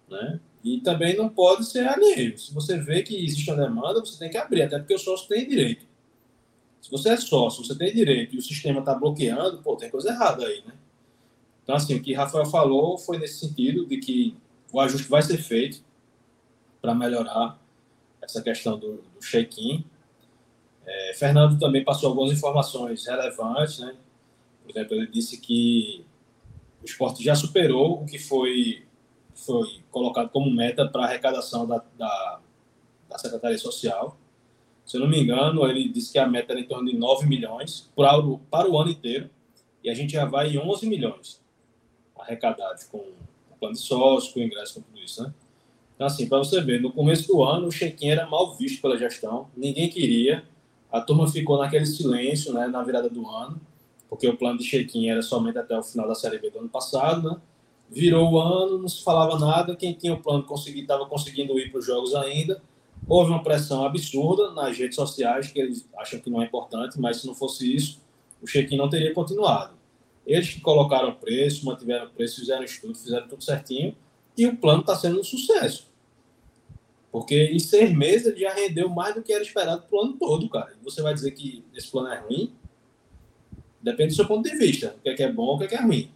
[0.09, 0.39] né?
[0.63, 2.37] E também não pode ser alheio.
[2.37, 5.27] Se você vê que existe uma demanda, você tem que abrir, até porque o sócio
[5.27, 5.85] tem direito.
[6.81, 10.09] Se você é sócio, você tem direito e o sistema está bloqueando, pô, tem coisa
[10.09, 10.73] errada aí, né?
[11.63, 14.35] Então, assim, o que Rafael falou foi nesse sentido de que
[14.71, 15.83] o ajuste vai ser feito
[16.81, 17.59] para melhorar
[18.21, 19.85] essa questão do, do check-in.
[20.85, 23.95] É, Fernando também passou algumas informações relevantes, né?
[24.63, 26.03] Por exemplo, ele disse que
[26.81, 28.83] o esporte já superou o que foi
[29.45, 32.39] foi colocado como meta para arrecadação da, da,
[33.09, 34.17] da, Secretaria Social.
[34.85, 37.27] Se eu não me engano, ele disse que a meta era em torno de 9
[37.27, 39.29] milhões para o, para o ano inteiro,
[39.83, 41.41] e a gente já vai em 11 milhões
[42.19, 45.33] arrecadados com o plano de sócio, com o ingresso, com tudo isso, né?
[45.95, 48.97] Então, assim, para você ver, no começo do ano, o check-in era mal visto pela
[48.97, 50.43] gestão, ninguém queria,
[50.91, 53.61] a turma ficou naquele silêncio, né, na virada do ano,
[54.09, 56.69] porque o plano de check-in era somente até o final da Série B do ano
[56.69, 57.41] passado, né?
[57.91, 59.75] Virou o ano, não se falava nada.
[59.75, 62.61] Quem tinha o plano estava conseguindo ir para os jogos ainda.
[63.05, 67.17] Houve uma pressão absurda nas redes sociais, que eles acham que não é importante, mas
[67.17, 67.99] se não fosse isso,
[68.41, 69.73] o check-in não teria continuado.
[70.25, 73.95] Eles que colocaram preço, mantiveram preço, fizeram estudo, fizeram tudo certinho,
[74.37, 75.91] e o plano está sendo um sucesso.
[77.11, 80.47] Porque em seis meses ele já rendeu mais do que era esperado o ano todo,
[80.47, 80.73] cara.
[80.81, 82.53] Você vai dizer que esse plano é ruim?
[83.81, 84.95] Depende do seu ponto de vista.
[84.97, 86.09] O que é, que é bom, o que é, que é ruim.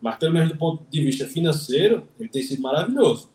[0.00, 3.30] Mas, pelo menos do ponto de vista financeiro, ele tem sido maravilhoso.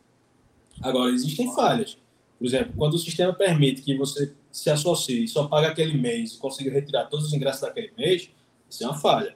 [0.82, 1.98] Agora, existem falhas.
[2.40, 6.34] Por exemplo, quando o sistema permite que você se associe e só pague aquele mês
[6.34, 8.30] e consiga retirar todos os ingressos daquele mês,
[8.70, 9.36] isso é uma falha.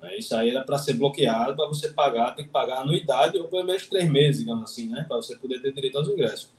[0.00, 0.18] Né?
[0.18, 3.64] Isso aí era para ser bloqueado, para você pagar, tem que pagar anuidade ou pelo
[3.64, 5.04] menos três meses, digamos assim, né?
[5.06, 6.50] Para você poder ter direito aos ingressos.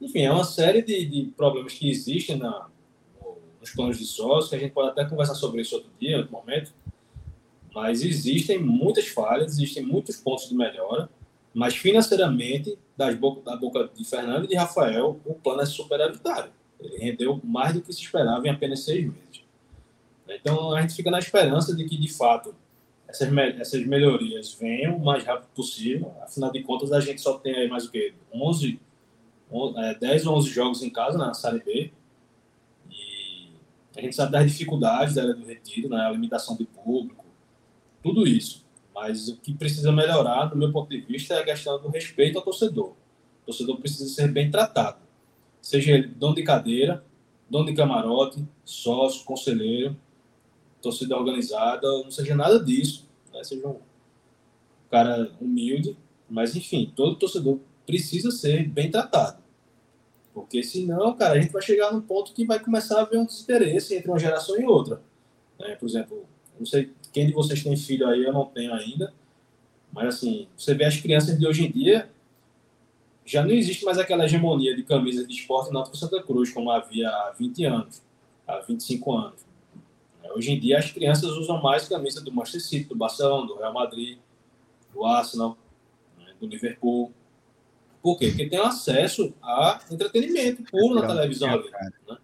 [0.00, 2.68] Enfim, é uma série de, de problemas que existem na,
[3.60, 6.32] nos planos de sócio, que a gente pode até conversar sobre isso outro dia, outro
[6.32, 6.72] momento.
[7.74, 11.08] Mas existem muitas falhas, existem muitos pontos de melhora,
[11.54, 16.50] mas financeiramente, das da boca de Fernando e de Rafael, o plano é superavitário.
[16.80, 19.44] Ele rendeu mais do que se esperava em apenas seis meses.
[20.28, 22.54] Então, a gente fica na esperança de que, de fato,
[23.06, 23.28] essas,
[23.60, 26.14] essas melhorias venham o mais rápido possível.
[26.22, 28.14] Afinal de contas, a gente só tem aí mais o quê?
[28.32, 28.80] 11,
[29.50, 31.92] 11 é, 10 ou 11 jogos em casa na Série B.
[32.90, 33.50] E
[33.96, 36.06] a gente sabe das dificuldades da área do retiro, né?
[36.06, 37.21] a limitação de público,
[38.02, 38.64] tudo isso.
[38.94, 42.38] Mas o que precisa melhorar, do meu ponto de vista, é a questão do respeito
[42.38, 42.90] ao torcedor.
[42.90, 44.98] O torcedor precisa ser bem tratado.
[45.60, 47.04] Seja ele dono de cadeira,
[47.48, 49.96] dono de camarote, sócio, conselheiro,
[50.80, 53.08] torcida organizada, não seja nada disso.
[53.32, 53.42] Né?
[53.44, 53.78] Seja um
[54.90, 55.96] cara humilde,
[56.28, 59.42] mas enfim, todo torcedor precisa ser bem tratado.
[60.34, 63.26] Porque senão, cara, a gente vai chegar num ponto que vai começar a haver um
[63.26, 65.02] desinteresse entre uma geração e outra.
[65.58, 65.76] Né?
[65.76, 66.26] Por exemplo,
[66.58, 69.12] não sei quem de vocês tem filho aí, eu não tenho ainda.
[69.92, 72.10] Mas assim, você vê as crianças de hoje em dia,
[73.24, 77.08] já não existe mais aquela hegemonia de camisa de esporte Náutico Santa Cruz, como havia
[77.08, 78.02] há 20 anos,
[78.46, 79.42] há 25 anos.
[80.34, 83.72] Hoje em dia as crianças usam mais camisa do Manchester City, do Barcelona, do Real
[83.72, 84.18] Madrid,
[84.92, 85.58] do Arsenal,
[86.18, 87.12] né, do Liverpool.
[88.02, 88.28] Por quê?
[88.28, 91.70] Porque tem acesso a entretenimento puro na televisão ali.
[92.08, 92.16] Né?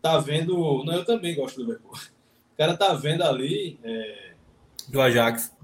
[0.00, 0.84] Tá vendo.
[0.84, 1.92] Não, eu também gosto do Liverpool.
[2.54, 3.78] O cara tá vendo ali.
[3.82, 4.32] É...
[4.88, 5.54] Do Ajax.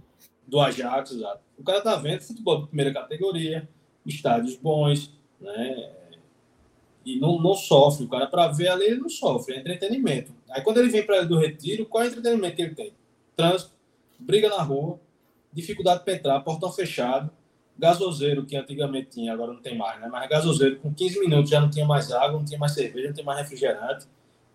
[0.47, 1.41] Do Ajax, exato.
[1.57, 3.69] O cara tá vendo futebol de primeira categoria,
[4.05, 5.93] estádios bons, né?
[7.05, 8.05] E não, não sofre.
[8.05, 10.33] O cara, para ver ali, ele não sofre, é entretenimento.
[10.51, 12.93] Aí quando ele vem para do retiro, qual é o entretenimento que ele tem?
[13.37, 13.73] Trânsito,
[14.19, 14.99] briga na rua,
[15.53, 17.31] dificuldade para entrar, portão fechado,
[17.79, 20.09] gasoseiro que antigamente tinha, agora não tem mais, né?
[20.11, 23.15] Mas gasoseiro com 15 minutos já não tinha mais água, não tinha mais cerveja, não
[23.15, 24.07] tinha mais refrigerante,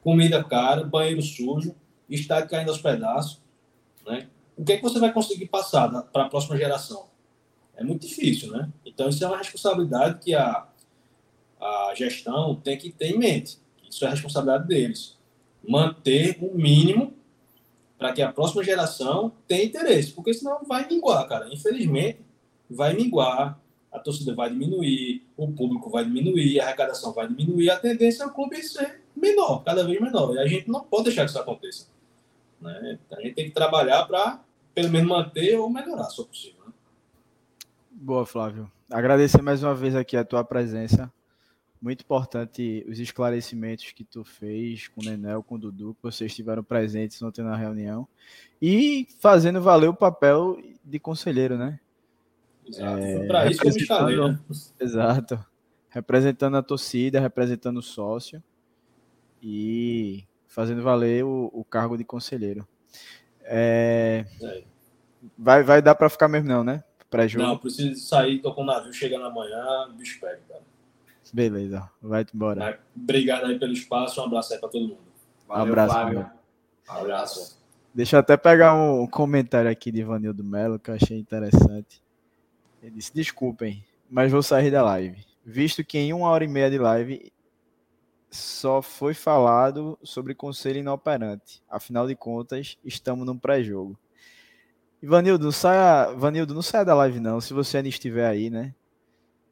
[0.03, 1.73] comida cara, banheiro sujo,
[2.13, 3.41] estádio caindo aos pedaços,
[4.05, 4.27] né?
[4.57, 7.07] O que é que você vai conseguir passar para a próxima geração?
[7.75, 8.69] É muito difícil, né?
[8.85, 10.67] Então isso é uma responsabilidade que a,
[11.59, 13.57] a gestão tem que ter em mente.
[13.89, 15.15] Isso é responsabilidade deles
[15.67, 17.13] manter o mínimo
[17.97, 21.51] para que a próxima geração tenha interesse, porque senão vai minguar, cara.
[21.51, 22.19] Infelizmente,
[22.69, 23.59] vai minguar,
[23.91, 28.25] a torcida vai diminuir, o público vai diminuir, a arrecadação vai diminuir, a tendência é
[28.27, 30.35] o clube ser menor, cada vez menor.
[30.35, 31.87] E a gente não pode deixar que isso aconteça.
[32.61, 32.99] Né?
[33.11, 34.41] A gente tem que trabalhar para,
[34.73, 36.65] pelo menos, manter ou melhorar, se for possível.
[36.65, 36.73] Né?
[37.91, 38.71] Boa, Flávio.
[38.89, 41.11] Agradecer mais uma vez aqui a tua presença
[41.85, 46.31] muito importante os esclarecimentos que tu fez com o Nenel, com o Dudu, que vocês
[46.31, 48.07] estiveram presentes ontem na reunião,
[48.59, 51.79] e fazendo valer o papel de conselheiro, né?
[52.67, 54.39] Exato, é, para isso que eu me falei, né?
[54.79, 55.45] Exato.
[55.89, 58.43] Representando a torcida, representando o sócio
[59.39, 60.23] e
[60.55, 62.65] fazendo valer o, o cargo de conselheiro.
[63.43, 64.25] É...
[64.41, 64.63] É.
[65.37, 66.81] Vai, vai dar para ficar mesmo não, né?
[67.09, 67.45] Pré-jogo.
[67.45, 70.61] Não, preciso sair, tô com o navio chegando amanhã, bicho pega, cara.
[71.33, 72.79] Beleza, vai embora.
[72.95, 74.99] Obrigado aí pelo espaço, um abraço aí para todo mundo.
[75.45, 75.93] Valeu, um abraço.
[75.93, 76.31] Flávio.
[76.89, 77.61] Um abraço.
[77.93, 82.01] Deixa eu até pegar um comentário aqui de Ivanildo Melo que eu achei interessante.
[82.81, 85.25] Ele disse: Desculpem, mas vou sair da live.
[85.45, 87.31] Visto que em uma hora e meia de live
[88.35, 91.63] só foi falado sobre conselho inoperante.
[91.69, 93.97] Afinal de contas, estamos num pré-jogo.
[95.01, 97.39] Ivanildo, saia, Ivanildo, não saia da live, não.
[97.39, 98.73] Se você ainda estiver aí, né?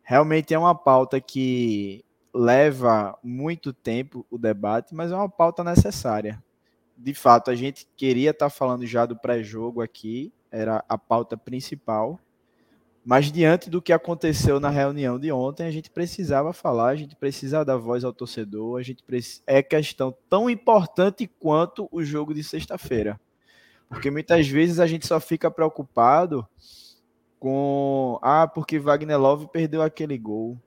[0.04, 2.04] realmente é uma pauta que
[2.34, 6.44] leva muito tempo o debate, mas é uma pauta necessária.
[6.96, 12.20] De fato, a gente queria estar falando já do pré-jogo aqui, era a pauta principal,
[13.06, 17.16] mas diante do que aconteceu na reunião de ontem, a gente precisava falar, a gente
[17.16, 19.04] precisava dar voz ao torcedor, a gente
[19.46, 23.20] é questão tão importante quanto o jogo de sexta-feira.
[23.90, 26.48] Porque muitas vezes a gente só fica preocupado
[27.40, 30.58] com ah, porque Wagner Love perdeu aquele gol.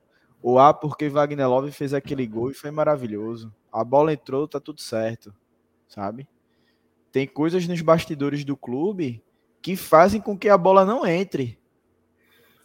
[0.42, 3.52] Ou ah, porque Wagner Love fez aquele gol e foi maravilhoso.
[3.72, 5.34] A bola entrou, tá tudo certo,
[5.88, 6.28] sabe?
[7.10, 9.24] Tem coisas nos bastidores do clube
[9.62, 11.58] que fazem com que a bola não entre.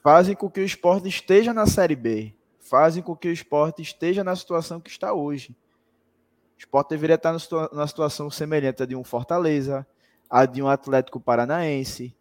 [0.03, 2.33] Fazem com que o esporte esteja na Série B.
[2.59, 5.55] Fazem com que o esporte esteja na situação que está hoje.
[6.55, 7.35] O esporte deveria estar
[7.71, 9.85] na situação semelhante a de um Fortaleza,
[10.29, 12.15] a de um Atlético Paranaense,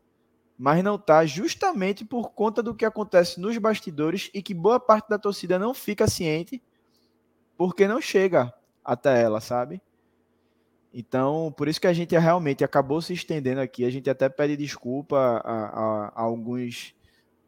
[0.59, 5.09] mas não tá justamente por conta do que acontece nos bastidores e que boa parte
[5.09, 6.62] da torcida não fica ciente
[7.57, 8.52] porque não chega
[8.85, 9.81] até ela, sabe?
[10.93, 13.85] Então, por isso que a gente realmente acabou se estendendo aqui.
[13.85, 16.94] A gente até pede desculpa a, a, a alguns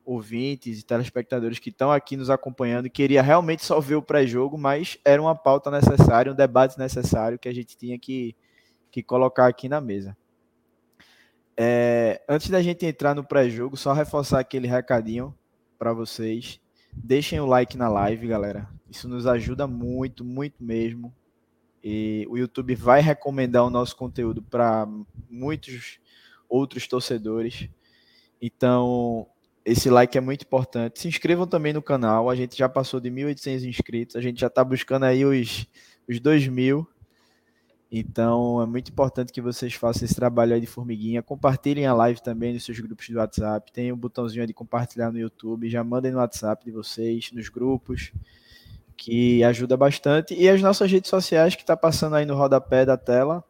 [0.05, 2.91] ouvintes e telespectadores que estão aqui nos acompanhando.
[2.91, 7.49] Queria realmente só ver o pré-jogo, mas era uma pauta necessária, um debate necessário que
[7.49, 8.35] a gente tinha que,
[8.91, 10.17] que colocar aqui na mesa.
[11.57, 15.35] É, antes da gente entrar no pré-jogo, só reforçar aquele recadinho
[15.79, 16.61] para vocês.
[16.93, 18.69] Deixem o like na live, galera.
[18.91, 21.15] Isso nos ajuda muito, muito mesmo.
[21.83, 24.87] E o YouTube vai recomendar o nosso conteúdo para
[25.29, 25.99] muitos
[26.49, 27.69] outros torcedores.
[28.41, 29.27] Então,
[29.65, 31.01] esse like é muito importante.
[31.01, 32.29] Se inscrevam também no canal.
[32.29, 34.17] A gente já passou de 1.800 inscritos.
[34.17, 35.67] A gente já está buscando aí os,
[36.09, 36.87] os 2.000.
[37.95, 41.23] Então, é muito importante que vocês façam esse trabalho aí de formiguinha.
[41.23, 43.71] Compartilhem a live também nos seus grupos do WhatsApp.
[43.71, 45.69] Tem um botãozinho de compartilhar no YouTube.
[45.69, 48.13] Já mandem no WhatsApp de vocês, nos grupos
[48.97, 50.35] que ajuda bastante.
[50.35, 53.45] E as nossas redes sociais, que está passando aí no rodapé da tela,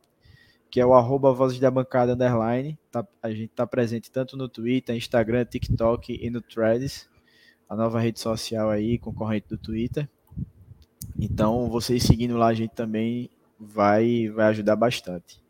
[0.72, 2.78] que é o arroba Vozes da Bancada Underline.
[2.90, 7.10] Tá, a gente está presente tanto no Twitter, Instagram, TikTok e no Threads,
[7.68, 10.08] a nova rede social aí, concorrente do Twitter.
[11.20, 13.28] Então, vocês seguindo lá a gente também
[13.60, 15.44] vai, vai ajudar bastante.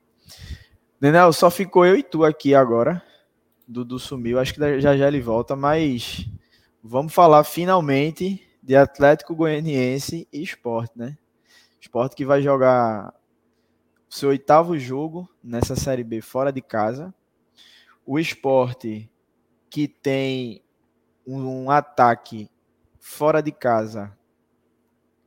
[1.00, 3.00] Nenel, só ficou eu e tu aqui agora.
[3.68, 6.28] Dudu sumiu, acho que já já ele volta, mas
[6.82, 11.16] vamos falar finalmente de Atlético Goianiense e Esporte, né?
[11.80, 13.14] Esporte que vai jogar
[14.12, 17.14] seu oitavo jogo nessa Série B fora de casa.
[18.04, 19.10] O Esporte
[19.70, 20.62] que tem
[21.26, 22.50] um, ataque
[23.00, 24.14] fora de casa,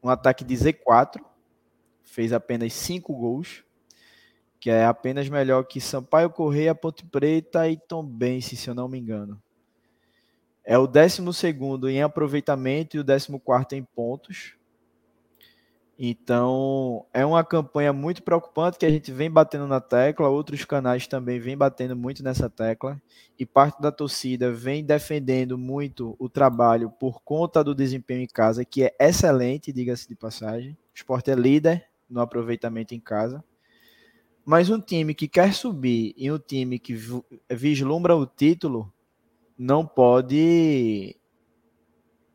[0.03, 1.19] um ataque de Z4,
[2.03, 3.63] fez apenas cinco gols,
[4.59, 8.99] que é apenas melhor que Sampaio Correia, Ponte Preta e Tombense, se eu não me
[8.99, 9.41] engano.
[10.63, 11.23] É o 12
[11.89, 13.39] em aproveitamento e o 14
[13.71, 14.55] em pontos.
[15.97, 21.07] Então, é uma campanha muito preocupante que a gente vem batendo na tecla, outros canais
[21.07, 23.01] também vêm batendo muito nessa tecla,
[23.39, 28.65] e parte da torcida vem defendendo muito o trabalho por conta do desempenho em casa,
[28.65, 30.71] que é excelente, diga-se de passagem.
[30.71, 33.41] O esporte é líder no aproveitamento em casa.
[34.43, 36.93] Mas um time que quer subir e um time que
[37.49, 38.93] vislumbra o título
[39.57, 41.15] não pode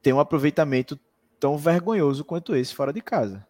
[0.03, 0.99] ter um aproveitamento
[1.39, 3.47] tão vergonhoso quanto esse fora de casa.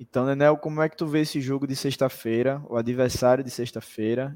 [0.00, 4.34] Então, Nenel, como é que tu vê esse jogo de sexta-feira, o adversário de sexta-feira,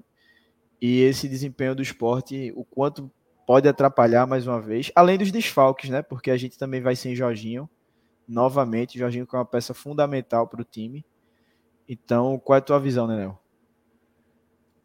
[0.78, 3.10] e esse desempenho do esporte, o quanto
[3.46, 6.02] pode atrapalhar mais uma vez, além dos desfalques, né?
[6.02, 7.68] Porque a gente também vai sem Jorginho,
[8.28, 11.02] novamente, Jorginho que é uma peça fundamental para o time.
[11.88, 13.40] Então, qual é a tua visão, Nenel?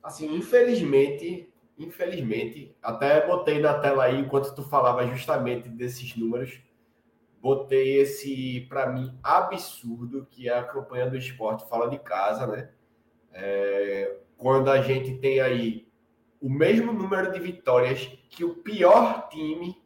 [0.02, 6.62] Assim, infelizmente, infelizmente, até botei na tela aí enquanto tu falava justamente desses números,
[7.42, 12.70] botei esse para mim absurdo que é a campanha do esporte fala de casa, né?
[13.32, 15.88] É, quando a gente tem aí
[16.42, 19.82] o mesmo número de vitórias que o pior time,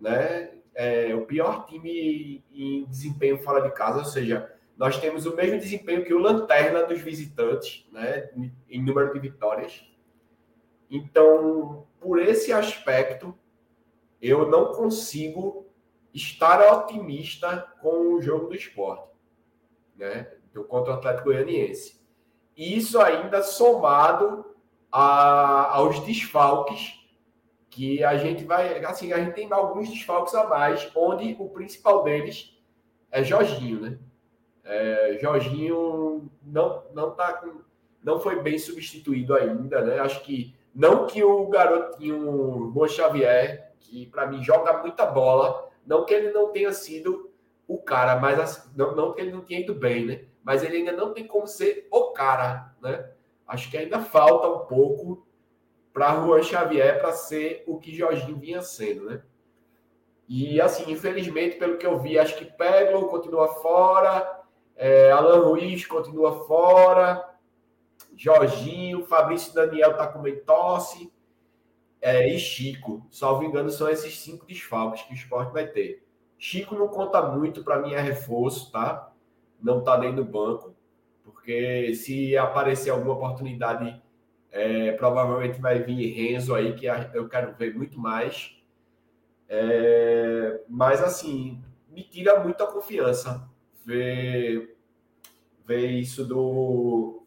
[0.00, 0.52] né?
[0.74, 5.58] É, o pior time em desempenho fora de casa, ou seja, nós temos o mesmo
[5.58, 8.30] desempenho que o lanterna dos visitantes, né?
[8.68, 9.88] Em número de vitórias.
[10.90, 13.36] Então, por esse aspecto,
[14.20, 15.63] eu não consigo
[16.14, 19.08] estar otimista com o jogo do esporte,
[19.96, 20.32] né?
[20.52, 22.00] Do contra o Atlético Goianiense.
[22.56, 24.54] Isso ainda somado
[24.90, 27.00] a, aos desfalques
[27.68, 32.04] que a gente vai, assim, a gente tem alguns desfalques a mais, onde o principal
[32.04, 32.56] deles
[33.10, 33.98] é Jorginho, né?
[34.62, 37.60] É, Jorginho não não tá com,
[38.02, 39.98] não foi bem substituído ainda, né?
[39.98, 46.04] Acho que não que o garotinho Juan Xavier, que para mim joga muita bola, não
[46.04, 47.30] que ele não tenha sido
[47.66, 50.24] o cara, mas não, não que ele não tenha ido bem, né?
[50.42, 53.10] Mas ele ainda não tem como ser o cara, né?
[53.46, 55.26] Acho que ainda falta um pouco
[55.92, 59.22] para Juan Xavier para ser o que Jorginho vinha sendo, né?
[60.28, 64.42] E assim, infelizmente, pelo que eu vi, acho que Peglo continua fora,
[64.74, 67.34] é, Alan Ruiz continua fora,
[68.16, 71.12] Jorginho, Fabrício Daniel tá com tosse
[72.04, 73.06] é, e Chico.
[73.10, 76.06] Salvo engano, são esses cinco desfalques que o esporte vai ter.
[76.38, 79.10] Chico não conta muito, para mim é reforço, tá?
[79.58, 80.76] Não tá nem no banco,
[81.24, 84.02] porque se aparecer alguma oportunidade,
[84.50, 88.54] é, provavelmente vai vir Renzo aí, que eu quero ver muito mais.
[89.48, 91.58] É, mas assim,
[91.88, 93.48] me tira muita confiança
[93.82, 94.76] ver,
[95.64, 97.22] ver isso do,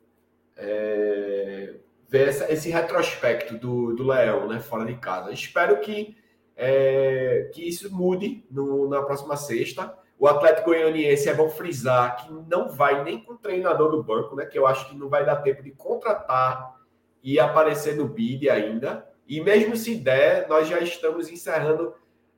[0.55, 1.77] é,
[2.07, 5.31] ver essa, esse retrospecto do, do Leão, né, fora de casa.
[5.31, 6.17] Espero que,
[6.55, 9.93] é, que isso mude no, na próxima sexta.
[10.19, 14.35] O Atlético Goianiense é bom frisar que não vai nem com o treinador do banco,
[14.35, 14.45] né?
[14.45, 16.75] Que eu acho que não vai dar tempo de contratar
[17.21, 19.07] e aparecer no bid ainda.
[19.27, 21.93] E mesmo se der, nós já estamos encerrando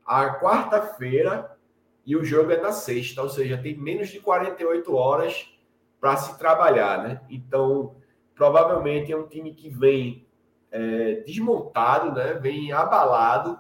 [0.06, 1.56] a quarta-feira
[2.06, 5.54] e o jogo é na sexta, ou seja, tem menos de 48 horas
[6.02, 7.22] para se trabalhar, né?
[7.30, 7.96] Então,
[8.40, 10.26] provavelmente é um time que vem
[10.72, 12.36] é, desmontado, né?
[12.36, 13.60] Vem abalado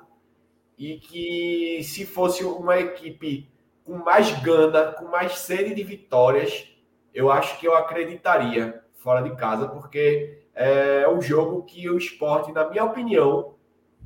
[0.77, 3.51] e que se fosse uma equipe
[3.83, 6.65] com mais gana, com mais sede de vitórias,
[7.13, 12.53] eu acho que eu acreditaria fora de casa, porque é um jogo que o esporte,
[12.53, 13.55] na minha opinião,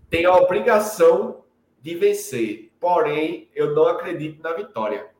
[0.09, 1.43] tem a obrigação
[1.79, 2.71] de vencer.
[2.79, 5.12] Porém, eu não acredito na vitória.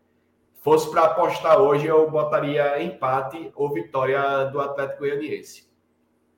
[0.64, 5.69] Fosse para apostar hoje, eu botaria empate ou vitória do Atlético Goianiense.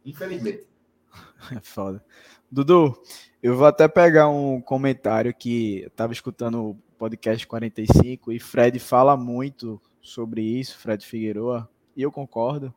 [0.03, 0.68] Infelizmente.
[1.56, 2.03] É foda.
[2.52, 2.99] Dudu,
[3.41, 9.15] eu vou até pegar um comentário que eu estava escutando podcast 45 e Fred fala
[9.15, 12.73] muito sobre isso, Fred Figueroa, e eu concordo.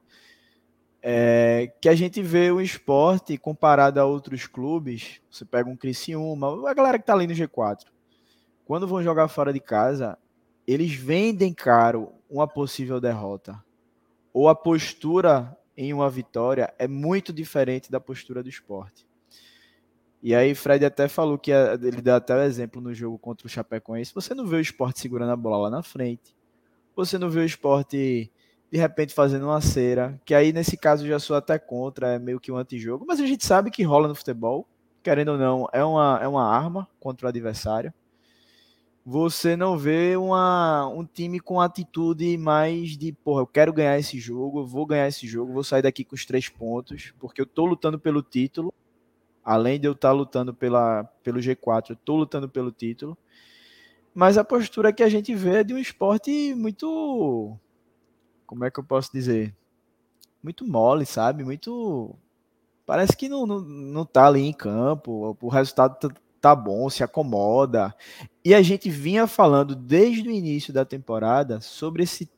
[1.01, 6.69] É, que a gente vê o esporte comparado a outros clubes, você pega um Criciúma,
[6.69, 7.87] a galera que tá ali no G4,
[8.67, 10.19] quando vão jogar fora de casa,
[10.69, 13.59] eles vendem caro uma possível derrota.
[14.35, 19.09] Ou a postura em uma vitória é muito diferente da postura do esporte.
[20.23, 23.51] E aí Fred até falou que ele dá até o exemplo no jogo contra o
[23.51, 24.15] Chapecoense.
[24.15, 26.37] Você não vê o esporte segurando a bola lá na frente.
[26.95, 28.31] Você não vê o esporte
[28.71, 32.39] de repente fazendo uma cera, que aí nesse caso já sou até contra, é meio
[32.39, 34.69] que um antijogo, mas a gente sabe que rola no futebol,
[35.03, 37.95] querendo ou não, é uma, é uma arma contra o adversário.
[39.11, 44.19] Você não vê uma, um time com atitude mais de, porra, eu quero ganhar esse
[44.19, 47.47] jogo, eu vou ganhar esse jogo, vou sair daqui com os três pontos, porque eu
[47.47, 48.71] tô lutando pelo título,
[49.43, 53.17] além de eu estar tá lutando pela, pelo G4, eu tô lutando pelo título.
[54.15, 57.59] Mas a postura que a gente vê é de um esporte muito
[58.47, 59.55] como é que eu posso dizer?
[60.43, 61.45] Muito mole, sabe?
[61.45, 62.15] Muito.
[62.85, 67.05] Parece que não, não, não tá ali em campo, o resultado tá, tá bom, se
[67.05, 67.95] acomoda.
[68.49, 72.31] E a gente vinha falando desde o início da temporada sobre esse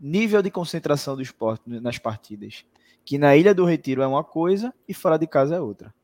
[0.00, 2.64] nível de concentração do esporte nas partidas.
[3.04, 5.94] Que na Ilha do Retiro é uma coisa e fora de casa é outra.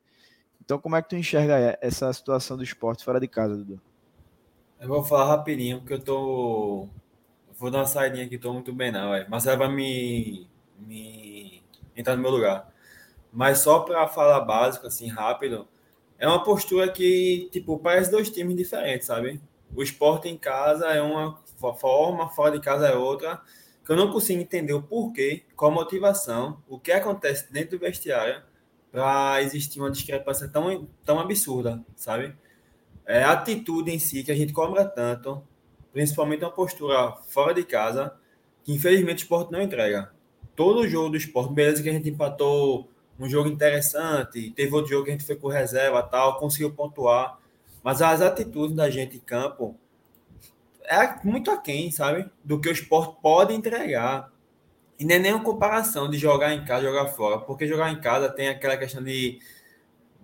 [0.62, 3.80] Então, como é que tu enxerga essa situação do esporte fora de casa, Dudu?
[4.78, 6.86] Eu vou falar rapidinho, porque eu tô
[7.54, 9.30] Vou dar uma saidinha aqui, tô muito bem não, velho.
[9.30, 10.46] Marcelo vai me,
[10.78, 11.62] me
[11.96, 12.70] entrar no meu lugar.
[13.32, 15.66] Mas só para falar básico, assim, rápido,
[16.18, 19.40] é uma postura que, tipo, parece dois times diferentes, sabe?
[19.74, 21.38] O esporte em casa é uma
[21.78, 23.42] forma, fora de casa é outra,
[23.84, 28.42] que eu não consigo entender o porquê, qual motivação, o que acontece dentro do vestiário
[28.90, 32.34] para existir uma discrepância tão, tão absurda, sabe?
[33.04, 35.42] É a atitude em si que a gente cobra tanto,
[35.92, 38.16] principalmente uma postura fora de casa,
[38.64, 40.10] que infelizmente o esporte não entrega.
[40.56, 45.04] Todo jogo do esporte, beleza que a gente empatou um jogo interessante, teve outro jogo
[45.04, 47.38] que a gente foi com reserva tal, conseguiu pontuar,
[47.82, 49.76] mas as atitudes da gente em campo
[50.84, 52.28] é muito aquém, sabe?
[52.44, 54.32] Do que o esporte pode entregar.
[54.98, 58.00] E nem é nenhuma comparação de jogar em casa e jogar fora, porque jogar em
[58.00, 59.38] casa tem aquela questão de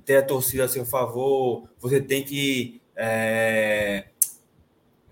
[0.05, 4.07] ter a torcida a seu favor, você tem que é,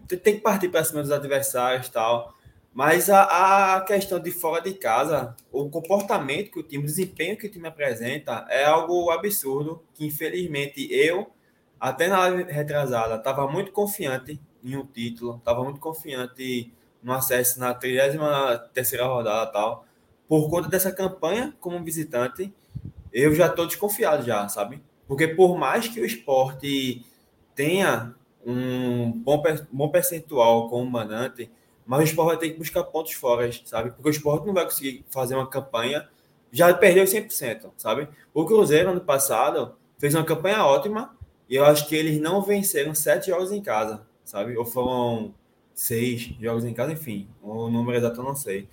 [0.08, 2.34] tem que partir para cima dos adversários tal.
[2.72, 7.36] Mas a, a, questão de fora de casa, o comportamento que o time, o desempenho
[7.36, 11.30] que o time apresenta é algo absurdo, que infelizmente eu,
[11.80, 16.72] até na retrasada, estava muito confiante em um título, estava muito confiante
[17.02, 19.84] no acesso na 33 rodada tal.
[20.28, 22.52] Por conta dessa campanha como visitante,
[23.12, 24.80] eu já estou desconfiado já, sabe?
[25.08, 27.04] Porque por mais que o esporte
[27.52, 28.14] tenha
[28.46, 29.42] um bom,
[29.72, 31.50] bom percentual com o Manante,
[31.86, 33.90] mas o esporte vai ter que buscar pontos fora, sabe?
[33.90, 36.08] Porque o esporte não vai conseguir fazer uma campanha,
[36.52, 38.08] já perdeu 100%, sabe?
[38.34, 41.16] O Cruzeiro, ano passado, fez uma campanha ótima
[41.48, 44.56] e eu acho que eles não venceram sete jogos em casa, sabe?
[44.56, 45.34] Ou foram
[45.74, 48.68] seis jogos em casa, enfim, o número exato eu não sei.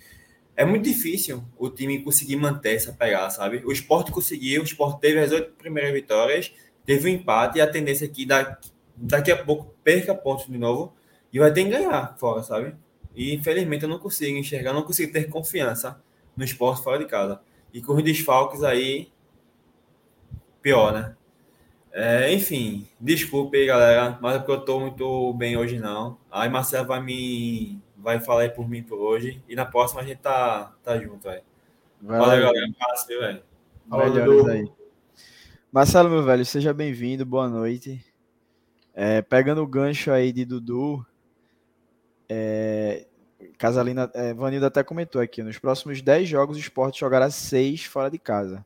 [0.54, 3.62] É muito difícil o time conseguir manter essa pegada, sabe?
[3.64, 6.52] O esporte conseguiu, o esporte teve as oito primeiras vitórias,
[6.84, 8.58] teve um empate e a tendência aqui da
[9.00, 10.92] daqui a pouco perca pontos de novo
[11.32, 12.74] e vai ter que ganhar fora, sabe?
[13.18, 16.00] E infelizmente eu não consigo enxergar, não consigo ter confiança
[16.36, 17.40] no esporte fora de casa.
[17.74, 19.10] E com os desfalques aí,
[20.62, 21.16] pior, né?
[21.90, 26.16] É, enfim, desculpe aí, galera, mas é porque eu tô muito bem hoje não.
[26.30, 30.04] Aí Marcelo vai me vai falar aí por mim por hoje e na próxima a
[30.04, 31.42] gente tá, tá junto, velho.
[32.00, 32.66] Valeu, galera.
[32.68, 33.42] Um velho.
[33.90, 34.72] Melhores aí.
[35.72, 38.00] Marcelo, meu velho, seja bem-vindo, boa noite.
[38.94, 41.04] É, pegando o gancho aí de Dudu,
[42.28, 43.07] É,
[43.58, 48.08] Casalina, é, Vanildo até comentou aqui, nos próximos 10 jogos o esporte jogará 6 fora
[48.08, 48.64] de casa.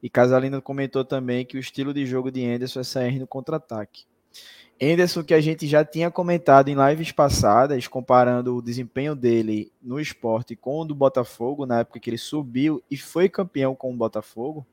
[0.00, 4.04] E Casalina comentou também que o estilo de jogo de Anderson é sair no contra-ataque.
[4.80, 10.00] Anderson, que a gente já tinha comentado em lives passadas, comparando o desempenho dele no
[10.00, 13.96] esporte com o do Botafogo, na época que ele subiu e foi campeão com o
[13.96, 14.66] Botafogo.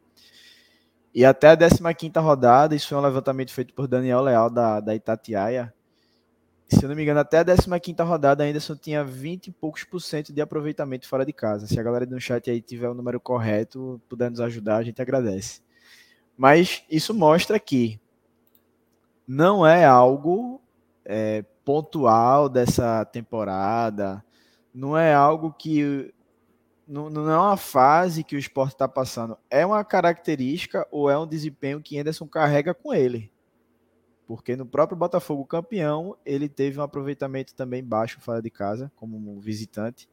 [1.14, 4.96] E até a 15 rodada, isso foi um levantamento feito por Daniel Leal, da, da
[4.96, 5.74] Itatiaia.
[6.70, 10.00] Se eu não me engano, até a 15 rodada, Anderson tinha 20 e poucos por
[10.00, 11.66] cento de aproveitamento fora de casa.
[11.66, 15.02] Se a galera do chat aí tiver o número correto, puder nos ajudar, a gente
[15.02, 15.62] agradece.
[16.38, 18.00] Mas isso mostra que
[19.28, 20.62] não é algo
[21.04, 24.24] é, pontual dessa temporada,
[24.74, 26.14] não é algo que.
[26.88, 29.38] Não, não é uma fase que o esporte está passando.
[29.50, 33.32] É uma característica ou é um desempenho que Anderson carrega com ele.
[34.30, 39.40] Porque no próprio Botafogo campeão, ele teve um aproveitamento também baixo fora de casa, como
[39.40, 40.08] visitante.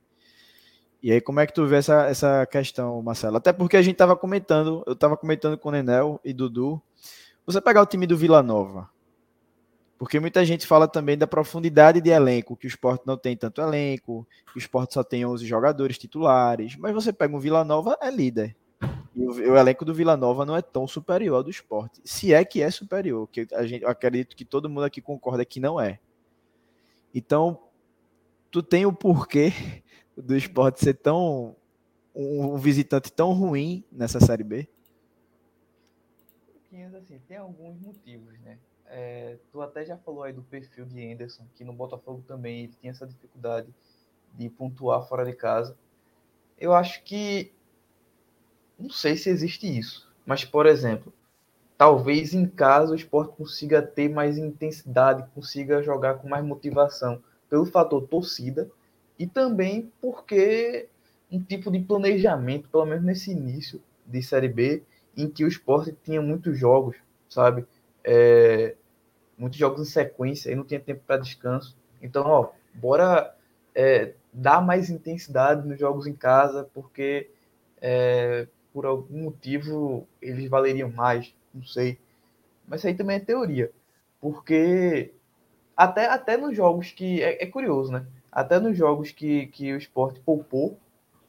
[1.02, 3.36] E aí, como é que tu vê essa, essa questão, Marcelo?
[3.36, 6.80] Até porque a gente estava comentando, eu estava comentando com o Nenel e Dudu.
[7.44, 8.88] Você pegar o time do Vila Nova,
[9.98, 13.60] porque muita gente fala também da profundidade de elenco, que o esporte não tem tanto
[13.60, 16.74] elenco, que o esporte só tem 11 jogadores titulares.
[16.76, 18.56] Mas você pega um Vila Nova, é líder.
[19.16, 22.00] E o, o elenco do Vila Nova não é tão superior ao do esporte.
[22.04, 25.58] Se é que é superior, que a gente, acredito que todo mundo aqui concorda que
[25.58, 25.98] não é.
[27.14, 27.58] Então,
[28.50, 29.50] tu tem o porquê
[30.16, 31.56] do esporte ser tão.
[32.14, 34.68] um, um visitante tão ruim nessa Série B?
[37.06, 38.58] Assim, tem alguns motivos, né?
[38.86, 42.74] É, tu até já falou aí do perfil de Anderson, que no Botafogo também ele
[42.80, 43.72] tinha essa dificuldade
[44.34, 45.78] de pontuar fora de casa.
[46.58, 47.52] Eu acho que
[48.78, 51.12] não sei se existe isso, mas por exemplo,
[51.78, 57.66] talvez em casa o esporte consiga ter mais intensidade, consiga jogar com mais motivação pelo
[57.66, 58.70] fator torcida
[59.18, 60.88] e também porque
[61.30, 64.82] um tipo de planejamento, pelo menos nesse início de Série B,
[65.16, 66.96] em que o esporte tinha muitos jogos,
[67.28, 67.66] sabe?
[68.06, 68.76] é,
[69.36, 71.76] muitos jogos em sequência e não tinha tempo para descanso.
[72.00, 73.34] Então, ó, bora
[73.74, 77.28] é, dar mais intensidade nos jogos em casa, porque
[77.82, 78.46] é,
[78.76, 81.98] por algum motivo eles valeriam mais, não sei.
[82.68, 83.72] Mas isso aí também é teoria,
[84.20, 85.14] porque
[85.74, 87.22] até, até nos jogos que.
[87.22, 88.06] É, é curioso, né?
[88.30, 90.78] Até nos jogos que, que o esporte poupou,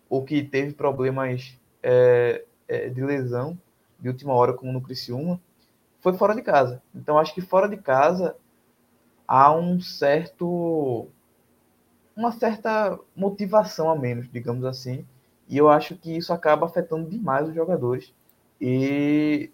[0.10, 3.58] ou que teve problemas é, é, de lesão
[3.98, 5.40] de última hora, como no Criciúma,
[6.02, 6.84] foi fora de casa.
[6.94, 8.36] Então acho que fora de casa
[9.26, 11.08] há um certo
[12.14, 15.08] uma certa motivação a menos, digamos assim.
[15.48, 18.14] E eu acho que isso acaba afetando demais os jogadores.
[18.60, 19.50] E,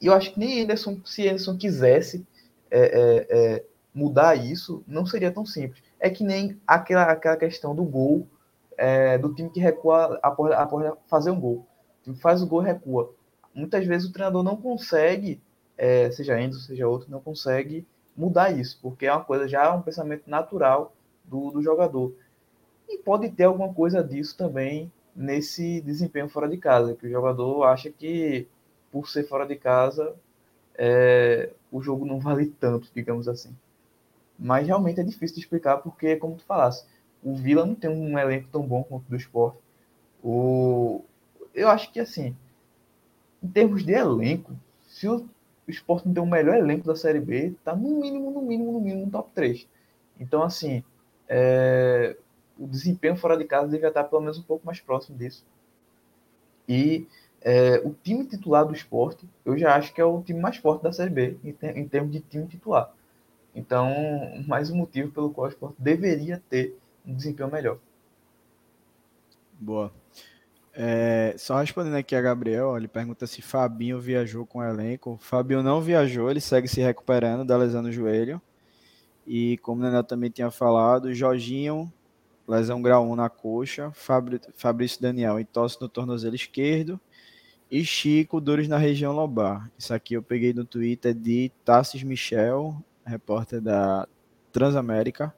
[0.00, 2.26] eu acho que nem Anderson, se Anderson quisesse
[2.70, 3.64] é, é, é,
[3.94, 5.82] mudar isso, não seria tão simples.
[6.00, 8.26] É que nem aquela, aquela questão do gol,
[8.76, 11.66] é, do time que recua após, após fazer um gol.
[12.00, 13.14] O time faz o gol e recua.
[13.54, 15.40] Muitas vezes o treinador não consegue
[15.76, 17.86] é, seja Enzo, seja outro, não consegue
[18.16, 22.14] mudar isso, porque é uma coisa já é um pensamento natural do, do jogador.
[22.88, 27.64] E pode ter alguma coisa disso também nesse desempenho fora de casa, que o jogador
[27.64, 28.46] acha que
[28.90, 30.14] por ser fora de casa
[30.76, 33.54] é, o jogo não vale tanto, digamos assim.
[34.38, 36.84] Mas realmente é difícil de explicar porque, como tu falasse,
[37.22, 39.58] o Vila não tem um elenco tão bom quanto o do esporte.
[40.22, 41.04] O...
[41.54, 42.36] Eu acho que assim,
[43.42, 44.52] em termos de elenco,
[44.88, 45.28] se o
[45.68, 49.06] Sport tem o melhor elenco da Série B, tá no mínimo, no mínimo, no mínimo
[49.06, 49.66] no top 3.
[50.18, 50.82] Então, assim,
[51.28, 52.16] é,
[52.58, 55.44] o desempenho fora de casa devia estar pelo menos um pouco mais próximo disso.
[56.68, 57.06] E
[57.40, 60.82] é, o time titular do esporte, eu já acho que é o time mais forte
[60.82, 62.90] da Série B, em, ter, em termos de time titular.
[63.54, 63.92] Então,
[64.46, 66.76] mais um motivo pelo qual o esporte deveria ter
[67.06, 67.78] um desempenho melhor.
[69.60, 69.92] Boa.
[70.76, 75.16] É, só respondendo aqui a Gabriel, ele pergunta se Fabinho viajou com o elenco.
[75.20, 78.40] Fabinho não viajou, ele segue se recuperando da lesão no joelho.
[79.26, 81.92] E como o Nenel também tinha falado, Jorginho,
[82.46, 83.92] lesão grau 1 na coxa,
[84.54, 87.00] Fabrício Daniel entorse no tornozelo esquerdo
[87.70, 89.70] e Chico, dores na região lobar.
[89.78, 94.06] Isso aqui eu peguei no Twitter de Tassis Michel, repórter da
[94.52, 95.34] Transamérica.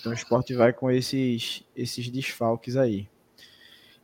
[0.00, 3.08] Então o esporte vai com esses, esses desfalques aí.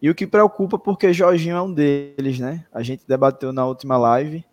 [0.00, 2.64] E o que preocupa porque Jorginho é um deles, né?
[2.72, 4.44] A gente debateu na última live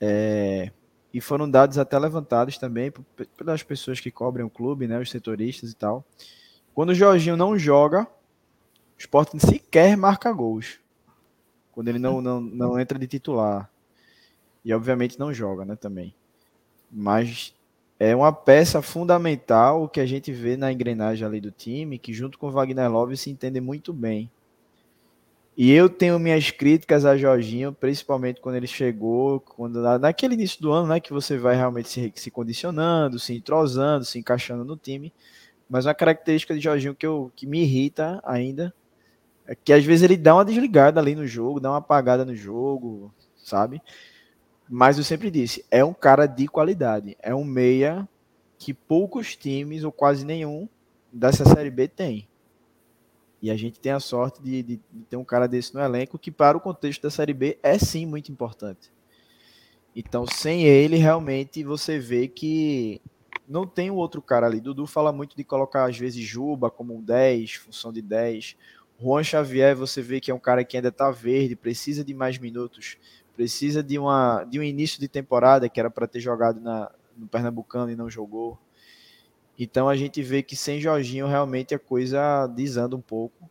[0.00, 0.70] é,
[1.12, 2.90] e foram dados até levantados também
[3.36, 4.98] pelas pessoas que cobrem o clube, né?
[4.98, 6.04] Os setoristas e tal.
[6.74, 10.78] Quando o Jorginho não joga, o Sport sequer marca gols.
[11.72, 13.70] Quando ele não, não, não entra de titular.
[14.64, 15.76] E obviamente não joga, né?
[15.76, 16.14] Também.
[16.90, 17.54] Mas
[17.98, 22.38] é uma peça fundamental que a gente vê na engrenagem ali do time, que junto
[22.38, 24.30] com o Wagner Love se entende muito bem.
[25.56, 30.72] E eu tenho minhas críticas a Jorginho, principalmente quando ele chegou, quando naquele início do
[30.72, 35.12] ano, né, que você vai realmente se, se condicionando, se entrosando, se encaixando no time.
[35.70, 38.74] Mas uma característica de Jorginho que, eu, que me irrita ainda
[39.46, 42.34] é que às vezes ele dá uma desligada ali no jogo, dá uma apagada no
[42.34, 43.80] jogo, sabe?
[44.68, 48.08] Mas eu sempre disse, é um cara de qualidade, é um meia
[48.58, 50.68] que poucos times, ou quase nenhum,
[51.12, 52.28] dessa Série B tem.
[53.40, 56.18] E a gente tem a sorte de, de, de, ter um cara desse no elenco
[56.18, 58.92] que, para o contexto da Série B, é sim muito importante.
[59.94, 63.00] Então, sem ele, realmente você vê que
[63.50, 64.60] não tem um outro cara ali.
[64.60, 68.56] Dudu fala muito de colocar, às vezes, Juba como um 10, função de 10.
[69.02, 72.38] Juan Xavier, você vê que é um cara que ainda está verde, precisa de mais
[72.38, 72.96] minutos,
[73.34, 77.26] precisa de, uma, de um início de temporada que era para ter jogado na, no
[77.26, 78.56] Pernambucano e não jogou.
[79.58, 83.50] Então a gente vê que sem Jorginho realmente a coisa desanda um pouco.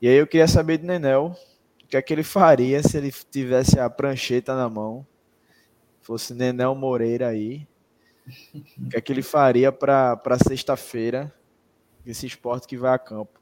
[0.00, 1.36] E aí eu queria saber de Nenel
[1.82, 5.04] o que é que ele faria se ele tivesse a prancheta na mão.
[6.02, 7.66] Fosse Nenel Moreira aí.
[8.26, 11.32] O que é que ele faria para sexta-feira,
[12.06, 13.40] esse esporte que vai a campo?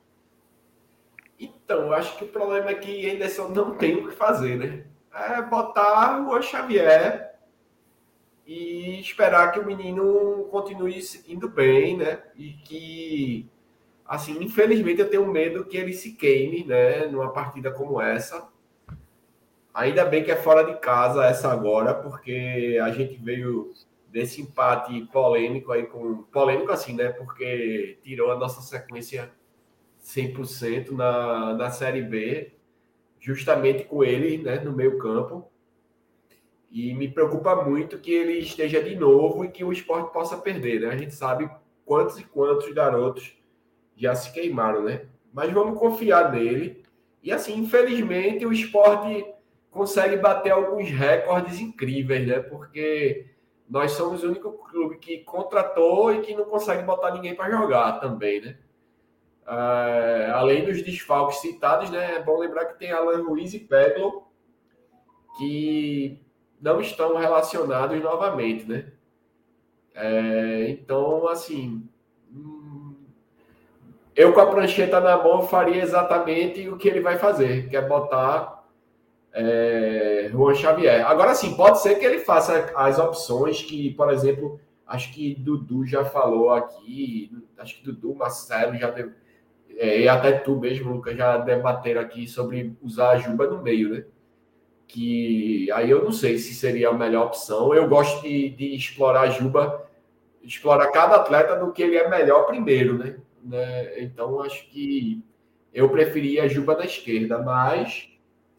[1.39, 4.85] Então, eu acho que o problema é que Anderson não tem o que fazer, né?
[5.13, 7.35] É botar o Xavier
[8.47, 12.23] e esperar que o menino continue indo bem, né?
[12.37, 13.49] E que,
[14.07, 17.07] assim, infelizmente eu tenho medo que ele se queime, né?
[17.07, 18.49] Numa partida como essa.
[19.75, 23.73] Ainda bem que é fora de casa essa agora, porque a gente veio
[24.13, 27.09] desse empate polêmico aí com polêmico assim, né?
[27.09, 29.33] Porque tirou a nossa sequência
[30.05, 32.53] 100% na, na Série B,
[33.19, 35.51] justamente com ele, né, no meio-campo.
[36.71, 40.81] E me preocupa muito que ele esteja de novo e que o esporte possa perder,
[40.81, 40.89] né?
[40.89, 41.51] A gente sabe
[41.85, 43.37] quantos e quantos garotos
[43.97, 45.07] já se queimaram, né?
[45.33, 46.83] Mas vamos confiar nele.
[47.23, 49.25] E assim, infelizmente, o esporte
[49.71, 52.41] consegue bater alguns recordes incríveis, né?
[52.41, 53.32] Porque
[53.73, 58.01] nós somos o único clube que contratou e que não consegue botar ninguém para jogar
[58.01, 58.59] também, né?
[59.47, 62.17] É, além dos desfalques citados, né?
[62.17, 64.25] É bom lembrar que tem Alan Ruiz e Peglo,
[65.39, 66.21] que
[66.61, 68.93] não estão relacionados novamente, né?
[69.95, 71.89] É, então, assim,
[72.31, 72.95] hum,
[74.15, 77.81] eu com a prancheta na mão faria exatamente o que ele vai fazer, que é
[77.81, 78.62] botar
[79.33, 81.07] é, Juan Xavier.
[81.07, 85.87] Agora sim, pode ser que ele faça as opções que, por exemplo, acho que Dudu
[85.87, 88.93] já falou aqui, acho que Dudu, Marcelo já
[89.77, 93.89] é, e até tu mesmo, Lucas, já debateram aqui sobre usar a Juba no meio,
[93.89, 94.05] né?
[94.93, 97.75] que aí eu não sei se seria a melhor opção.
[97.75, 99.89] Eu gosto de, de explorar a Juba,
[100.43, 103.17] explorar cada atleta do que ele é melhor primeiro, né?
[103.43, 104.03] né?
[104.03, 105.25] Então acho que
[105.73, 108.12] eu preferia a Juba da esquerda, mas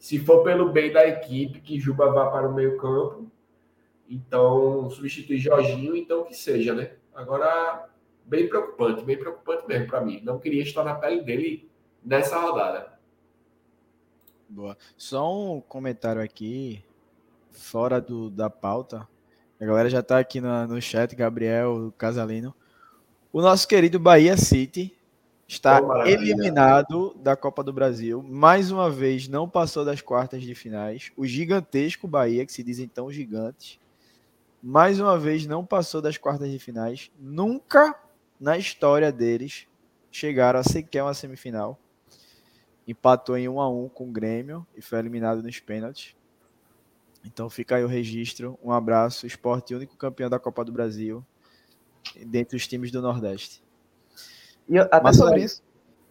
[0.04, 3.26] se for pelo bem da equipe, que Juba vá para o meio campo,
[4.06, 6.92] então substituir Jorginho, então que seja, né?
[7.14, 7.88] Agora,
[8.22, 10.20] bem preocupante, bem preocupante mesmo para mim.
[10.22, 11.70] Não queria estar na pele dele
[12.04, 12.98] nessa rodada.
[14.46, 14.76] Boa.
[14.94, 16.84] Só um comentário aqui,
[17.50, 19.08] fora do, da pauta.
[19.58, 22.54] A galera já está aqui no, no chat, Gabriel Casalino.
[23.32, 24.94] O nosso querido Bahia City
[25.46, 28.22] está oh, eliminado da Copa do Brasil.
[28.22, 31.12] Mais uma vez, não passou das quartas de finais.
[31.16, 33.80] O gigantesco Bahia, que se diz então gigante,
[34.62, 37.10] mais uma vez não passou das quartas de finais.
[37.18, 37.94] Nunca
[38.40, 39.66] na história deles
[40.10, 41.78] chegaram a sequer uma semifinal
[42.86, 46.14] empatou em 1 a 1 com o Grêmio e foi eliminado nos pênaltis.
[47.24, 48.58] Então fica aí o registro.
[48.62, 49.26] Um abraço.
[49.26, 51.24] Esporte único campeão da Copa do Brasil
[52.26, 53.63] dentre os times do Nordeste.
[54.68, 55.62] E até Mas, sobre isso.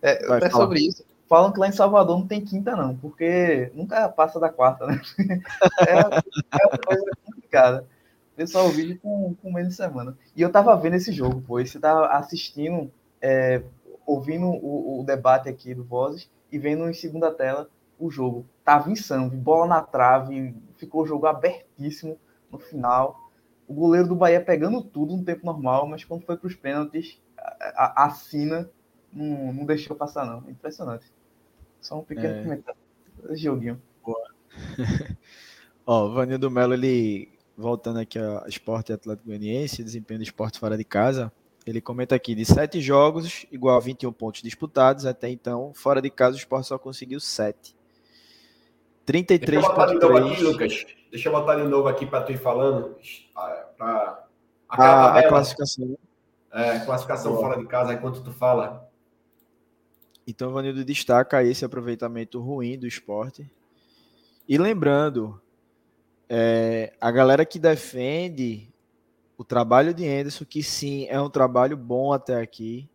[0.02, 0.66] É, até falar.
[0.66, 1.06] sobre isso.
[1.28, 5.02] Falam que lá em Salvador não tem quinta, não, porque nunca passa da quarta, né?
[5.88, 7.88] é, é uma coisa complicada.
[8.36, 10.18] Pessoal, o vídeo com, com meio de semana.
[10.36, 11.64] E eu tava vendo esse jogo, pô.
[11.64, 13.62] Você tava assistindo, é,
[14.06, 17.70] ouvindo o, o, debate aqui do Vozes e vendo em segunda tela
[18.00, 18.46] o jogo.
[18.66, 22.18] Tava insano, bola na trave, ficou o jogo abertíssimo
[22.52, 23.30] no final.
[23.68, 27.22] O goleiro do Bahia pegando tudo no tempo normal, mas quando foi para os pênaltis,
[27.44, 28.70] a, a, Sina
[29.12, 30.50] não, não, deixou passar, não.
[30.50, 31.06] Impressionante.
[31.82, 32.44] Só um pequeno é...
[32.44, 32.80] comentário.
[33.32, 33.82] Joguinho.
[34.04, 34.34] Boa.
[35.86, 40.78] Ó, o Vanildo Melo, ele voltando aqui a Esporte Atlético Goianiense, desempenho do esporte fora
[40.78, 41.32] de casa,
[41.66, 46.10] ele comenta aqui, de sete jogos, igual a 21 pontos disputados, até então, fora de
[46.10, 47.76] casa, o Sport só conseguiu sete.
[49.06, 50.86] 33 Deixa eu botar de novo aqui, Lucas.
[51.12, 52.98] Deixa eu botar de novo aqui para tu ir falando,
[53.78, 54.26] para
[54.70, 55.98] a, a classificação.
[56.54, 57.44] É, classificação Boa.
[57.44, 58.88] fora de casa, enquanto tu fala.
[60.28, 63.50] Então, o Vanildo destaca esse aproveitamento ruim do esporte.
[64.48, 65.42] E lembrando,
[66.30, 68.72] é, a galera que defende
[69.38, 72.88] o trabalho de Anderson, que sim, é um trabalho bom até aqui.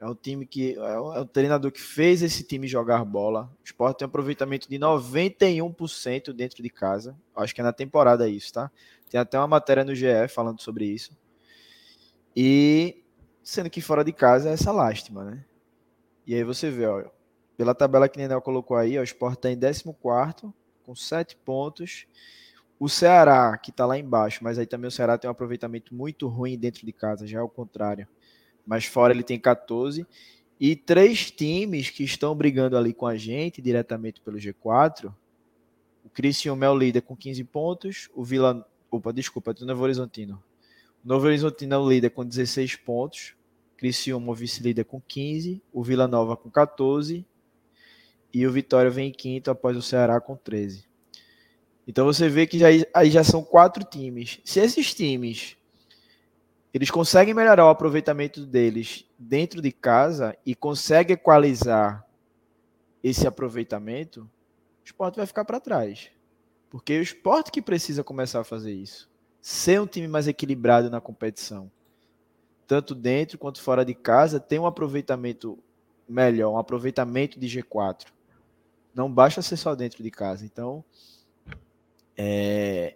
[0.00, 0.74] É um time que.
[0.74, 3.52] É o, é treinador que fez esse time jogar bola.
[3.60, 7.16] O Sport tem um aproveitamento de 91% dentro de casa.
[7.36, 8.70] Acho que é na temporada isso, tá?
[9.08, 11.16] Tem até uma matéria no GE falando sobre isso.
[12.34, 13.01] E
[13.42, 15.44] sendo que fora de casa é essa lástima, né?
[16.26, 17.04] E aí você vê, ó,
[17.56, 19.84] pela tabela que Nenel colocou aí, ó, o Sport está em 14
[20.84, 22.06] com 7 pontos.
[22.78, 26.26] O Ceará, que está lá embaixo, mas aí também o Ceará tem um aproveitamento muito
[26.26, 28.08] ruim dentro de casa, já é o contrário.
[28.66, 30.06] Mas fora ele tem 14.
[30.58, 35.12] E três times que estão brigando ali com a gente, diretamente pelo G4.
[36.04, 38.10] O Criciúma é o líder com 15 pontos.
[38.14, 38.66] O Vila...
[38.90, 40.42] Opa, desculpa, do Novo Horizontino.
[41.04, 43.34] Novo Horizontino é o líder com 16 pontos.
[43.76, 45.60] Criciúma, o vice-líder com 15.
[45.72, 47.26] O Vila Nova com 14.
[48.32, 50.84] E o Vitória vem em quinto após o Ceará com 13.
[51.86, 54.40] Então você vê que já, aí já são quatro times.
[54.44, 55.56] Se esses times
[56.72, 62.06] eles conseguem melhorar o aproveitamento deles dentro de casa e conseguem equalizar
[63.02, 66.10] esse aproveitamento, o esporte vai ficar para trás.
[66.70, 69.11] Porque é o esporte que precisa começar a fazer isso.
[69.42, 71.68] Ser um time mais equilibrado na competição.
[72.66, 75.58] Tanto dentro quanto fora de casa, tem um aproveitamento
[76.08, 78.06] melhor, um aproveitamento de G4.
[78.94, 80.44] Não basta ser só dentro de casa.
[80.44, 80.84] Então,
[82.16, 82.94] é,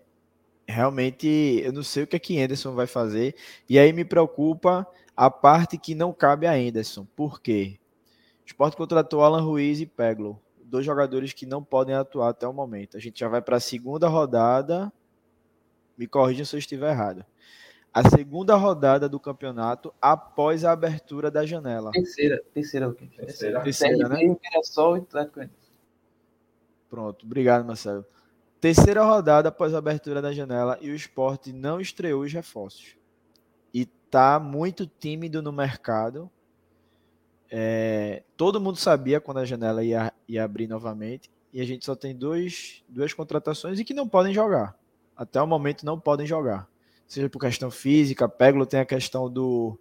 [0.69, 1.27] realmente
[1.65, 3.35] eu não sei o que é que Anderson vai fazer.
[3.69, 4.87] E aí me preocupa
[5.17, 7.07] a parte que não cabe a Anderson.
[7.17, 7.79] Por quê?
[8.45, 12.53] O Sport contratou Alan Ruiz e Peglo, dois jogadores que não podem atuar até o
[12.53, 12.97] momento.
[12.97, 14.93] A gente já vai para a segunda rodada.
[15.97, 17.25] Me corrijam se eu estiver errado.
[17.93, 21.91] A segunda rodada do campeonato após a abertura da janela.
[21.93, 24.37] Terceira, terceira, terceira, terceira, terceira né?
[24.43, 25.41] Mirassol e Atlético
[26.91, 28.05] Pronto, obrigado, Marcelo.
[28.61, 32.97] Terceira rodada após a abertura da janela e o esporte não estreou os reforços.
[33.73, 36.31] E tá muito tímido no mercado.
[37.51, 41.31] É, todo mundo sabia quando a janela ia, ia abrir novamente.
[41.53, 44.77] E a gente só tem dois, duas contratações e que não podem jogar.
[45.17, 46.69] Até o momento não podem jogar.
[47.07, 49.79] Seja por questão física, Peglo tem a questão do,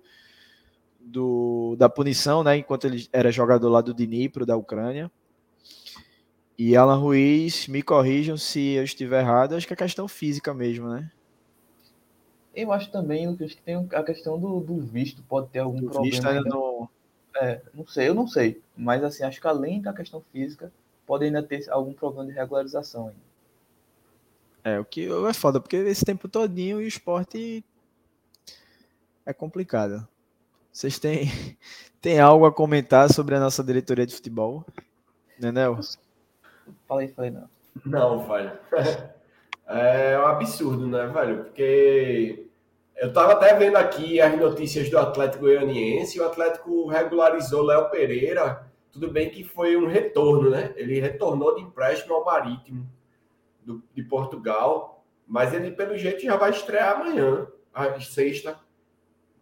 [0.99, 2.57] do da punição, né?
[2.57, 5.11] Enquanto ele era jogador lá do Dnipro, da Ucrânia.
[6.57, 10.87] E Alan Ruiz, me corrijam se eu estiver errado, acho que é questão física mesmo,
[10.87, 11.11] né?
[12.55, 15.87] Eu acho também, Lucas, que tem a questão do, do visto, pode ter algum do
[15.87, 16.05] problema.
[16.05, 16.87] Visto ainda não...
[17.35, 18.61] É, não sei, eu não sei.
[18.77, 20.71] Mas assim, acho que além da questão física,
[21.05, 23.34] pode ainda ter algum problema de regularização ainda.
[24.65, 27.63] É, o que é foda, porque esse tempo todinho o esporte
[29.23, 30.07] é complicado.
[30.73, 31.29] Vocês têm,
[32.01, 34.65] têm algo a comentar sobre a nossa diretoria de futebol?
[35.39, 35.99] Né, Nelson?
[36.87, 37.47] Falei, falei não.
[37.85, 38.51] Não, velho.
[39.67, 41.45] É um absurdo, né, velho?
[41.45, 42.45] Porque
[42.97, 48.67] eu tava até vendo aqui as notícias do Atlético Goianiense, o Atlético regularizou Léo Pereira.
[48.91, 50.71] Tudo bem que foi um retorno, né?
[50.75, 52.87] Ele retornou de empréstimo ao Marítimo
[53.65, 58.59] do, de Portugal, mas ele, pelo jeito, já vai estrear amanhã, a sexta.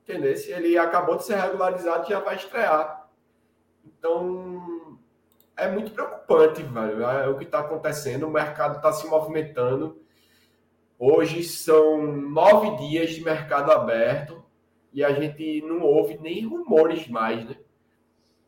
[0.01, 0.33] Entendeu?
[0.47, 3.09] Ele acabou de ser regularizado já vai estrear.
[3.85, 4.97] Então,
[5.55, 7.03] é muito preocupante, velho.
[7.03, 8.27] É o que está acontecendo.
[8.27, 10.01] O mercado está se movimentando.
[10.97, 14.43] Hoje são nove dias de mercado aberto
[14.93, 17.57] e a gente não ouve nem rumores mais, né?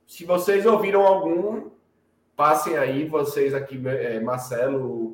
[0.08, 1.72] Se vocês ouviram algum,
[2.36, 5.05] passem aí, vocês aqui, é, Marcelo,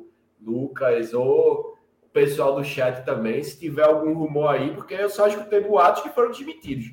[0.44, 5.26] Lucas ou o pessoal do chat também, se tiver algum rumor aí, porque eu só
[5.26, 6.92] escutei boatos que foram desmentidos.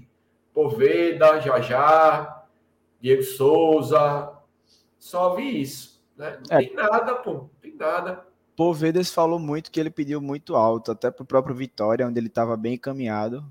[0.54, 2.46] Poveda, Jajá,
[3.02, 4.32] Diego Souza,
[4.98, 6.02] só vi isso.
[6.18, 6.40] Né?
[6.50, 6.62] Não é.
[6.62, 7.32] tem nada, pô.
[7.34, 8.26] Não tem nada.
[8.56, 12.58] Povedas falou muito que ele pediu muito alto, até pro próprio Vitória, onde ele estava
[12.58, 13.46] bem encaminhado.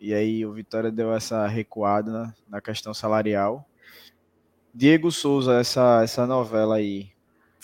[0.00, 3.66] E aí o Vitória deu essa recuada na, na questão salarial.
[4.72, 7.10] Diego Souza, essa, essa novela aí.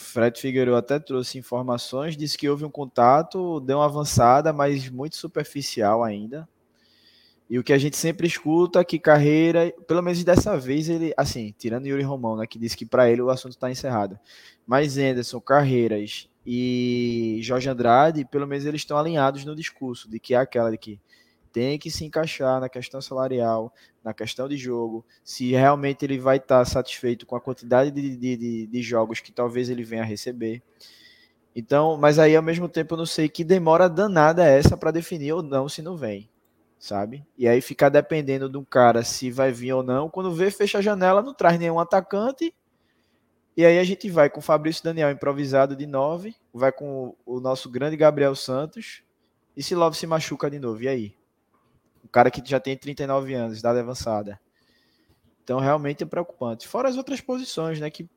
[0.03, 5.17] Fred Figueiredo até trouxe informações, disse que houve um contato, deu uma avançada, mas muito
[5.17, 6.49] superficial ainda.
[7.49, 11.13] E o que a gente sempre escuta é que carreira, pelo menos dessa vez, ele,
[11.17, 14.19] assim, tirando Yuri Romão, né, que disse que para ele o assunto está encerrado.
[14.67, 20.35] Mas Anderson, Carreiras e Jorge Andrade, pelo menos eles estão alinhados no discurso de que
[20.35, 21.01] é aquela de que
[21.53, 23.73] tem que se encaixar na questão salarial,
[24.05, 28.17] na questão de jogo, se realmente ele vai estar tá satisfeito com a quantidade de,
[28.17, 30.63] de, de, jogos que talvez ele venha a receber.
[31.55, 34.91] Então, mas aí ao mesmo tempo eu não sei que demora danada é essa para
[34.91, 36.29] definir ou não se não vem
[36.83, 37.25] sabe?
[37.39, 40.11] E aí ficar dependendo de um cara se vai vir ou não.
[40.11, 42.53] Quando vê, fecha a janela, não traz nenhum atacante.
[43.57, 47.39] E aí a gente vai com o Fabrício Daniel improvisado de 9, vai com o
[47.39, 49.05] nosso grande Gabriel Santos.
[49.57, 51.15] E se Love se machuca de novo, e aí?
[52.13, 54.39] Cara que já tem 39 anos, idade avançada.
[55.43, 56.69] Então realmente é preocupante.
[56.69, 57.91] Fora as outras posições, né?
[57.91, 58.09] Que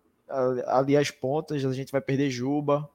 [0.67, 2.87] ali as pontas, a gente vai perder Juba.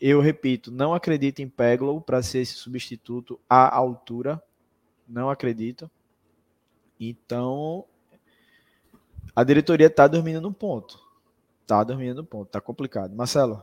[0.00, 4.42] Eu repito, não acredito em Peglow para ser esse substituto à altura.
[5.08, 5.90] Não acredito.
[7.00, 7.84] Então,
[9.34, 10.98] a diretoria está dormindo no ponto.
[11.62, 12.48] Está dormindo no ponto.
[12.48, 13.14] Está complicado.
[13.14, 13.62] Marcelo?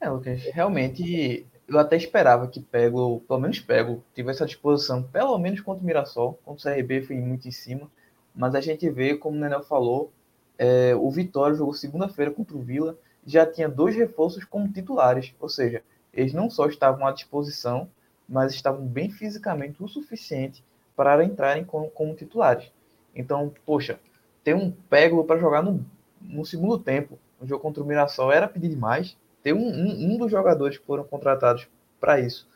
[0.00, 5.38] É, Lucas, realmente eu até esperava que Pego, pelo menos Pego, tivesse a disposição, pelo
[5.38, 7.88] menos contra o Mirassol, contra o CRB foi muito em cima,
[8.34, 10.12] mas a gente vê, como o Nenel falou,
[10.58, 15.48] é, o Vitória jogou segunda-feira contra o Vila, já tinha dois reforços como titulares, ou
[15.48, 15.80] seja,
[16.12, 17.88] eles não só estavam à disposição,
[18.28, 20.64] mas estavam bem fisicamente o suficiente
[20.96, 22.72] para entrarem como, como titulares.
[23.14, 24.00] Então, poxa,
[24.42, 25.86] ter um Pego para jogar no,
[26.20, 29.16] no segundo tempo, no jogo contra o Mirassol, era pedir demais.
[29.42, 31.68] Ter um, um, um dos jogadores que foram contratados
[32.00, 32.48] para isso,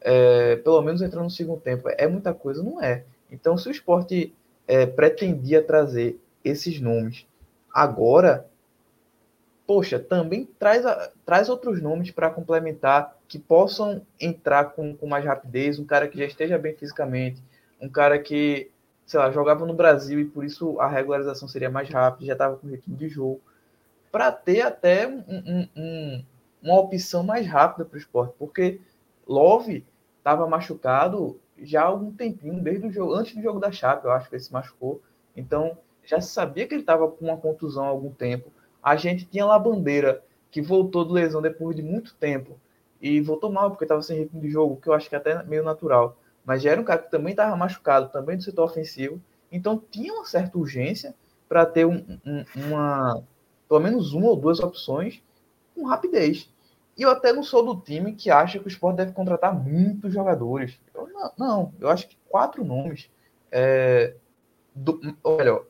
[0.00, 2.62] é, pelo menos entrando no segundo tempo, é muita coisa?
[2.62, 3.04] Não é.
[3.30, 4.34] Então, se o esporte
[4.66, 7.26] é, pretendia trazer esses nomes
[7.72, 8.46] Agora,
[9.66, 10.84] poxa, também traz,
[11.24, 16.18] traz outros nomes para complementar que possam entrar com, com mais rapidez, um cara que
[16.18, 17.42] já esteja bem fisicamente,
[17.80, 18.70] um cara que,
[19.06, 22.56] sei lá, jogava no Brasil e por isso a regularização seria mais rápida, já estava
[22.56, 23.40] com ritmo de jogo,
[24.12, 26.24] para ter até um, um, um,
[26.62, 28.80] uma opção mais rápida para o esporte, porque
[29.26, 29.84] Love
[30.18, 34.12] estava machucado já há algum tempinho, desde o jogo, antes do jogo da Chape, eu
[34.12, 35.00] acho que ele se machucou.
[35.36, 38.52] Então, já sabia que ele estava com uma contusão há algum tempo.
[38.82, 42.58] A gente tinha lá bandeira que voltou de lesão depois de muito tempo
[43.00, 45.42] e voltou mal porque estava sem ritmo de jogo, que eu acho que é até
[45.44, 46.16] meio natural.
[46.44, 49.20] Mas já era um cara que também estava machucado, também do setor ofensivo.
[49.50, 51.14] Então tinha uma certa urgência
[51.48, 53.22] para ter um, um, uma,
[53.72, 55.22] pelo menos uma ou duas opções
[55.74, 56.46] com rapidez.
[56.94, 60.12] E eu até não sou do time que acha que o esporte deve contratar muitos
[60.12, 60.78] jogadores.
[60.94, 63.10] Eu, não, não, eu acho que quatro nomes.
[63.50, 64.14] É,
[64.74, 65.62] do, olha,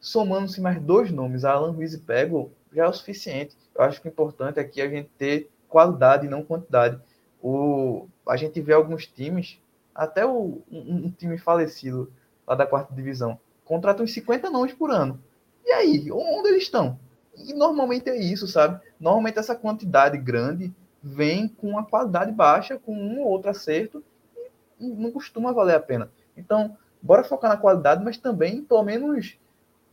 [0.00, 3.54] somando-se mais dois nomes, Alan Ruiz e Pego, já é o suficiente.
[3.74, 6.98] Eu acho que o importante aqui é a gente ter qualidade e não quantidade.
[7.42, 9.60] O, a gente vê alguns times,
[9.94, 12.10] até o, um, um time falecido
[12.46, 15.22] lá da quarta divisão, contratam 50 nomes por ano.
[15.62, 16.98] E aí, onde eles estão?
[17.36, 18.80] E normalmente é isso, sabe?
[18.98, 24.02] Normalmente essa quantidade grande vem com uma qualidade baixa, com um ou outro acerto,
[24.80, 26.10] e não costuma valer a pena.
[26.36, 29.36] Então, bora focar na qualidade, mas também, pelo menos,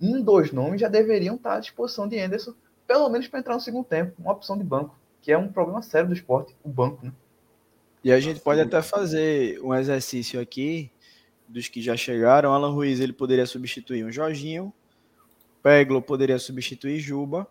[0.01, 2.53] um dos nomes já deveriam estar à disposição de Anderson,
[2.87, 5.81] pelo menos para entrar no segundo tempo, uma opção de banco, que é um problema
[5.81, 7.11] sério do esporte, o banco, né?
[8.03, 10.91] E a gente pode até fazer um exercício aqui
[11.47, 12.51] dos que já chegaram.
[12.51, 14.73] Alan Ruiz ele poderia substituir um Jorginho,
[15.61, 17.47] Peglo poderia substituir Juba.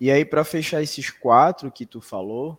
[0.00, 2.58] E aí para fechar esses quatro que tu falou,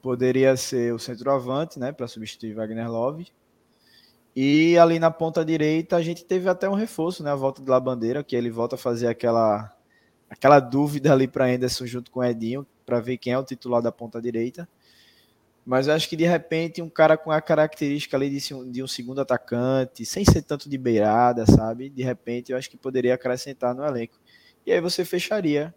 [0.00, 3.26] poderia ser o centroavante, né, para substituir Wagner Love.
[4.34, 7.30] E ali na ponta direita a gente teve até um reforço, né?
[7.30, 9.70] A volta de Labandeira, que ele volta a fazer aquela
[10.28, 13.82] aquela dúvida ali para Anderson junto com o Edinho, para ver quem é o titular
[13.82, 14.66] da ponta direita.
[15.64, 18.82] Mas eu acho que de repente um cara com a característica ali de, um, de
[18.82, 21.88] um segundo atacante, sem ser tanto de beirada, sabe?
[21.88, 24.18] De repente eu acho que poderia acrescentar no elenco.
[24.66, 25.74] E aí você fecharia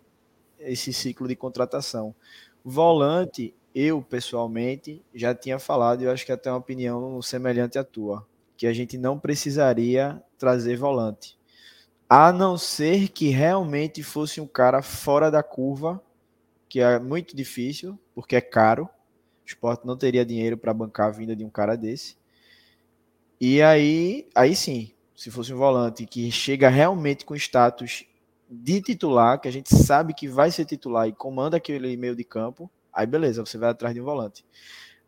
[0.59, 2.15] esse ciclo de contratação.
[2.63, 7.83] Volante, eu pessoalmente já tinha falado, e eu acho que até uma opinião semelhante à
[7.83, 8.25] tua
[8.57, 11.37] que a gente não precisaria trazer volante.
[12.09, 16.01] A não ser que realmente fosse um cara fora da curva,
[16.69, 18.87] que é muito difícil, porque é caro.
[19.45, 22.17] O esporte não teria dinheiro para bancar a vinda de um cara desse.
[23.39, 28.05] E aí, aí sim, se fosse um volante que chega realmente com status
[28.49, 32.23] de titular, que a gente sabe que vai ser titular e comanda aquele meio de
[32.23, 34.43] campo, aí beleza, você vai atrás de um volante.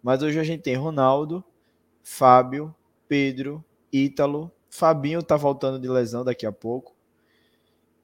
[0.03, 1.43] Mas hoje a gente tem Ronaldo,
[2.03, 2.75] Fábio,
[3.07, 6.95] Pedro, Ítalo, Fabinho tá voltando de lesão daqui a pouco.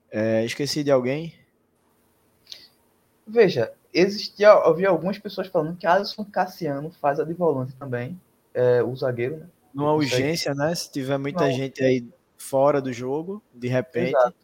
[0.09, 1.33] É, esqueci de alguém?
[3.27, 8.19] Veja, existia, havia algumas pessoas falando que Alisson Cassiano faz a de volante também,
[8.53, 9.47] é, o zagueiro, né?
[9.73, 10.73] Numa urgência, né?
[10.75, 11.51] Se tiver muita Não.
[11.51, 12.07] gente aí
[12.37, 14.09] fora do jogo, de repente.
[14.09, 14.35] Exato.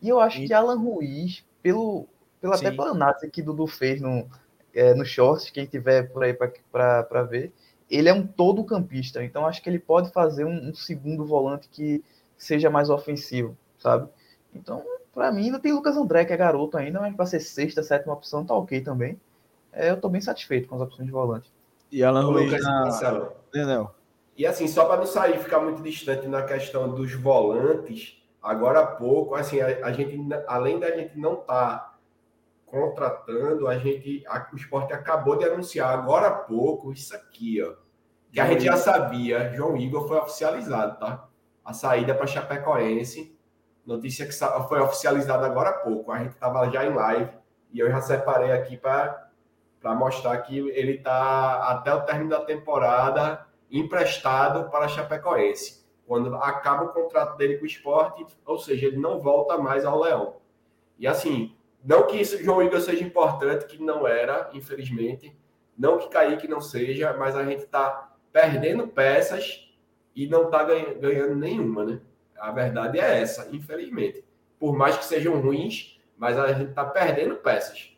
[0.00, 0.46] E eu acho e...
[0.46, 2.06] que Alan Ruiz, pelo,
[2.40, 4.26] pelo até pela análise que Dudu fez no,
[4.74, 7.52] é, no shorts, quem tiver por aí para ver,
[7.90, 11.68] ele é um todo campista, então acho que ele pode fazer um, um segundo volante
[11.68, 12.02] que
[12.36, 14.08] seja mais ofensivo, sabe?
[14.54, 14.82] Então,
[15.14, 18.14] para mim, ainda tem Lucas André, que é garoto ainda, mas para ser sexta, sétima
[18.14, 19.18] opção, tá ok também.
[19.72, 21.52] É, eu tô bem satisfeito com as opções de volante.
[21.90, 23.30] E Alan Ruiz na...
[23.52, 23.94] Daniel.
[24.36, 28.86] E assim, só para não sair, ficar muito distante na questão dos volantes, agora há
[28.86, 30.18] pouco, assim, a, a gente,
[30.48, 31.94] além da gente não estar tá
[32.66, 37.74] contratando, a gente, a, o esporte acabou de anunciar agora há pouco isso aqui, ó.
[38.32, 41.28] Que a gente já sabia, João Igor foi oficializado, tá?
[41.64, 43.33] A saída para Chapecoense.
[43.86, 44.32] Notícia que
[44.68, 46.10] foi oficializada agora há pouco.
[46.10, 47.30] A gente estava já em live
[47.72, 49.30] e eu já separei aqui para
[49.94, 55.84] mostrar que ele está até o término da temporada emprestado para a Chapecoense.
[56.06, 60.00] Quando acaba o contrato dele com o esporte, ou seja, ele não volta mais ao
[60.00, 60.36] Leão.
[60.98, 65.36] E assim, não que isso, João Igor, seja importante, que não era, infelizmente.
[65.76, 69.68] Não que Kaique não seja, mas a gente está perdendo peças
[70.14, 72.00] e não está ganhando nenhuma, né?
[72.44, 74.22] A verdade é essa, infelizmente.
[74.60, 77.90] Por mais que sejam ruins, mas a gente está perdendo peças.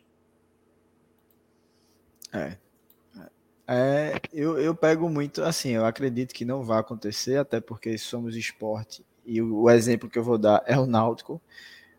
[2.31, 2.55] É.
[3.67, 8.37] É, eu, eu pego muito, assim, eu acredito que não vai acontecer, até porque somos
[8.37, 11.41] esporte, e o, o exemplo que eu vou dar é o Náutico,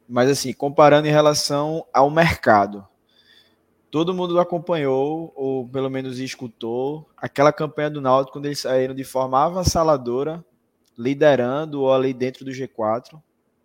[0.08, 2.88] mas assim, comparando em relação ao mercado,
[3.90, 9.04] todo mundo acompanhou, ou pelo menos escutou, aquela campanha do Náutico quando eles saíram de
[9.04, 10.42] forma avassaladora,
[10.98, 13.22] liderando ou ali dentro do G4.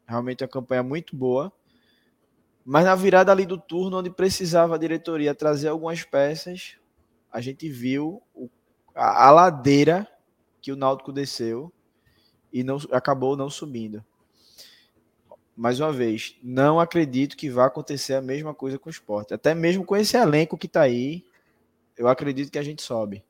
[0.07, 1.51] Realmente uma campanha muito boa.
[2.63, 6.77] Mas na virada ali do turno, onde precisava a diretoria trazer algumas peças,
[7.31, 8.21] a gente viu
[8.95, 10.07] a, a ladeira
[10.61, 11.73] que o Náutico desceu
[12.53, 14.05] e não acabou não subindo
[15.55, 19.33] mais uma vez, não acredito que vá acontecer a mesma coisa com o esporte.
[19.33, 21.23] Até mesmo com esse elenco que está aí,
[21.95, 23.23] eu acredito que a gente sobe.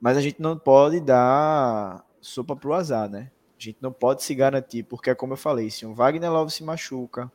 [0.00, 3.30] Mas a gente não pode dar sopa pro azar, né?
[3.58, 6.52] A gente não pode se garantir, porque é como eu falei, se o Wagner Love
[6.52, 7.30] se machuca,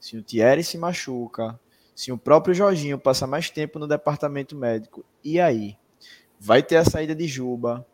[0.00, 1.58] se o Thierry se machuca,
[1.94, 5.76] se o próprio Jorginho passa mais tempo no departamento médico, e aí?
[6.38, 7.86] Vai ter a saída de Juba.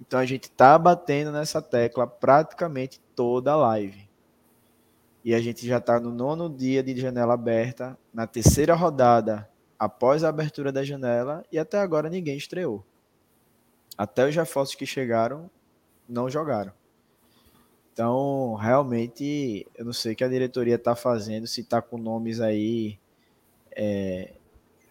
[0.00, 4.06] Então a gente tá batendo nessa tecla praticamente toda a live
[5.26, 10.22] e a gente já está no nono dia de janela aberta, na terceira rodada após
[10.22, 12.86] a abertura da janela, e até agora ninguém estreou.
[13.98, 15.50] Até os reforços que chegaram
[16.08, 16.72] não jogaram.
[17.92, 22.40] Então, realmente, eu não sei o que a diretoria está fazendo, se está com nomes
[22.40, 22.98] aí
[23.74, 24.34] é,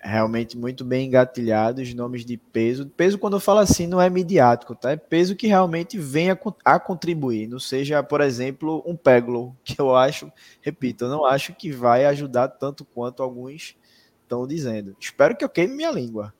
[0.05, 2.85] realmente muito bem engatilhados, nomes de peso.
[2.85, 4.91] Peso, quando eu falo assim, não é midiático, tá?
[4.91, 7.47] É peso que realmente venha a, contribuir.
[7.47, 10.31] Não seja, por exemplo, um Peglo, que eu acho,
[10.61, 13.75] repito, eu não acho que vai ajudar tanto quanto alguns
[14.21, 14.95] estão dizendo.
[14.99, 16.33] Espero que eu queime minha língua.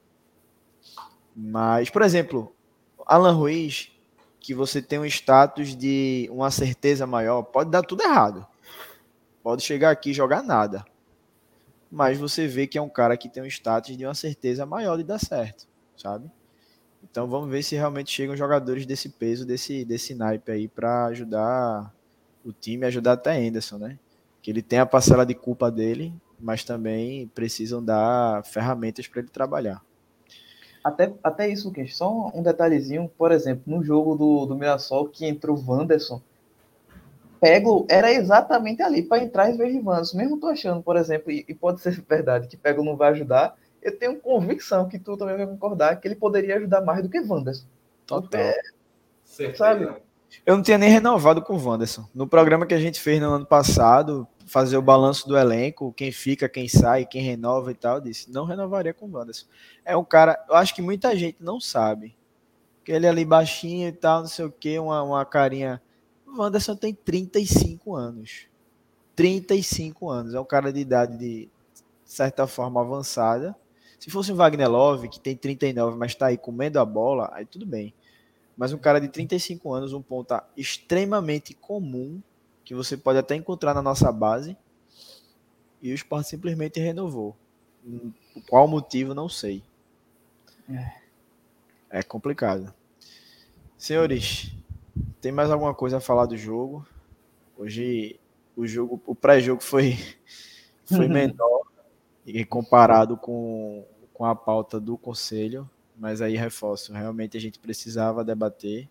[1.36, 2.56] Mas, por exemplo,
[3.06, 3.92] Alan Ruiz,
[4.46, 8.46] que você tem um status de uma certeza maior, pode dar tudo errado.
[9.42, 10.86] Pode chegar aqui e jogar nada
[11.96, 14.98] mas você vê que é um cara que tem um status de uma certeza maior
[14.98, 15.66] de dar certo,
[15.96, 16.30] sabe?
[17.02, 21.94] Então vamos ver se realmente chegam jogadores desse peso, desse, desse naipe aí para ajudar
[22.44, 23.98] o time, ajudar até Anderson, né?
[24.42, 29.30] Que ele tem a parcela de culpa dele, mas também precisam dar ferramentas para ele
[29.30, 29.82] trabalhar.
[30.86, 35.26] Até, até isso, que só um detalhezinho, por exemplo, no jogo do, do Mirassol que
[35.26, 36.22] entrou o Wanderson,
[37.42, 40.16] Pego era exatamente ali para entrar em vez de Wanderson.
[40.16, 43.58] Mesmo tô achando, por exemplo, e, e, pode ser verdade que Pego não vai ajudar,
[43.82, 47.20] eu tenho convicção que tu também vai concordar que ele poderia ajudar mais do que
[47.20, 47.66] Wanderson.
[48.06, 48.40] Total.
[48.40, 48.56] É,
[49.56, 49.92] sabe?
[50.46, 52.08] Eu não tinha nem renovado com o Wanderson.
[52.14, 56.12] No programa que a gente fez no ano passado, fazer o balanço do elenco, quem
[56.12, 59.48] fica, quem sai, quem renova e tal, disse, não renovaria com o Wanderson.
[59.84, 62.16] É um cara, eu acho que muita gente não sabe.
[62.84, 65.82] Que ele é ali baixinho e tal, não sei o que, uma, uma carinha
[66.38, 68.48] o Anderson tem 35 anos.
[69.16, 70.34] 35 anos.
[70.34, 71.50] É um cara de idade de
[72.04, 73.56] certa forma avançada.
[73.98, 77.46] Se fosse um Wagner Love, que tem 39, mas está aí comendo a bola, aí
[77.46, 77.94] tudo bem.
[78.58, 82.22] Mas um cara de 35 anos, um ponta extremamente comum,
[82.66, 84.58] que você pode até encontrar na nossa base,
[85.82, 87.38] e o Sport simplesmente renovou.
[88.50, 89.64] Qual motivo, não sei.
[90.68, 90.94] É,
[92.00, 92.74] é complicado.
[93.78, 94.52] Senhores,
[95.22, 96.86] tem mais alguma coisa a falar do jogo?
[97.56, 98.20] Hoje
[98.58, 99.98] o jogo, o pré-jogo foi
[100.86, 101.68] foi menor
[102.26, 108.24] e comparado com, com a pauta do conselho, mas aí reforço, realmente a gente precisava
[108.24, 108.90] debater.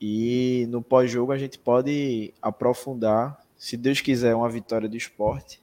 [0.00, 5.60] E no pós-jogo a gente pode aprofundar, se Deus quiser, uma vitória do esporte.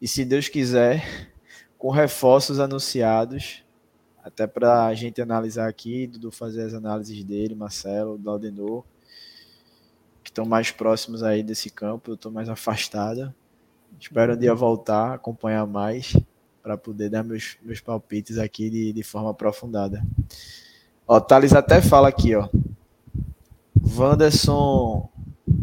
[0.00, 1.30] E se Deus quiser,
[1.76, 3.62] com reforços anunciados,
[4.22, 8.82] até para a gente analisar aqui, Dudu fazer as análises dele, Marcelo, Daldenor,
[10.22, 13.34] que estão mais próximos aí desse campo, eu estou mais afastada.
[14.00, 16.16] Espero um dia voltar, acompanhar mais,
[16.62, 20.02] para poder dar meus, meus palpites aqui de, de forma aprofundada.
[21.06, 22.48] Ó, Thales até fala aqui, ó.
[23.96, 25.08] Wanderson.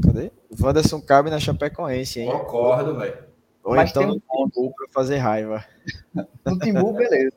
[0.03, 0.31] Cadê?
[0.59, 2.31] Wanderson cabe na Chapecoense, hein?
[2.31, 3.23] Concordo, velho.
[3.63, 5.63] Ou Mas então tem um no Timbu pra fazer raiva.
[6.45, 7.35] No Timbu, beleza.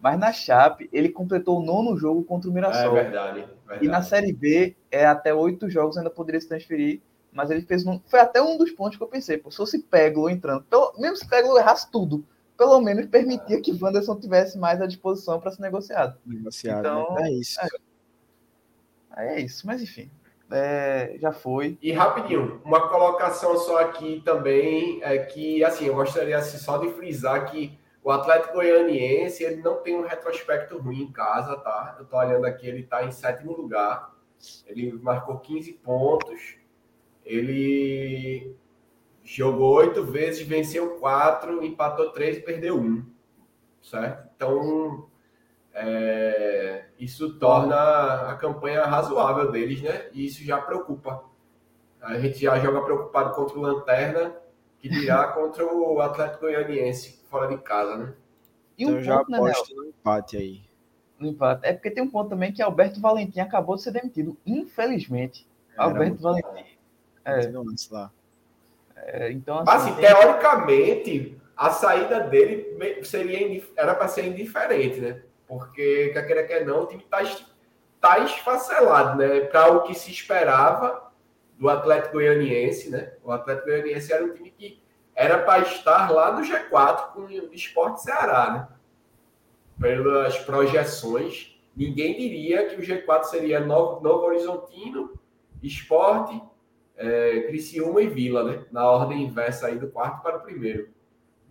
[0.00, 2.92] Mas na Chape, ele completou o nono jogo contra o É Mirassol.
[2.92, 3.40] verdade.
[3.66, 3.84] verdade.
[3.84, 7.00] E na Série B, é até oito jogos ainda poderia se transferir.
[7.32, 7.86] Mas ele fez.
[7.86, 9.36] Um, foi até um dos pontos que eu pensei.
[9.36, 12.24] Pô, se fosse Peglo entrando, pelo, mesmo se Peglo errasse tudo,
[12.56, 16.18] pelo menos permitia que Wanderson tivesse mais à disposição para ser negociado.
[16.24, 17.28] Negociado, Então, né?
[17.28, 17.58] É isso.
[19.10, 19.66] Aí é isso.
[19.66, 20.10] Mas enfim,
[20.50, 21.76] é, já foi.
[21.82, 26.90] E rapidinho, uma colocação só aqui também é que, assim, eu gostaria assim, só de
[26.90, 31.96] frisar que o Atlético Goianiense ele não tem um retrospecto ruim em casa, tá?
[31.98, 34.14] Eu tô olhando aqui, ele tá em sétimo lugar.
[34.66, 36.56] Ele marcou 15 pontos.
[37.24, 38.54] Ele
[39.24, 43.04] jogou oito vezes, venceu quatro, empatou três e perdeu um.
[43.82, 44.28] Certo?
[44.36, 45.08] Então,
[45.78, 50.06] é, isso torna a campanha razoável deles, né?
[50.12, 51.22] E isso já preocupa.
[52.00, 54.34] A gente já joga preocupado contra o Lanterna,
[54.78, 58.14] que dirá contra o Atlético Goianiense, fora de casa, né?
[58.78, 60.62] E Então um eu já ponto, né, aposto no empate aí.
[61.18, 61.66] no empate.
[61.66, 64.36] É porque tem um ponto também que Alberto Valentim acabou de ser demitido.
[64.46, 65.46] Infelizmente.
[65.74, 66.64] Era Alberto Valentim.
[67.24, 67.50] É,
[67.90, 68.10] lá.
[68.96, 74.26] é, então, Mas, assim, assim, tem- teoricamente, a saída dele seria indif- era para ser
[74.26, 75.22] indiferente, né?
[75.46, 77.46] Porque, quer queira, quer não, o time tá, es-
[78.00, 79.40] tá esfacelado, né?
[79.40, 81.12] Para o que se esperava
[81.58, 83.12] do Atlético Goianiense, né?
[83.22, 84.82] O Atlético Goianiense era um time que
[85.14, 88.68] era para estar lá no G4 com o Esporte Ceará, né?
[89.80, 95.12] Pelas projeções, ninguém diria que o G4 seria Novo, Novo Horizontino,
[95.62, 96.42] Esporte,
[96.96, 98.64] é, Criciúma e Vila, né?
[98.72, 100.88] Na ordem inversa aí do quarto para o primeiro.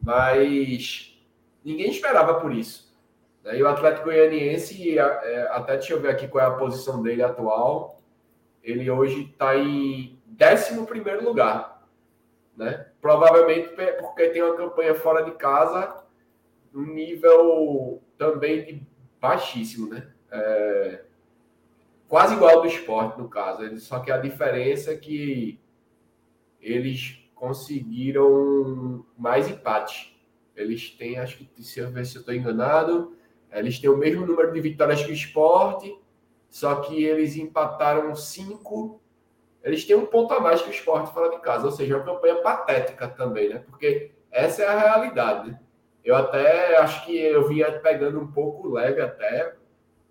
[0.01, 1.15] Mas
[1.63, 2.84] ninguém esperava por isso.
[3.45, 3.57] Né?
[3.57, 7.23] E o Atlético Goianiense, é, até deixa eu ver aqui qual é a posição dele
[7.23, 8.01] atual.
[8.63, 11.87] Ele hoje está em 11 primeiro lugar.
[12.57, 12.87] Né?
[13.01, 13.69] Provavelmente
[13.99, 16.03] porque tem uma campanha fora de casa,
[16.73, 18.81] um nível também de
[19.19, 20.07] baixíssimo, né?
[20.31, 21.01] É,
[22.07, 23.63] quase igual ao do esporte, no caso.
[23.63, 25.59] Ele- Só que a diferença é que
[26.61, 30.17] eles conseguiram mais empate.
[30.55, 33.15] Eles têm, acho que, se eu ver se eu estou enganado,
[33.59, 35.97] eles têm o mesmo número de vitórias que o esporte,
[36.49, 39.01] só que eles empataram cinco.
[39.63, 41.97] Eles têm um ponto a mais que o esporte fora de casa, ou seja, é
[41.97, 43.63] uma campanha patética também, né?
[43.65, 45.57] Porque essa é a realidade.
[46.03, 49.55] Eu até acho que eu vinha pegando um pouco leve até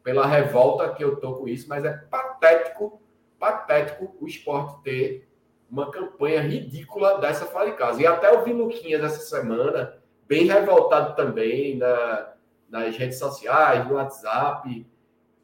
[0.03, 3.01] pela revolta que eu tô com isso, mas é patético,
[3.39, 5.29] patético o esporte ter
[5.71, 8.03] uma campanha ridícula dessa fora de casa.
[8.03, 9.97] E até eu vi Luquinhas essa semana,
[10.27, 12.34] bem revoltado também na,
[12.75, 14.85] nas redes sociais, no WhatsApp,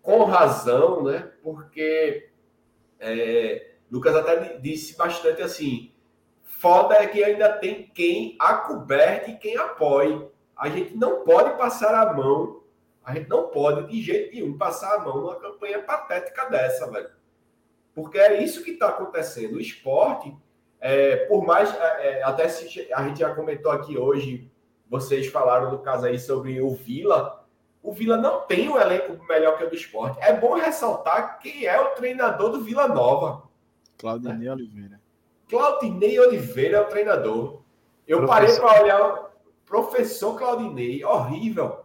[0.02, 1.31] com razão, né?
[1.44, 2.28] Porque
[2.98, 5.93] é, Lucas até disse bastante assim:
[6.43, 10.28] foda é que ainda tem quem acoberte e quem apoie.
[10.57, 12.65] A gente não pode passar a mão,
[13.05, 17.11] a gente não pode de jeito nenhum passar a mão numa campanha patética dessa, velho.
[17.94, 19.55] Porque é isso que está acontecendo.
[19.55, 20.36] O esporte,
[20.81, 21.73] é, por mais.
[21.73, 24.51] é, até se a gente já comentou aqui hoje,
[24.90, 27.46] vocês falaram no caso aí sobre o Vila.
[27.80, 30.18] O Vila não tem um elenco melhor que o do esporte.
[30.20, 33.44] É bom ressaltar quem é o treinador do Vila Nova.
[33.96, 35.00] Claudinei Oliveira.
[35.48, 37.62] Claudinei Oliveira é o treinador.
[38.06, 38.62] Eu Professor.
[38.62, 39.30] parei para olhar o
[39.64, 41.84] professor Claudinei, horrível.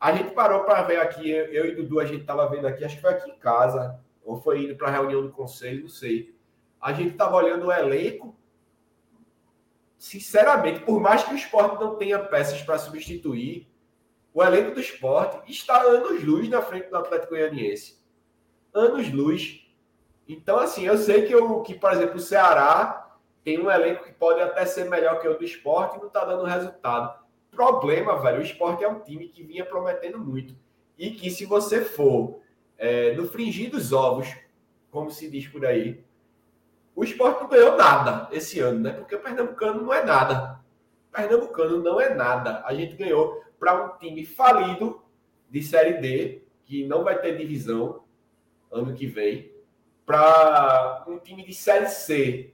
[0.00, 2.82] A gente parou para ver aqui, eu, eu e Dudu, a gente estava vendo aqui,
[2.82, 5.88] acho que foi aqui em casa, ou foi indo para a reunião do conselho, não
[5.90, 6.34] sei.
[6.80, 8.34] A gente estava olhando o elenco.
[10.00, 13.68] Sinceramente, por mais que o esporte não tenha peças para substituir,
[14.32, 18.00] o elenco do esporte está anos-luz na frente do Atlético Goianiense.
[18.72, 19.62] Anos-luz.
[20.26, 23.14] Então, assim, eu sei que, o que, por exemplo, o Ceará
[23.44, 26.24] tem um elenco que pode até ser melhor que o do esporte e não está
[26.24, 27.22] dando resultado.
[27.50, 30.56] Problema, velho, o esporte é um time que vinha prometendo muito.
[30.96, 32.40] E que se você for
[32.78, 34.34] é, no fringir dos ovos,
[34.90, 36.02] como se diz por aí,
[36.94, 38.92] o esporte não ganhou nada esse ano, né?
[38.92, 40.60] Porque o Pernambucano não é nada.
[41.12, 42.62] Pernambucano não é nada.
[42.64, 45.02] A gente ganhou para um time falido
[45.50, 48.02] de Série D, que não vai ter divisão
[48.70, 49.50] ano que vem,
[50.06, 52.52] para um time de Série C,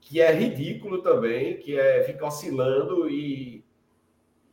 [0.00, 3.64] que é ridículo também, que é fica oscilando e,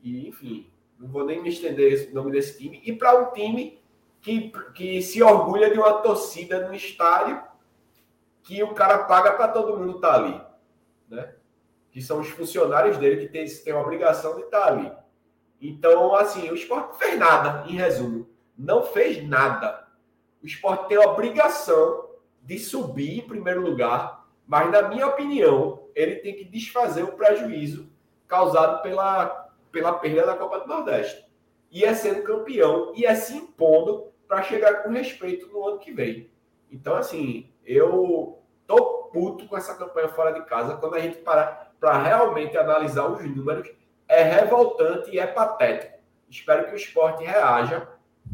[0.01, 0.67] e enfim,
[0.99, 3.79] não vou nem me estender o nome desse time, e para um time
[4.19, 7.41] que, que se orgulha de uma torcida no estádio
[8.43, 10.39] que o cara paga para todo mundo estar ali,
[11.09, 11.33] né?
[11.91, 14.91] Que são os funcionários dele que tem, tem a obrigação de estar ali.
[15.61, 18.27] Então, assim, o esporte não fez nada, em resumo.
[18.57, 19.87] Não fez nada.
[20.41, 22.09] O esporte tem a obrigação
[22.41, 27.89] de subir em primeiro lugar, mas, na minha opinião, ele tem que desfazer o prejuízo
[28.27, 31.25] causado pela, pela perda da Copa do Nordeste.
[31.71, 35.93] E é sendo campeão e é se impondo para chegar com respeito no ano que
[35.93, 36.29] vem.
[36.69, 40.77] Então, assim, eu tô puto com essa campanha fora de casa.
[40.77, 43.69] Quando a gente parar para realmente analisar os números,
[44.07, 45.99] é revoltante e é patético.
[46.29, 47.87] Espero que o esporte reaja,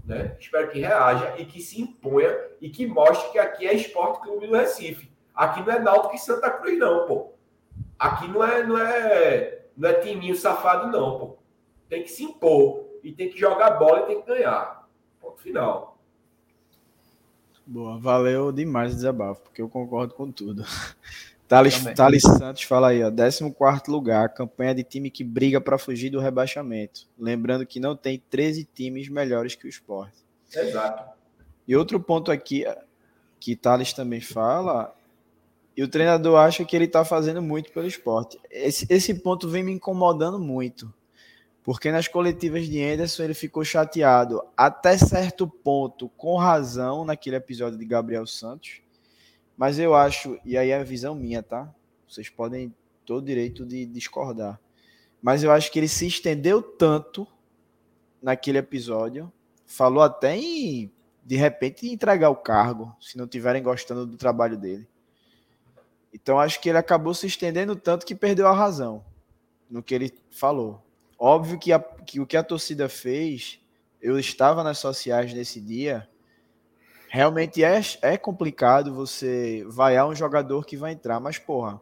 [0.06, 0.36] né?
[0.40, 4.48] Espero que reaja e que se imponha e que mostre que aqui é Esporte Clube
[4.48, 5.12] do Recife.
[5.36, 7.34] Aqui não é Náutico e Santa Cruz, não, pô.
[7.98, 11.38] Aqui não é, não é, não é timinho safado, não, pô.
[11.88, 14.88] Tem que se impor e tem que jogar bola e tem que ganhar.
[15.20, 15.99] Ponto final.
[17.72, 20.66] Boa, valeu demais o desabafo, porque eu concordo com tudo.
[21.48, 23.54] Thales, Thales Santos fala aí, ó, 14
[23.88, 27.08] lugar, campanha de time que briga para fugir do rebaixamento.
[27.18, 30.12] Lembrando que não tem 13 times melhores que o Sport.
[30.52, 31.14] Exato.
[31.68, 32.66] E outro ponto aqui
[33.40, 34.92] que Thales também fala,
[35.78, 38.40] e o treinador acha que ele está fazendo muito pelo esporte.
[38.50, 40.92] Esse, esse ponto vem me incomodando muito.
[41.70, 47.78] Porque nas coletivas de Anderson ele ficou chateado até certo ponto, com razão, naquele episódio
[47.78, 48.82] de Gabriel Santos.
[49.56, 51.72] Mas eu acho, e aí é a visão minha, tá?
[52.08, 52.74] Vocês podem
[53.06, 54.60] todo direito de discordar.
[55.22, 57.28] Mas eu acho que ele se estendeu tanto
[58.20, 59.32] naquele episódio,
[59.68, 60.92] falou até em
[61.24, 64.90] de repente entregar o cargo, se não tiverem gostando do trabalho dele.
[66.12, 69.06] Então acho que ele acabou se estendendo tanto que perdeu a razão
[69.70, 70.89] no que ele falou.
[71.20, 73.60] Óbvio que, a, que o que a torcida fez,
[74.02, 76.08] eu estava nas sociais nesse dia,
[77.10, 81.82] realmente é, é complicado você vaiar um jogador que vai entrar, mas porra,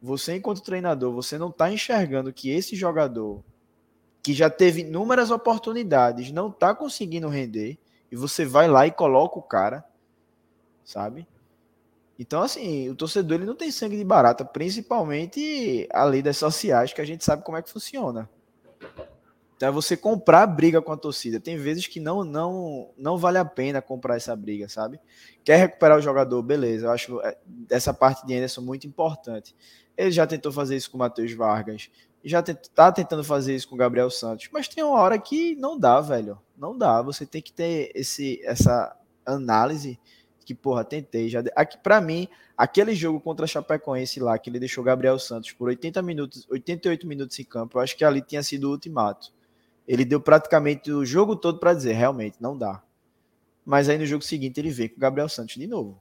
[0.00, 3.42] você enquanto treinador, você não está enxergando que esse jogador
[4.22, 7.78] que já teve inúmeras oportunidades não está conseguindo render
[8.12, 9.84] e você vai lá e coloca o cara,
[10.84, 11.26] sabe?
[12.16, 16.92] Então, assim, o torcedor ele não tem sangue de barata, principalmente a lei das sociais,
[16.92, 18.28] que a gente sabe como é que funciona.
[19.58, 21.40] Então é você comprar briga com a torcida.
[21.40, 25.00] Tem vezes que não não não vale a pena comprar essa briga, sabe?
[25.42, 26.86] Quer recuperar o jogador, beleza.
[26.86, 27.36] Eu acho é,
[27.68, 29.56] essa parte de Anderson muito importante.
[29.96, 31.90] Ele já tentou fazer isso com o Matheus Vargas,
[32.24, 35.76] já está tentando fazer isso com o Gabriel Santos, mas tem uma hora que não
[35.76, 36.38] dá, velho.
[36.56, 37.02] Não dá.
[37.02, 38.96] Você tem que ter esse essa
[39.26, 39.98] análise
[40.48, 41.28] que, porra, tentei.
[41.28, 42.26] Já aqui para mim,
[42.56, 47.06] aquele jogo contra a Chapecoense lá, que ele deixou Gabriel Santos por 80 minutos, 88
[47.06, 49.32] minutos em campo, eu acho que ali tinha sido o ultimato
[49.88, 52.82] ele deu praticamente o jogo todo para dizer, realmente, não dá.
[53.64, 55.98] Mas aí no jogo seguinte ele vem com o Gabriel Santos de novo.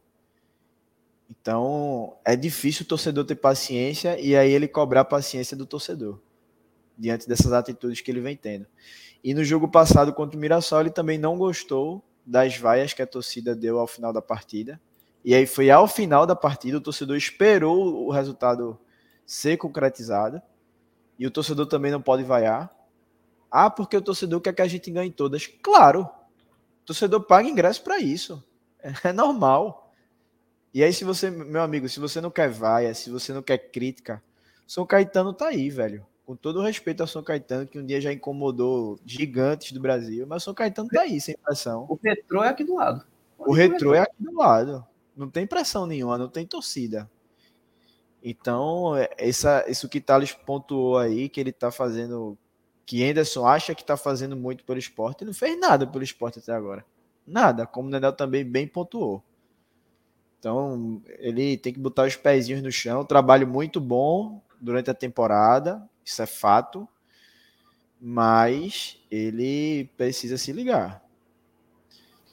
[1.29, 6.19] Então é difícil o torcedor ter paciência e aí ele cobrar a paciência do torcedor
[6.97, 8.67] diante dessas atitudes que ele vem tendo.
[9.23, 13.07] E no jogo passado contra o Mirassol ele também não gostou das vaias que a
[13.07, 14.79] torcida deu ao final da partida.
[15.23, 18.77] E aí foi ao final da partida, o torcedor esperou o resultado
[19.25, 20.41] ser concretizado.
[21.17, 22.69] E o torcedor também não pode vaiar.
[23.49, 25.47] Ah, porque o torcedor quer que a gente ganhe todas.
[25.47, 28.43] Claro, o torcedor paga ingresso para isso.
[29.03, 29.91] É normal.
[30.73, 33.57] E aí, se você, meu amigo, se você não quer vaia, se você não quer
[33.57, 34.21] crítica,
[34.67, 36.05] São Caetano tá aí, velho.
[36.27, 40.27] Com todo o respeito ao São Caetano, que um dia já incomodou gigantes do Brasil,
[40.27, 41.85] mas o São Caetano tá aí, sem pressão.
[41.87, 43.05] O retrô é aqui do lado.
[43.37, 44.85] O retrô é aqui do lado.
[45.15, 47.09] Não tem pressão nenhuma, não tem torcida.
[48.21, 52.37] Então, é, essa, isso que Thales pontuou aí, que ele tá fazendo
[52.85, 56.51] que Anderson acha que está fazendo muito pelo esporte, não fez nada pelo esporte até
[56.51, 56.85] agora.
[57.25, 59.23] Nada, como o Nenel também bem pontuou.
[60.39, 63.03] Então, ele tem que botar os pezinhos no chão.
[63.05, 66.87] Trabalho muito bom durante a temporada, isso é fato.
[67.99, 71.03] Mas ele precisa se ligar.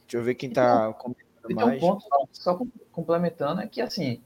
[0.02, 1.82] Deixa eu ver quem está comentando mais.
[1.82, 2.60] Um ponto, só
[2.92, 4.20] complementando, é que assim,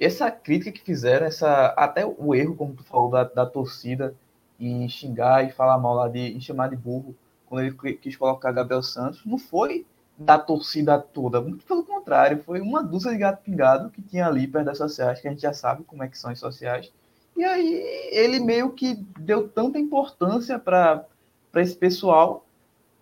[0.00, 4.14] essa crítica que fizeram, essa, até o erro, como tu falou, da, da torcida,
[4.58, 7.14] em xingar e falar mal lá, de, em chamar de burro,
[7.46, 9.86] quando ele quis colocar Gabriel Santos, não foi
[10.18, 14.48] da torcida toda, muito pelo contrário, foi uma dúzia de gato pingado que tinha ali
[14.48, 16.90] perto das sociais, que a gente já sabe como é que são as sociais.
[17.36, 21.06] E aí ele meio que deu tanta importância para
[21.56, 22.46] esse pessoal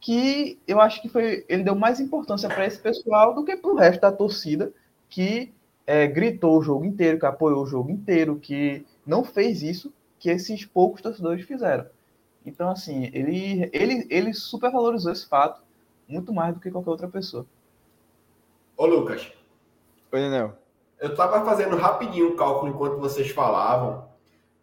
[0.01, 3.71] que eu acho que foi ele deu mais importância para esse pessoal do que para
[3.71, 4.73] o resto da torcida
[5.09, 5.53] que
[5.87, 10.29] é, gritou o jogo inteiro, que apoiou o jogo inteiro, que não fez isso que
[10.29, 11.87] esses poucos torcedores fizeram.
[12.45, 15.63] Então, assim, ele, ele, ele supervalorizou esse fato
[16.09, 17.47] muito mais do que qualquer outra pessoa.
[18.77, 19.33] Ô, Lucas.
[20.13, 20.55] Oi, Daniel.
[21.01, 24.09] Eu estava fazendo rapidinho o cálculo enquanto vocês falavam.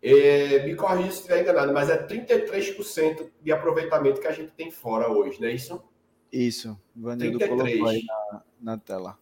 [0.02, 4.72] E, me corrija se estiver enganado, mas é 33% de aproveitamento que a gente tem
[4.72, 5.84] fora hoje, não é isso?
[6.32, 6.80] Isso.
[6.96, 9.18] Vanildo colocou aí na, na tela.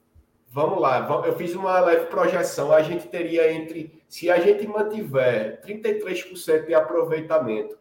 [0.51, 2.71] Vamos lá, eu fiz uma leve projeção.
[2.71, 7.77] A gente teria entre, se a gente mantiver 33% de aproveitamento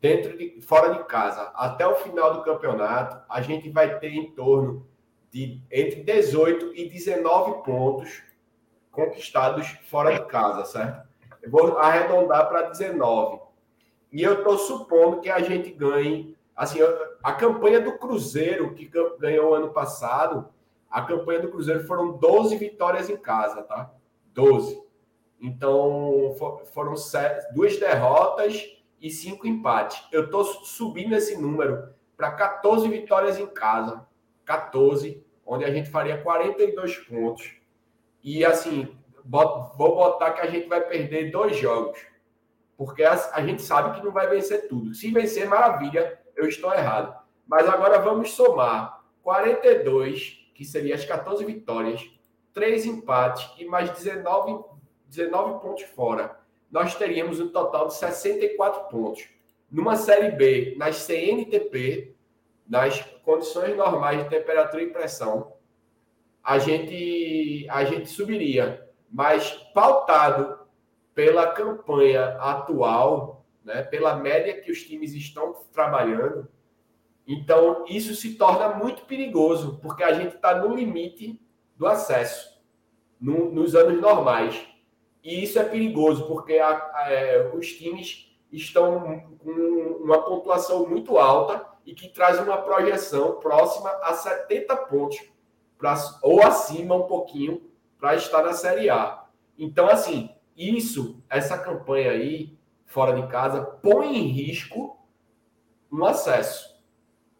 [0.00, 4.30] dentro de fora de casa até o final do campeonato, a gente vai ter em
[4.32, 4.86] torno
[5.30, 8.22] de entre 18 e 19 pontos
[8.90, 11.07] conquistados fora de casa, certo?
[11.42, 13.40] Eu vou arredondar para 19.
[14.12, 16.36] E eu estou supondo que a gente ganhe.
[16.56, 16.78] Assim,
[17.22, 20.48] a campanha do Cruzeiro, que ganhou ano passado,
[20.90, 23.92] a campanha do Cruzeiro foram 12 vitórias em casa, tá?
[24.32, 24.82] 12.
[25.40, 26.34] Então,
[26.72, 30.02] foram sete, duas derrotas e cinco empates.
[30.10, 34.06] Eu estou subindo esse número para 14 vitórias em casa.
[34.44, 37.54] 14, onde a gente faria 42 pontos.
[38.24, 38.97] E assim,
[39.28, 41.98] vou botar que a gente vai perder dois jogos.
[42.76, 44.94] Porque a, a gente sabe que não vai vencer tudo.
[44.94, 47.16] Se vencer, maravilha, eu estou errado.
[47.46, 52.10] Mas agora vamos somar 42 que seria as 14 vitórias,
[52.52, 54.64] 3 empates e mais 19,
[55.06, 56.36] 19 pontos fora.
[56.70, 59.28] Nós teríamos um total de 64 pontos.
[59.70, 62.14] Numa Série B, nas CNTP,
[62.66, 65.52] nas condições normais de temperatura e pressão,
[66.42, 68.87] a gente, a gente subiria.
[69.10, 70.58] Mas pautado
[71.14, 76.48] pela campanha atual, né, pela média que os times estão trabalhando,
[77.30, 81.38] então, isso se torna muito perigoso, porque a gente está no limite
[81.76, 82.58] do acesso,
[83.20, 84.66] no, nos anos normais.
[85.22, 91.18] E isso é perigoso, porque a, a, é, os times estão com uma pontuação muito
[91.18, 95.20] alta e que traz uma projeção próxima a 70 pontos,
[95.76, 97.60] pra, ou acima um pouquinho,
[97.98, 99.24] para estar na Série A.
[99.58, 102.56] Então, assim, isso, essa campanha aí,
[102.86, 104.96] fora de casa, põe em risco
[105.90, 106.78] um acesso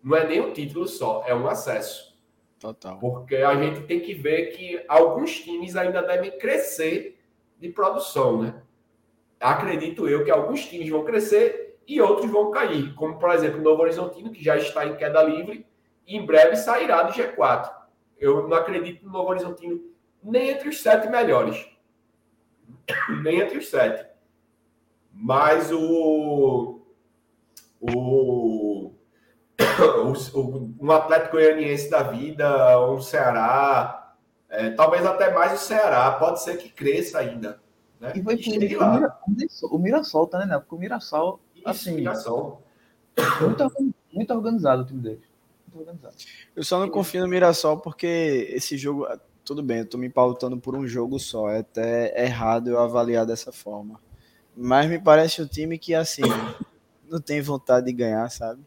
[0.03, 2.17] não é nem o título só, é um acesso.
[2.59, 2.99] Total.
[2.99, 7.21] Porque a gente tem que ver que alguns times ainda devem crescer
[7.59, 8.63] de produção, né?
[9.39, 13.63] Acredito eu que alguns times vão crescer e outros vão cair, como por exemplo o
[13.63, 15.67] Novo Horizontino, que já está em queda livre
[16.07, 17.71] e em breve sairá do G4.
[18.19, 19.81] Eu não acredito no Novo Horizontino
[20.23, 21.67] nem entre os sete melhores.
[23.23, 24.07] nem entre os sete.
[25.13, 26.83] Mas o.
[27.81, 28.93] O
[30.81, 34.15] um Atlético Goianiense da vida, um Ceará,
[34.49, 37.61] é, talvez até mais o Ceará, pode ser que cresça ainda.
[38.01, 38.13] Né?
[38.15, 40.59] E vai ter o, Mirassol, o Mirassol, tá, né?
[40.59, 42.63] Porque o Mirassol, Isso, assim, Mirassol.
[43.41, 45.23] Muito, muito organizado o time dele.
[46.57, 49.07] Eu só não confio no Mirassol porque esse jogo,
[49.49, 53.25] tudo bem, eu tô me pautando por um jogo só, é até errado eu avaliar
[53.25, 53.99] dessa forma.
[54.55, 56.21] Mas me parece um time que, assim,
[57.09, 58.61] não tem vontade de ganhar, sabe?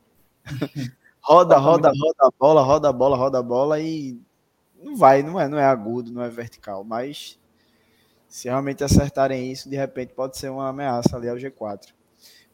[1.22, 4.19] roda, roda, roda a bola, roda a bola, roda a bola e
[4.82, 7.40] não vai, não é, não é agudo, não é vertical, mas
[8.27, 11.93] se realmente acertarem isso, de repente pode ser uma ameaça ali ao G4.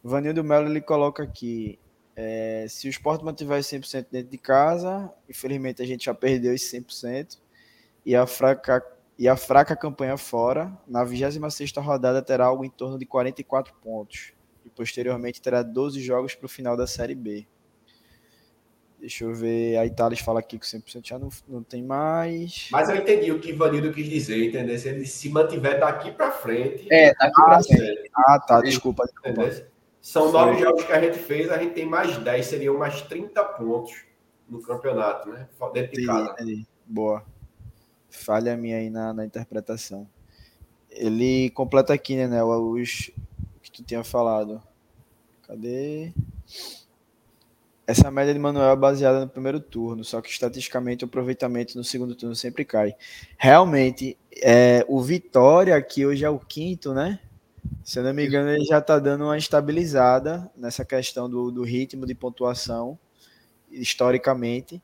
[0.03, 1.80] O Vanildo Melo ele coloca aqui,
[2.14, 6.77] é, se o esporte mantiver 100% dentro de casa, infelizmente a gente já perdeu esse
[6.77, 7.47] 100%,
[8.08, 8.82] e a fraca,
[9.19, 14.32] e a fraca campanha fora, na 26 rodada terá algo em torno de 44 pontos,
[14.66, 17.45] e posteriormente terá 12 jogos para o final da Série B.
[18.98, 19.77] Deixa eu ver.
[19.77, 22.69] A Itália fala aqui que 100% já não, não tem mais.
[22.72, 24.80] Mas eu entendi o que Vanildo quis dizer, entendeu?
[24.80, 26.88] Se ele se mantiver daqui para frente.
[26.90, 28.10] É, daqui para frente.
[28.16, 28.61] Ah, tá.
[28.61, 29.03] Desculpa.
[29.03, 29.68] desculpa.
[30.02, 30.32] São Foi.
[30.32, 34.06] nove jogos que a gente fez, a gente tem mais 10, seriam mais 30 pontos
[34.48, 35.48] no campeonato, né?
[35.74, 36.36] Dentro de casa.
[36.88, 37.36] Boa.
[38.17, 40.07] Falha minha aí na, na interpretação.
[40.89, 43.11] Ele completa aqui, né, Nel, os
[43.61, 44.61] que tu tinha falado.
[45.47, 46.11] Cadê?
[47.85, 51.83] Essa média de Manuel é baseada no primeiro turno, só que estatisticamente o aproveitamento no
[51.83, 52.93] segundo turno sempre cai.
[53.37, 57.19] Realmente, é, o Vitória, que hoje é o quinto, né?
[57.83, 61.63] Se eu não me engano, ele já está dando uma estabilizada nessa questão do, do
[61.63, 62.99] ritmo de pontuação,
[63.71, 64.81] historicamente.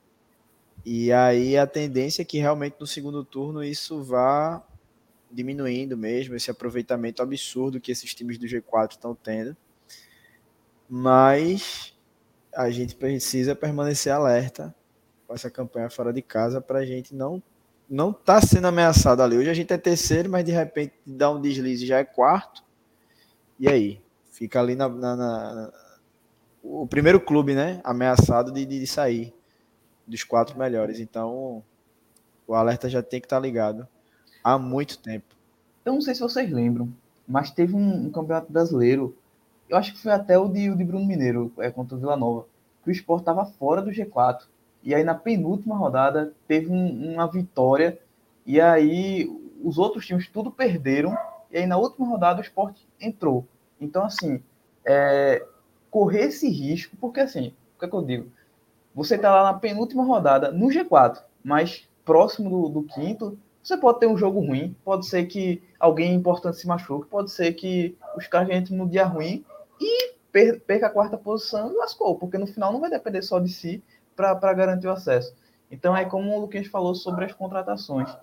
[0.85, 4.61] E aí a tendência é que realmente no segundo turno isso vá
[5.31, 9.55] diminuindo mesmo, esse aproveitamento absurdo que esses times do G4 estão tendo.
[10.87, 11.93] Mas
[12.53, 14.75] a gente precisa permanecer alerta
[15.25, 17.41] com essa campanha fora de casa para a gente não
[17.89, 19.37] não tá sendo ameaçado ali.
[19.37, 22.63] Hoje a gente é terceiro, mas de repente dá um deslize já é quarto.
[23.59, 24.01] E aí?
[24.31, 25.73] Fica ali na, na, na
[26.63, 27.81] o primeiro clube, né?
[27.83, 29.33] Ameaçado de, de, sair
[30.07, 30.99] dos quatro melhores.
[30.99, 31.64] Então
[32.48, 33.88] o alerta já tem que estar tá ligado
[34.43, 35.35] há muito tempo.
[35.85, 36.93] Eu não sei se vocês lembram,
[37.27, 39.15] mas teve um, um campeonato brasileiro
[39.73, 42.15] eu acho que foi até o de, o de Bruno Mineiro, é, contra o Vila
[42.15, 42.45] Nova,
[42.83, 44.41] que o Sport estava fora do G4.
[44.83, 47.98] e aí na penúltima rodada teve um, uma vitória,
[48.45, 49.27] e aí
[49.64, 51.17] os outros times tudo perderam,
[51.51, 53.48] e aí na última rodada o esporte entrou.
[53.80, 54.43] Então, assim,
[54.85, 55.43] é,
[55.90, 58.32] correr esse risco, porque assim, o que, é que eu digo?
[58.95, 63.99] Você está lá na penúltima rodada, no G4, mas próximo do, do, quinto, você pode
[63.99, 68.27] ter um jogo ruim, pode ser que alguém importante se machuque, pode ser que os
[68.27, 69.43] caras entrem no dia ruim
[69.80, 73.49] e perca a quarta posição e lascou, porque no final não vai depender só de
[73.49, 73.83] si
[74.15, 75.33] para garantir o acesso.
[75.72, 78.15] Então é como o Luquinhas falou sobre as contratações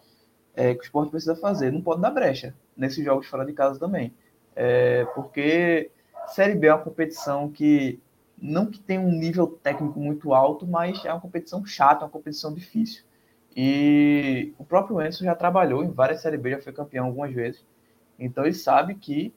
[0.54, 1.72] é, que o esporte precisa fazer.
[1.72, 4.14] Não pode dar brecha nesses jogos fora de casa também.
[4.54, 5.90] É, porque
[6.28, 8.00] Série B é uma competição que
[8.40, 12.52] não que tem um nível técnico muito alto, mas é uma competição chata, uma competição
[12.52, 13.04] difícil.
[13.56, 17.64] E o próprio Enzo já trabalhou em várias Série B, já foi campeão algumas vezes.
[18.18, 19.34] Então ele sabe que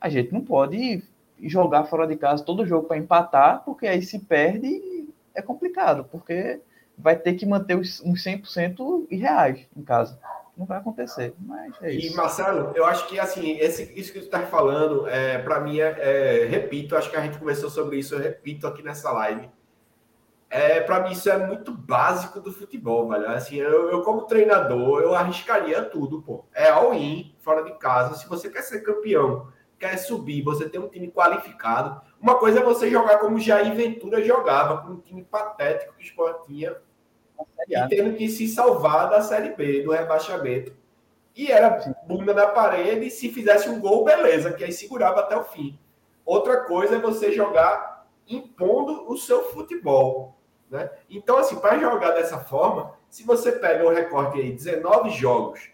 [0.00, 1.02] a gente não pode
[1.42, 6.60] jogar fora de casa todo jogo para empatar, porque aí se perde é complicado, porque
[6.96, 10.18] vai ter que manter uns 100% irreais em casa.
[10.56, 12.14] Não vai acontecer, mas é isso.
[12.14, 15.80] E Marcelo, eu acho que assim, esse, isso que tu está falando, é, para mim,
[15.80, 19.50] é, é, repito, acho que a gente conversou sobre isso, eu repito aqui nessa live.
[20.48, 23.28] É, para mim, isso é muito básico do futebol, velho.
[23.28, 26.44] Assim, eu, eu, como treinador, eu arriscaria tudo, pô.
[26.54, 28.14] É all-in, fora de casa.
[28.14, 32.00] Se você quer ser campeão, quer subir, você tem um time qualificado.
[32.20, 36.06] Uma coisa é você jogar como Jair Ventura jogava, com um time patético que o
[36.06, 36.76] Sport tinha,
[37.68, 40.72] e tendo que se salvar da Série B, do rebaixamento.
[41.34, 45.44] E era bunda na parede, se fizesse um gol, beleza, que aí segurava até o
[45.44, 45.78] fim.
[46.24, 50.36] Outra coisa é você jogar impondo o seu futebol.
[50.70, 50.90] Né?
[51.10, 55.70] Então, assim, para jogar dessa forma, se você pega o recorte aí, 19 jogos,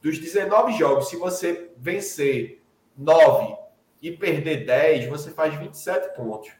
[0.00, 2.62] dos 19 jogos, se você vencer
[2.96, 3.56] 9
[4.00, 6.52] e perder 10, você faz 27 pontos.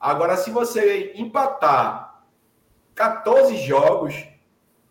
[0.00, 2.11] Agora, se você empatar
[2.94, 4.26] 14 jogos,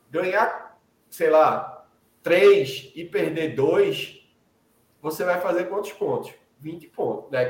[0.09, 1.85] ganhar, sei lá,
[2.23, 4.27] 3 e perder 2,
[5.01, 6.33] você vai fazer quantos pontos?
[6.59, 7.31] 20 pontos.
[7.31, 7.47] Né?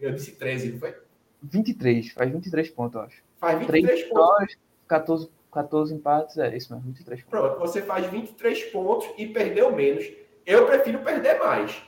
[0.00, 0.96] Eu disse 13, não foi?
[1.42, 3.22] 23, faz 23 pontos, eu acho.
[3.36, 4.58] Faz 23 3 pontos.
[4.88, 7.40] 14, 14 empates, é isso mesmo, 23 pontos.
[7.40, 10.10] Pronto, você faz 23 pontos e perdeu menos.
[10.46, 11.82] Eu prefiro perder mais.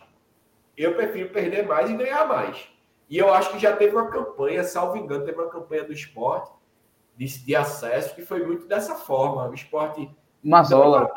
[0.77, 2.69] Eu prefiro perder mais e ganhar mais.
[3.09, 6.51] E eu acho que já teve uma campanha, salvo engano, teve uma campanha do esporte
[7.17, 9.49] de, de acesso que foi muito dessa forma.
[9.49, 10.11] O esporte.
[10.43, 11.13] Mazola.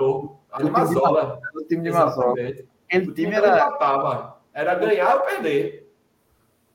[0.71, 1.39] Mazola.
[1.55, 2.33] O time de Mazola.
[2.33, 4.37] Aquele time, era.
[4.53, 5.93] Era ganhar ou perder.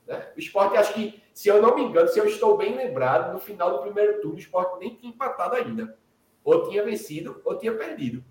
[0.07, 0.27] Né?
[0.35, 3.39] O esporte, acho que, se eu não me engano, se eu estou bem lembrado, no
[3.39, 5.97] final do primeiro turno, o esporte nem tinha empatado ainda.
[6.43, 8.23] Ou tinha vencido, ou tinha perdido.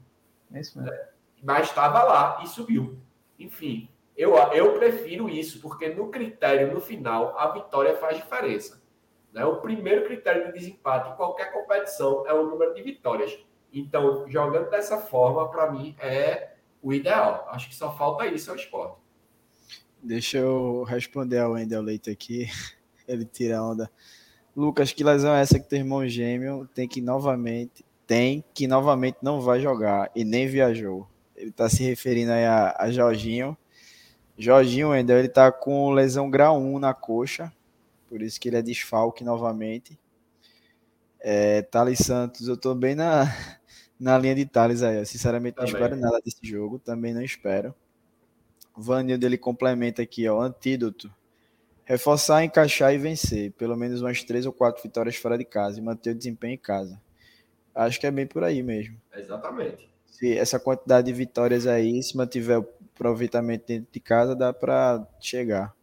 [0.53, 0.93] É isso mesmo.
[0.93, 1.09] Né?
[1.43, 2.99] Mas estava lá e subiu.
[3.39, 8.82] Enfim, eu, eu prefiro isso, porque no critério, no final, a vitória faz diferença.
[9.33, 9.45] Né?
[9.45, 13.39] O primeiro critério de desempate em qualquer competição é o número de vitórias.
[13.73, 16.53] Então, jogando dessa forma, para mim, é
[16.83, 17.49] o ideal.
[17.51, 18.97] Acho que só falta isso ao esporte.
[20.03, 22.47] Deixa eu responder ao Wendel Leite aqui.
[23.09, 23.91] Ele tira onda.
[24.55, 29.17] Lucas, que lesão é essa que teu irmão gêmeo tem que novamente tem que novamente
[29.23, 31.09] não vai jogar e nem viajou.
[31.35, 33.57] Ele está se referindo aí a, a Jorginho.
[34.37, 37.53] Jorginho Wendel, ele tá com lesão grau 1 na coxa,
[38.13, 39.99] por isso que ele é desfalque novamente.
[41.19, 43.25] É, Thales Santos, eu tô bem na,
[43.99, 44.99] na linha de Thales aí.
[44.99, 45.73] Eu, sinceramente, também.
[45.73, 47.75] não espero nada desse jogo, também não espero.
[48.77, 51.11] Vanildo ele complementa aqui, ó, antídoto.
[51.87, 53.53] Reforçar, encaixar e vencer.
[53.53, 56.59] Pelo menos umas três ou quatro vitórias fora de casa e manter o desempenho em
[56.59, 57.01] casa.
[57.75, 59.01] Acho que é bem por aí mesmo.
[59.15, 59.89] Exatamente.
[60.05, 65.03] Se essa quantidade de vitórias aí, se mantiver o aproveitamento dentro de casa, dá para
[65.19, 65.75] chegar.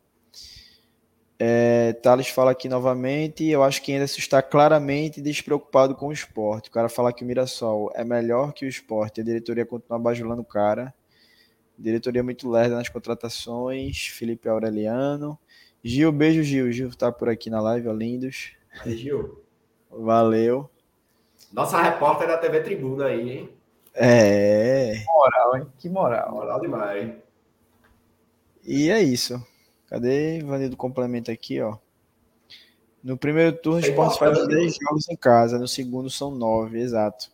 [1.41, 6.69] É, Thales fala aqui novamente, eu acho que ainda está claramente despreocupado com o esporte.
[6.69, 10.41] O cara fala que o Mirassol é melhor que o esporte, a diretoria continua bajulando
[10.41, 10.93] o cara.
[11.77, 14.07] Diretoria muito lerda nas contratações.
[14.07, 15.39] Felipe Aureliano.
[15.81, 16.69] Gil, beijo, Gil.
[16.73, 18.51] Gil tá por aqui na live, ó, lindos.
[18.85, 19.41] Gil.
[19.89, 20.69] Valeu.
[21.53, 23.49] Nossa repórter da TV Tribuna aí, hein?
[23.93, 24.97] É.
[24.97, 25.67] Que moral, hein?
[25.79, 26.31] Que moral.
[26.33, 27.13] Moral demais.
[28.65, 29.41] E é isso.
[29.89, 31.77] Cadê Vanildo complemento aqui, ó?
[33.03, 37.31] No primeiro turno, o Sport faz 10 jogos em casa, no segundo são 9, exato.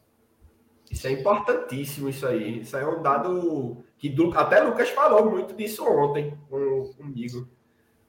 [0.89, 2.61] Isso é importantíssimo, isso aí.
[2.61, 7.47] Isso é um dado que até Lucas falou muito disso ontem com, comigo.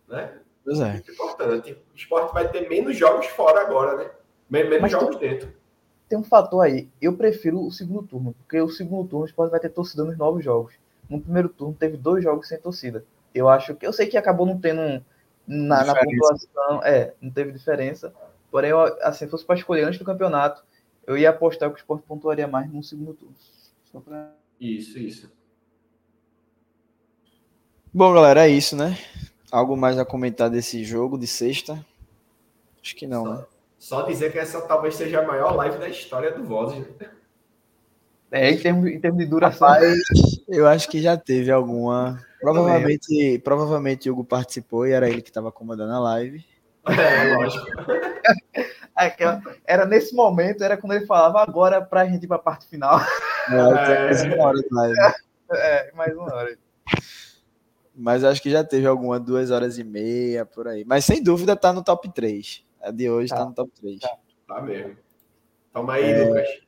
[0.06, 0.38] Né?
[0.62, 0.92] Pois é.
[0.92, 1.72] Muito importante.
[1.72, 4.10] O esporte vai ter menos jogos fora agora, né?
[4.48, 5.52] Menos Mas jogos tem, dentro.
[6.08, 6.88] Tem um fator aí.
[7.00, 10.16] Eu prefiro o segundo turno, porque o segundo turno o esporte vai ter torcida nos
[10.16, 10.74] novos jogos.
[11.08, 13.04] No primeiro turno teve dois jogos sem torcida.
[13.36, 15.04] Eu acho que eu sei que acabou não tendo
[15.46, 18.12] na, na pontuação, é, não teve diferença.
[18.50, 20.64] Porém, eu, assim, se fosse para escolher antes do campeonato,
[21.06, 23.34] eu ia apostar que o Sport pontuaria mais no segundo turno.
[24.04, 24.32] Pra...
[24.60, 25.32] Isso, isso.
[27.92, 28.98] Bom, galera, é isso, né?
[29.50, 31.84] Algo mais a comentar desse jogo de sexta?
[32.82, 33.44] Acho que não, só, né?
[33.78, 36.78] Só dizer que essa talvez seja a maior live da história do Vozes.
[36.78, 37.10] Né?
[38.30, 39.68] É, em termos, em termos de duração.
[39.68, 39.98] Rapaz,
[40.48, 42.22] eu acho que já teve alguma.
[42.52, 46.44] Provavelmente, provavelmente o Hugo participou e era ele que estava comandando a live.
[46.86, 47.66] É, lógico.
[48.98, 49.14] É
[49.66, 52.98] era nesse momento, era quando ele falava agora pra gente ir pra parte final.
[52.98, 53.52] É,
[54.08, 54.96] mais uma hora de live.
[55.52, 56.58] É, mais uma hora.
[57.94, 60.82] Mas acho que já teve alguma duas horas e meia por aí.
[60.86, 62.64] Mas sem dúvida tá no top 3.
[62.80, 64.00] A de hoje tá, tá no top 3.
[64.00, 64.16] Tá,
[64.48, 64.96] tá mesmo.
[65.74, 66.24] Toma aí, é...
[66.24, 66.65] Lucas.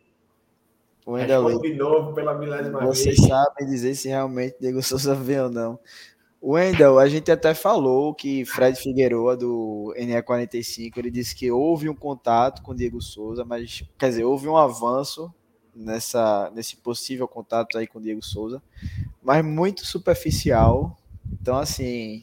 [1.09, 3.27] O Wendel de novo pela milésima Vocês vez.
[3.27, 5.79] sabem dizer se realmente Diego Souza veio ou não.
[6.43, 11.95] Wendel, a gente até falou que Fred Figueroa do NE45, ele disse que houve um
[11.95, 15.33] contato com Diego Souza, mas quer dizer, houve um avanço
[15.75, 18.63] nessa nesse possível contato aí com Diego Souza,
[19.23, 20.95] mas muito superficial.
[21.41, 22.23] Então assim,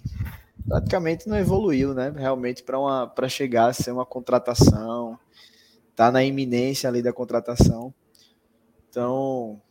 [0.67, 2.13] praticamente não evoluiu, né?
[2.15, 5.17] Realmente para uma para chegar a ser uma contratação,
[5.95, 7.91] tá na iminência ali da contratação.
[8.95, 9.61] Então,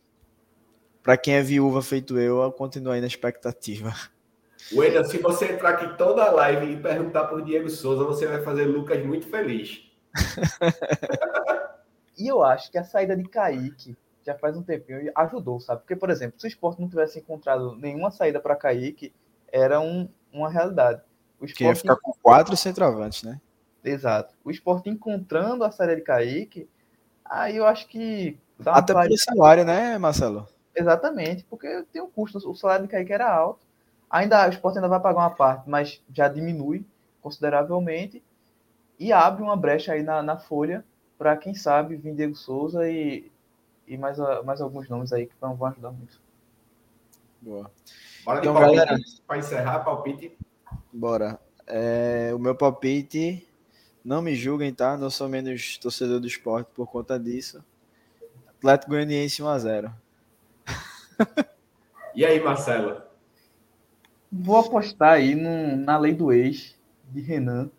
[1.01, 3.91] para quem é viúva feito eu, eu continuo aí na expectativa.
[4.71, 8.43] Wendel, se você entrar aqui toda a live e perguntar por Diego Souza, você vai
[8.43, 9.91] fazer Lucas muito feliz.
[12.15, 15.81] e eu acho que a saída de Kaique já faz um tempinho ajudou, sabe?
[15.81, 19.11] Porque, por exemplo, se o esporte não tivesse encontrado nenhuma saída para Kaique,
[19.51, 21.01] era um, uma realidade.
[21.39, 21.57] O esporte...
[21.57, 23.41] Que ia ficar com quatro centroavantes, né?
[23.83, 24.35] Exato.
[24.43, 26.69] O esporte encontrando a saída de Kaique,
[27.25, 28.39] aí eu acho que.
[28.63, 30.47] Até pelo salário, né, Marcelo?
[30.75, 32.37] Exatamente, porque tem um custo.
[32.49, 33.65] O salário de Kaique era alto.
[34.09, 36.85] Ainda o esporte ainda vai pagar uma parte, mas já diminui
[37.21, 38.23] consideravelmente
[38.99, 40.85] e abre uma brecha aí na, na folha
[41.17, 43.31] para quem sabe vir Diego Souza e,
[43.87, 46.21] e mais, mais alguns nomes aí que vão, vão ajudar muito.
[47.41, 47.71] Boa.
[48.23, 50.37] Bora então, galera, para encerrar, palpite.
[50.91, 51.39] Bora.
[51.67, 53.47] É, o meu palpite,
[54.03, 54.97] não me julguem, tá?
[54.97, 57.63] Não sou menos torcedor do esporte por conta disso.
[58.65, 59.93] Atlético Goianiense 1x0.
[62.15, 62.99] e aí, Marcelo?
[64.31, 66.75] Vou apostar aí no, na lei do ex
[67.11, 67.69] de Renan,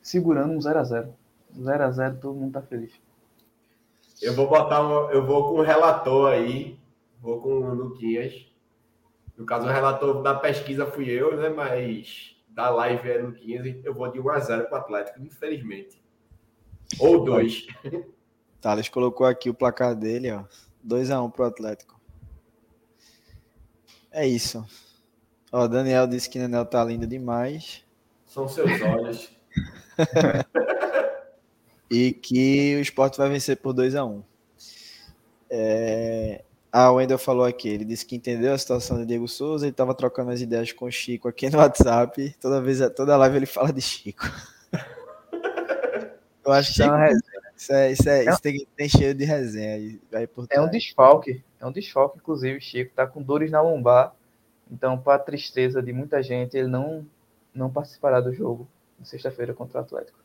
[0.00, 1.10] segurando um 0x0.
[1.54, 2.92] 0x0, todo mundo tá feliz.
[4.22, 6.78] Eu vou botar um, eu vou com o relator aí,
[7.20, 8.50] vou com o Luquinhas.
[9.36, 11.50] No caso, o relator da pesquisa fui eu, né?
[11.50, 16.02] Mas da live é Luquinhas, eu vou de 1x0 pro Atlético, infelizmente.
[16.98, 17.66] Ou 2.
[18.64, 20.42] Thales colocou aqui o placar dele, ó.
[20.88, 22.00] 2x1 pro Atlético.
[24.10, 24.64] É isso.
[25.52, 27.84] Ó, Daniel disse que Nenel tá lindo demais.
[28.24, 29.30] São seus olhos.
[31.90, 34.22] e que o esporte vai vencer por 2 a 1 um.
[35.50, 36.42] é...
[36.72, 39.72] Ah, o Wendel falou aqui, ele disse que entendeu a situação de Diego Souza, ele
[39.72, 42.34] estava trocando as ideias com o Chico aqui no WhatsApp.
[42.40, 44.24] Toda vez, toda live ele fala de Chico.
[46.44, 46.88] Eu acho que Chico...
[46.88, 47.33] é uma resenha.
[47.56, 49.98] Isso, é, isso, é, isso tem, tem cheio de resenha.
[50.12, 51.42] Aí por é um desfalque.
[51.60, 54.14] É um desfalque, inclusive, o Chico tá com dores na lombar
[54.70, 57.06] então, para a tristeza de muita gente, ele não,
[57.54, 58.68] não participará do jogo
[58.98, 60.18] na sexta-feira contra o Atlético.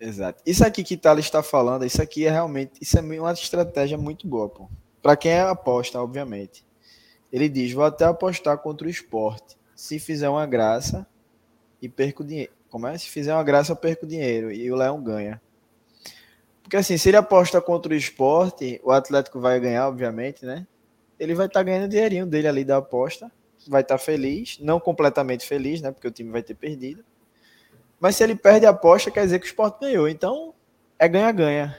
[0.00, 0.42] Exato.
[0.44, 4.26] Isso aqui que Thales está falando, isso aqui é realmente, isso é uma estratégia muito
[4.26, 4.68] boa, pô.
[5.00, 6.64] Para quem é aposta, obviamente.
[7.32, 9.56] Ele diz: vou até apostar contra o esporte.
[9.74, 11.06] Se fizer uma graça
[11.80, 12.52] e perco dinheiro.
[12.68, 12.96] Como é?
[12.96, 15.40] Se fizer uma graça, eu perco dinheiro e o Leão ganha.
[16.62, 20.66] Porque assim, se ele aposta contra o esporte, o Atlético vai ganhar, obviamente, né?
[21.18, 23.30] Ele vai estar tá ganhando dinheirinho dele ali da aposta
[23.68, 25.90] vai estar tá feliz, não completamente feliz, né?
[25.90, 27.04] Porque o time vai ter perdido.
[28.00, 30.08] Mas se ele perde a aposta, quer dizer que o Sport ganhou.
[30.08, 30.54] Então,
[30.98, 31.78] é ganha-ganha.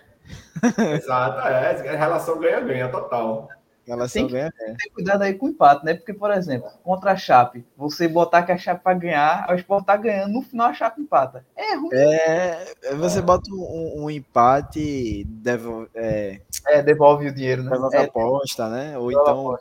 [0.96, 3.50] Exato, é, é relação ganha-ganha total.
[3.86, 4.78] Relação ganha-ganha.
[4.78, 5.94] Tem cuidado aí com o empate, né?
[5.94, 9.86] Porque, por exemplo, contra a Chape, você botar que a Chape vai ganhar, o Sport
[9.86, 11.46] tá ganhando, no final a Chape empata.
[11.56, 11.90] É ruim.
[11.92, 13.22] É, você é.
[13.22, 17.72] bota um, um empate, devolve, é, é, devolve o dinheiro, né?
[17.72, 18.98] Devolve é, a aposta, né?
[18.98, 19.58] Ou então.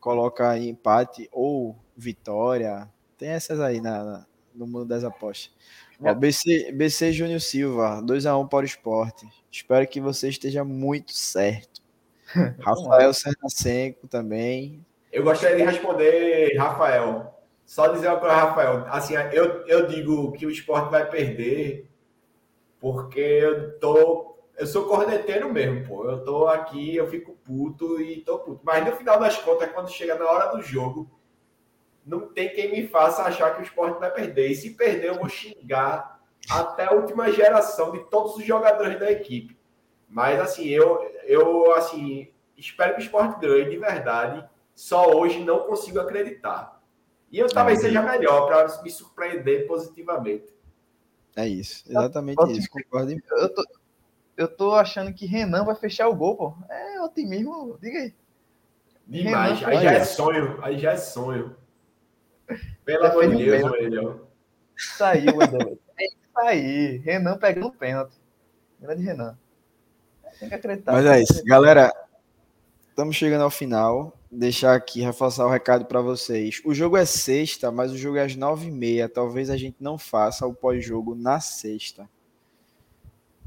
[0.00, 2.88] Coloca empate ou vitória.
[3.16, 5.50] Tem essas aí na, na no mundo das apostas.
[6.00, 9.26] Ó, BC, BC Júnior Silva, 2x1 para o esporte.
[9.50, 11.71] Espero que você esteja muito certo.
[12.60, 14.84] Rafael Sernacenco também.
[15.12, 17.32] Eu gostaria de responder, Rafael.
[17.64, 18.86] Só dizer uma coisa, Rafael.
[18.88, 21.88] Assim, eu, eu digo que o esporte vai perder
[22.80, 26.08] porque eu tô eu sou corneteiro mesmo, pô.
[26.08, 28.60] Eu tô aqui, eu fico puto e tô puto.
[28.62, 31.10] Mas no final das contas, quando chega na hora do jogo,
[32.04, 34.48] não tem quem me faça achar que o esporte vai perder.
[34.48, 36.20] E se perder, eu vou xingar
[36.50, 39.58] até a última geração de todos os jogadores da equipe.
[40.12, 44.46] Mas assim, eu, eu assim, espero que o esporte ganhe de verdade.
[44.74, 46.80] Só hoje não consigo acreditar.
[47.30, 47.82] E eu talvez é.
[47.82, 50.52] seja melhor para me surpreender positivamente.
[51.34, 52.68] É isso, exatamente isso.
[52.68, 53.10] Concordo.
[53.12, 53.64] Eu tô,
[54.36, 56.54] eu tô achando que Renan vai fechar o gol, pô.
[56.68, 58.14] É otimismo, diga aí.
[59.06, 61.56] Demais, Renan, aí já é sonho, aí já é sonho.
[62.84, 64.20] Pelo amor de Deus.
[64.76, 65.40] Saiu.
[65.98, 66.98] É isso aí.
[66.98, 68.20] Renan pegando o pênalti.
[68.78, 69.38] Grande Renan.
[70.38, 70.92] Tem que acreditar.
[70.92, 71.44] Mas é isso.
[71.44, 71.92] Galera,
[72.88, 74.16] estamos chegando ao final.
[74.30, 76.60] Deixar aqui, reforçar o recado para vocês.
[76.64, 79.08] O jogo é sexta, mas o jogo é às nove e meia.
[79.08, 82.08] Talvez a gente não faça o pós-jogo na sexta.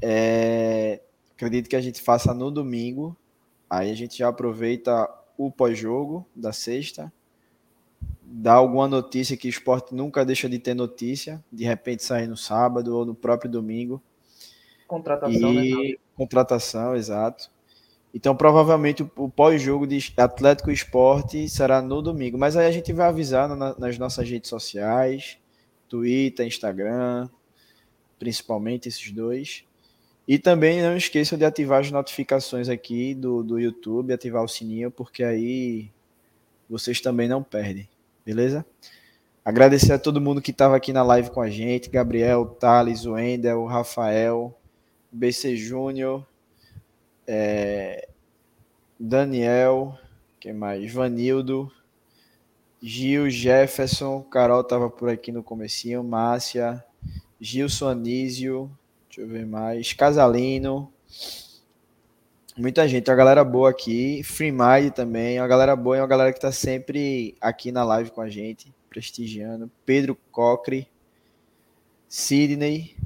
[0.00, 1.00] É...
[1.34, 3.16] Acredito que a gente faça no domingo.
[3.68, 7.12] Aí a gente já aproveita o pós-jogo da sexta
[8.26, 12.36] dá alguma notícia que o esporte nunca deixa de ter notícia, de repente sair no
[12.36, 14.02] sábado ou no próprio domingo.
[14.86, 15.90] Contratação, e...
[15.90, 15.96] né?
[16.16, 17.50] Contratação, exato.
[18.14, 22.38] Então, provavelmente, o pós-jogo de Atlético Esporte será no domingo.
[22.38, 23.48] Mas aí a gente vai avisar
[23.78, 25.36] nas nossas redes sociais,
[25.86, 27.28] Twitter, Instagram,
[28.18, 29.64] principalmente esses dois.
[30.26, 34.90] E também não esqueçam de ativar as notificações aqui do, do YouTube, ativar o sininho,
[34.90, 35.90] porque aí
[36.68, 37.88] vocês também não perdem.
[38.24, 38.66] Beleza?
[39.44, 43.64] Agradecer a todo mundo que estava aqui na live com a gente: Gabriel, Thales, Wendel,
[43.66, 44.58] Rafael,
[45.16, 46.26] BC Júnior,
[47.26, 48.08] é,
[49.00, 49.98] Daniel,
[50.38, 50.92] quem mais?
[50.92, 51.72] Vanildo,
[52.82, 56.84] Gil, Jefferson, Carol estava por aqui no comecinho, Márcia,
[57.40, 58.70] Gilson Anísio,
[59.08, 60.92] deixa eu ver mais, Casalino,
[62.58, 66.32] Muita gente, a galera boa aqui, Free Mind também, uma galera boa e uma galera
[66.32, 69.70] que está sempre aqui na live com a gente, prestigiando.
[69.84, 70.88] Pedro Cocre,
[72.08, 72.96] Sidney.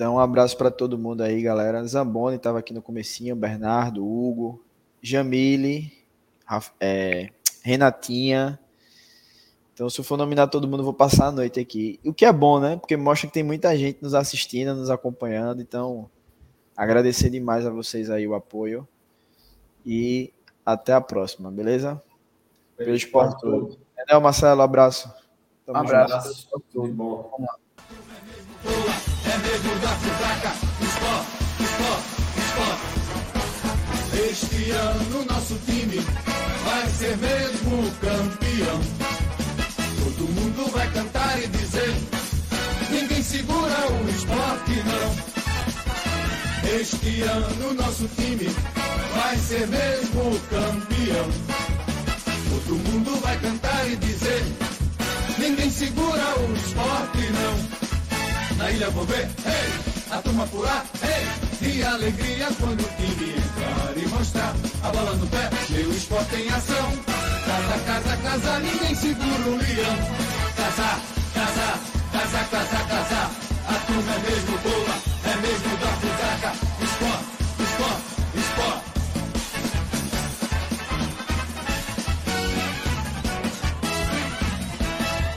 [0.00, 1.84] Então, um abraço para todo mundo aí, galera.
[1.84, 4.64] Zamboni estava aqui no comecinho, Bernardo, Hugo,
[5.02, 5.92] Jamile,
[6.80, 7.28] é,
[7.62, 8.58] Renatinha.
[9.74, 12.00] Então, se eu for nominar todo mundo, vou passar a noite aqui.
[12.02, 12.78] O que é bom, né?
[12.78, 15.60] Porque mostra que tem muita gente nos assistindo, nos acompanhando.
[15.60, 16.08] Então,
[16.74, 18.88] Agradecer demais a vocês aí o apoio.
[19.84, 20.32] E
[20.64, 22.02] até a próxima, beleza?
[22.74, 23.78] Pelo esporte todo.
[23.98, 25.12] Enel Marcelo, abraço.
[25.66, 26.48] Tamo um abraço.
[26.50, 26.64] Junto.
[26.72, 27.30] Tudo bom.
[27.32, 27.48] Vamos
[28.64, 29.09] lá.
[29.30, 30.52] É mesmo da Fusaca,
[30.82, 31.30] esporte,
[31.62, 32.08] esporte,
[32.40, 32.86] esporte.
[34.28, 36.04] Este ano nosso time
[36.64, 38.80] vai ser mesmo campeão.
[40.02, 41.94] Todo mundo vai cantar e dizer:
[42.90, 45.14] ninguém segura o esporte, não.
[46.80, 48.48] Este ano nosso time
[49.14, 51.30] vai ser mesmo campeão.
[52.50, 54.44] Todo mundo vai cantar e dizer:
[55.38, 57.89] ninguém segura o esporte não.
[58.60, 59.72] Na ilha ver, hey,
[60.10, 65.26] a turma pular, hey, e alegria quando o time entrar e mostrar a bola no
[65.28, 66.92] pé, meu esporte em ação.
[67.46, 69.96] Casa, casa, casa, ninguém segura o leão.
[70.56, 71.00] Casa,
[71.32, 71.80] casa,
[72.12, 73.30] casa, casa, casa,
[73.66, 76.69] a turma é mesmo boa, é mesmo da fusaca.